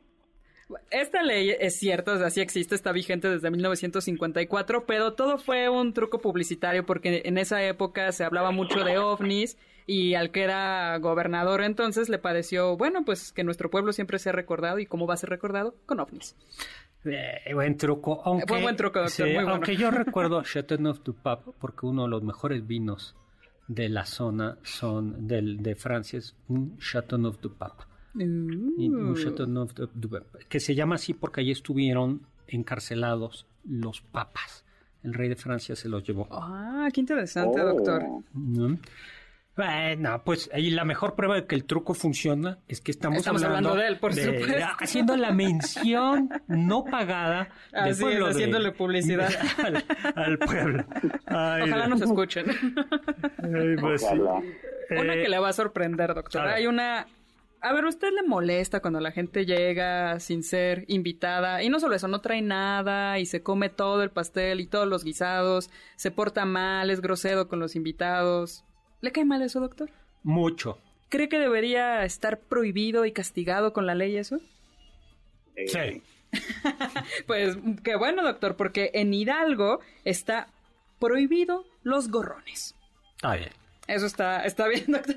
Esta 0.90 1.22
ley 1.22 1.54
es 1.58 1.78
cierta, 1.78 2.12
o 2.14 2.18
sea, 2.18 2.28
sí 2.28 2.40
existe, 2.40 2.74
está 2.74 2.90
vigente 2.92 3.28
desde 3.30 3.50
1954, 3.50 4.84
pero 4.84 5.12
todo 5.14 5.38
fue 5.38 5.68
un 5.68 5.92
truco 5.94 6.18
publicitario 6.20 6.84
porque 6.84 7.22
en 7.24 7.38
esa 7.38 7.62
época 7.62 8.10
se 8.12 8.24
hablaba 8.24 8.50
mucho 8.50 8.82
de 8.82 8.98
ovnis 8.98 9.56
Y 9.86 10.14
al 10.16 10.32
que 10.32 10.42
era 10.42 10.98
gobernador 10.98 11.62
entonces 11.62 12.08
le 12.08 12.18
pareció, 12.18 12.76
bueno, 12.76 13.04
pues 13.04 13.30
que 13.32 13.44
nuestro 13.44 13.70
pueblo 13.70 13.92
siempre 13.92 14.18
se 14.18 14.30
ha 14.30 14.32
recordado 14.32 14.80
y 14.80 14.86
cómo 14.86 15.06
va 15.06 15.14
a 15.14 15.18
ser 15.18 15.30
recordado 15.30 15.76
con 15.86 16.00
ovnis. 16.00 16.34
Eh, 17.06 17.54
buen 17.54 17.76
truco. 17.76 18.20
Aunque, 18.24 18.46
buen, 18.46 18.62
buen 18.62 18.76
truco, 18.76 18.98
doctor, 19.00 19.10
sí, 19.10 19.22
muy 19.22 19.34
bueno. 19.34 19.50
Aunque 19.52 19.76
yo 19.76 19.90
recuerdo 20.02 20.42
Chateauneuf 20.42 21.02
du 21.02 21.14
Pape, 21.14 21.52
porque 21.58 21.86
uno 21.86 22.02
de 22.04 22.08
los 22.10 22.22
mejores 22.22 22.66
vinos 22.66 23.14
de 23.68 23.88
la 23.88 24.04
zona 24.04 24.58
son 24.62 25.26
del, 25.26 25.62
de 25.62 25.74
Francia, 25.74 26.18
es 26.18 26.36
un 26.48 26.78
Chateauneuf 26.78 27.40
du- 27.40 27.50
du 29.94 30.08
Pape, 30.08 30.46
que 30.48 30.60
se 30.60 30.74
llama 30.74 30.94
así 30.96 31.14
porque 31.14 31.40
allí 31.40 31.50
estuvieron 31.50 32.22
encarcelados 32.46 33.46
los 33.68 34.00
papas. 34.00 34.64
El 35.02 35.14
rey 35.14 35.28
de 35.28 35.36
Francia 35.36 35.76
se 35.76 35.88
los 35.88 36.02
llevó. 36.02 36.26
Ah, 36.30 36.88
qué 36.92 37.00
interesante, 37.00 37.60
Oh. 37.60 37.66
doctor. 37.74 38.02
¿no? 38.34 38.78
Bueno, 39.56 40.22
pues 40.24 40.50
ahí 40.52 40.68
la 40.70 40.84
mejor 40.84 41.14
prueba 41.14 41.34
de 41.36 41.46
que 41.46 41.54
el 41.54 41.64
truco 41.64 41.94
funciona 41.94 42.58
es 42.68 42.80
que 42.82 42.90
estamos, 42.90 43.18
Estamos 43.20 43.42
hablando 43.42 43.74
de 43.74 43.86
él, 43.86 43.96
por 43.98 44.12
supuesto. 44.14 44.52
haciendo 44.80 45.16
la 45.16 45.32
mención 45.32 46.28
no 46.46 46.84
pagada 46.84 47.48
del 47.72 47.82
Así 47.92 48.04
es, 48.04 48.18
de- 48.18 48.28
haciéndole 48.28 48.72
publicidad. 48.72 49.30
al, 49.64 49.84
al 50.14 50.38
pueblo. 50.38 50.84
Ay, 51.26 51.62
Ojalá 51.70 51.86
nos 51.88 52.02
escuchen. 52.02 52.46
ay, 53.42 53.76
pues. 53.80 54.02
Una 54.90 55.14
Eh, 55.14 55.22
que 55.22 55.28
le 55.28 55.38
va 55.38 55.48
a 55.48 55.52
sorprender, 55.54 56.14
doctor. 56.14 56.42
a 56.42 56.44
ver. 56.44 56.54
Hay 56.54 56.66
una... 56.66 57.06
A 57.62 57.72
ver, 57.72 57.86
¿usted 57.86 58.12
le 58.12 58.22
molesta 58.22 58.80
cuando 58.80 59.00
la 59.00 59.10
gente 59.10 59.46
llega 59.46 60.20
sin 60.20 60.42
ser 60.44 60.84
invitada? 60.86 61.62
Y 61.62 61.70
no 61.70 61.80
solo 61.80 61.96
eso, 61.96 62.06
no 62.06 62.20
trae 62.20 62.42
nada 62.42 63.18
y 63.18 63.24
se 63.26 63.42
come 63.42 63.70
todo 63.70 64.02
el 64.02 64.10
pastel 64.10 64.60
y 64.60 64.66
todos 64.66 64.86
los 64.86 65.02
guisados, 65.02 65.70
se 65.96 66.10
porta 66.10 66.44
mal, 66.44 66.90
es 66.90 67.00
grosero 67.00 67.48
con 67.48 67.58
los 67.58 67.74
invitados. 67.74 68.65
¿Le 69.00 69.12
cae 69.12 69.24
mal 69.24 69.42
eso, 69.42 69.60
doctor? 69.60 69.90
Mucho. 70.22 70.78
¿Cree 71.08 71.28
que 71.28 71.38
debería 71.38 72.04
estar 72.04 72.40
prohibido 72.40 73.04
y 73.04 73.12
castigado 73.12 73.72
con 73.72 73.86
la 73.86 73.94
ley 73.94 74.16
eso? 74.16 74.40
Eh, 75.54 75.68
Sí. 75.68 76.02
Pues 77.26 77.56
qué 77.82 77.96
bueno, 77.96 78.22
doctor, 78.22 78.56
porque 78.56 78.90
en 78.94 79.14
Hidalgo 79.14 79.80
está 80.04 80.48
prohibido 80.98 81.64
los 81.82 82.10
gorrones. 82.10 82.74
Está 83.16 83.36
bien. 83.36 83.50
Eso 83.86 84.06
está, 84.06 84.44
está 84.44 84.66
bien, 84.68 84.84
doctor. 84.88 85.16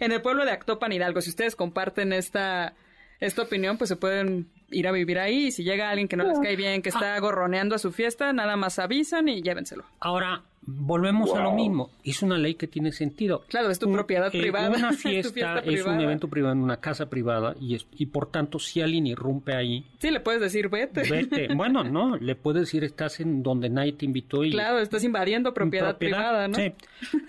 en 0.00 0.12
el 0.12 0.22
pueblo 0.22 0.44
de 0.44 0.52
Actopan, 0.52 0.92
Hidalgo, 0.92 1.20
si 1.20 1.30
ustedes 1.30 1.54
comparten 1.54 2.12
esta, 2.12 2.74
esta 3.20 3.42
opinión, 3.42 3.76
pues 3.76 3.88
se 3.88 3.96
pueden 3.96 4.50
ir 4.70 4.88
a 4.88 4.92
vivir 4.92 5.18
ahí. 5.18 5.46
Y 5.48 5.52
si 5.52 5.62
llega 5.64 5.90
alguien 5.90 6.08
que 6.08 6.16
no 6.16 6.24
les 6.24 6.38
cae 6.40 6.56
bien, 6.56 6.80
que 6.82 6.88
está 6.88 7.18
gorroneando 7.20 7.74
a 7.74 7.78
su 7.78 7.92
fiesta, 7.92 8.32
nada 8.32 8.56
más 8.56 8.78
avisan 8.78 9.28
y 9.28 9.42
llévenselo. 9.42 9.84
Ahora, 10.00 10.42
volvemos 10.70 11.34
a 11.34 11.42
lo 11.42 11.52
mismo. 11.52 11.90
Es 12.04 12.22
una 12.22 12.36
ley 12.36 12.54
que 12.54 12.66
tiene 12.66 12.92
sentido. 12.92 13.42
Claro, 13.48 13.70
es 13.70 13.78
tu 13.78 13.86
Un- 13.88 13.94
propiedad 13.94 14.34
eh, 14.34 14.38
privada. 14.40 14.68
Una 14.68 14.92
fiesta, 14.92 15.32
fiesta 15.32 15.58
es 15.60 15.84
un 15.84 16.00
evento 16.00 16.28
privado 16.28 16.52
en 16.52 16.60
una 16.60 16.76
casa 16.78 17.08
privada 17.08 17.54
y, 17.60 17.74
es- 17.74 17.86
y 17.96 18.06
por 18.06 18.30
tanto, 18.30 18.58
si 18.58 18.80
alguien 18.80 19.06
irrumpe 19.06 19.54
ahí, 19.54 19.84
Sí, 19.98 20.10
le 20.10 20.20
puedes 20.20 20.40
decir, 20.40 20.68
vete. 20.68 21.02
vete. 21.10 21.48
bueno, 21.54 21.82
no, 21.84 22.16
le 22.16 22.34
puedes 22.36 22.62
decir 22.62 22.84
estás 22.84 23.20
en 23.20 23.42
donde 23.42 23.68
nadie 23.70 23.92
te 23.92 24.04
invitó 24.04 24.44
y 24.44 24.50
Claro, 24.50 24.78
estás 24.78 25.02
invadiendo 25.04 25.52
propiedad, 25.54 25.96
privada, 25.98 26.48
¿no? 26.48 26.54
Sí. 26.54 26.72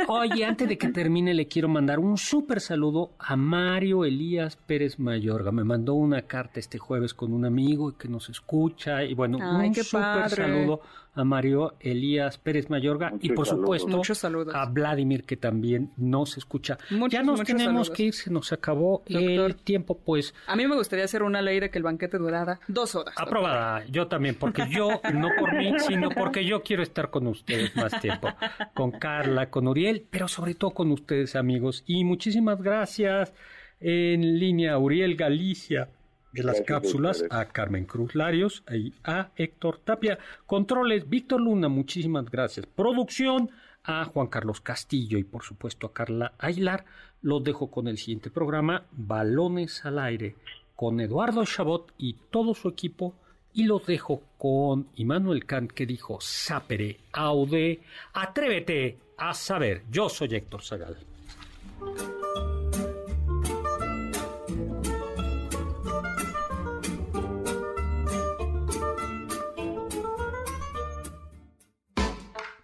Oye, 0.08 0.46
antes 0.46 0.68
de 0.68 0.78
que 0.78 0.90
termine, 0.90 1.34
le 1.34 1.48
quiero 1.48 1.68
mandar 1.70 2.00
un 2.00 2.18
súper 2.18 2.60
saludo 2.62 3.12
a 3.20 3.36
Mario 3.36 4.06
Elías 4.06 4.56
Pérez 4.56 5.00
Mayorga. 5.00 5.52
Me 5.52 5.64
mandó 5.64 5.94
una 5.94 6.24
carta 6.24 6.60
este 6.60 6.78
jueves 6.78 7.14
con 7.14 7.34
un 7.34 7.46
amigo 7.46 7.98
que 7.98 8.08
nos 8.08 8.30
escucha. 8.30 9.04
Y 9.04 9.14
bueno, 9.14 9.38
Ay, 9.42 9.70
un 9.70 9.76
súper 9.76 10.30
saludo 10.30 10.82
a 11.20 11.24
Mario 11.24 11.76
Elías 11.80 12.38
Pérez 12.38 12.70
Mayorga. 12.70 13.14
y 13.22 13.30
por 13.34 13.46
saludos. 13.46 13.66
supuesto, 13.82 13.98
Muchos 13.98 14.18
saludos. 14.18 14.54
a 14.56 14.66
Vladimir, 14.66 15.24
que 15.24 15.38
también 15.38 15.92
nos 15.98 16.38
escucha. 16.38 16.78
Muchos, 16.90 17.14
ya 17.14 17.24
nos 17.24 17.42
tenemos 17.44 17.66
saludos. 17.88 17.90
que 17.92 18.04
ir, 18.04 18.14
se 18.14 18.32
nos 18.32 18.52
acabó 18.54 19.04
el 19.08 19.56
tiempo, 19.58 19.98
pues. 20.00 20.34
A 20.48 20.56
mí 20.56 20.68
me 20.68 20.76
gustaría 20.76 21.06
hacer 21.06 21.24
una 21.24 21.42
ley 21.42 21.60
de 21.60 21.70
que 21.70 21.78
el 21.78 21.84
banquete 21.84 22.18
durara 22.18 22.60
dos 22.68 22.96
horas. 22.96 23.14
doctor. 23.16 23.28
Aprobada, 23.28 23.86
yo 23.88 24.08
también, 24.08 24.36
porque 24.36 24.64
yo, 24.72 25.02
no 25.14 25.30
por 25.38 25.56
mí, 25.56 25.74
sino 25.80 26.10
porque 26.10 26.46
yo 26.46 26.64
quiero 26.64 26.84
estar 26.84 27.10
con 27.10 27.28
ustedes 27.28 27.76
más 27.76 28.00
tiempo, 28.02 28.30
con 28.74 28.92
Carla, 28.92 29.50
con 29.50 29.68
Uriel, 29.68 30.06
pero 30.10 30.28
sobre 30.28 30.56
todo 30.56 30.72
con 30.72 30.92
ustedes, 30.92 31.36
amigos. 31.36 31.84
Y 31.86 32.04
muchísimas 32.04 32.62
gracias 32.62 33.34
en 33.80 34.40
línea 34.40 34.78
Uriel 34.78 35.16
Galicia 35.16 35.90
de 36.32 36.44
las 36.44 36.58
Gracias 36.58 36.68
cápsulas, 36.68 37.24
a 37.30 37.46
Carmen 37.46 37.86
Cruz 37.86 38.16
Larios 38.16 38.64
y 38.72 38.94
a 39.04 39.32
Héctor 39.36 39.80
Tapia. 39.84 40.20
Controles, 40.46 41.10
Víctor 41.10 41.42
Luna, 41.42 41.70
muchísimas 41.70 42.26
gracias. 42.26 42.66
Producción, 42.66 43.50
a 43.84 44.06
Juan 44.06 44.28
Carlos 44.28 44.62
Castillo 44.62 45.18
y 45.18 45.24
por 45.24 45.44
supuesto 45.44 45.88
a 45.88 45.94
Carla 45.94 46.34
Ailar. 46.38 46.86
Los 47.22 47.44
dejo 47.44 47.70
con 47.70 47.88
el 47.88 47.98
siguiente 47.98 48.30
programa, 48.30 48.86
Balones 48.92 49.84
al 49.86 50.00
Aire, 50.00 50.36
con 50.76 51.00
Eduardo 51.00 51.44
Chabot 51.46 51.92
y 51.98 52.14
todo 52.30 52.54
su 52.54 52.70
equipo. 52.70 53.16
Y 53.52 53.64
los 53.64 53.86
dejo 53.86 54.22
con 54.38 54.88
Immanuel 54.96 55.46
Kant 55.46 55.72
que 55.72 55.86
dijo, 55.86 56.20
Sapere, 56.22 57.00
Aude, 57.12 57.82
atrévete 58.14 59.00
a 59.18 59.34
saber. 59.34 59.84
Yo 59.90 60.08
soy 60.08 60.36
Héctor 60.36 60.62
Zagal. 60.62 60.98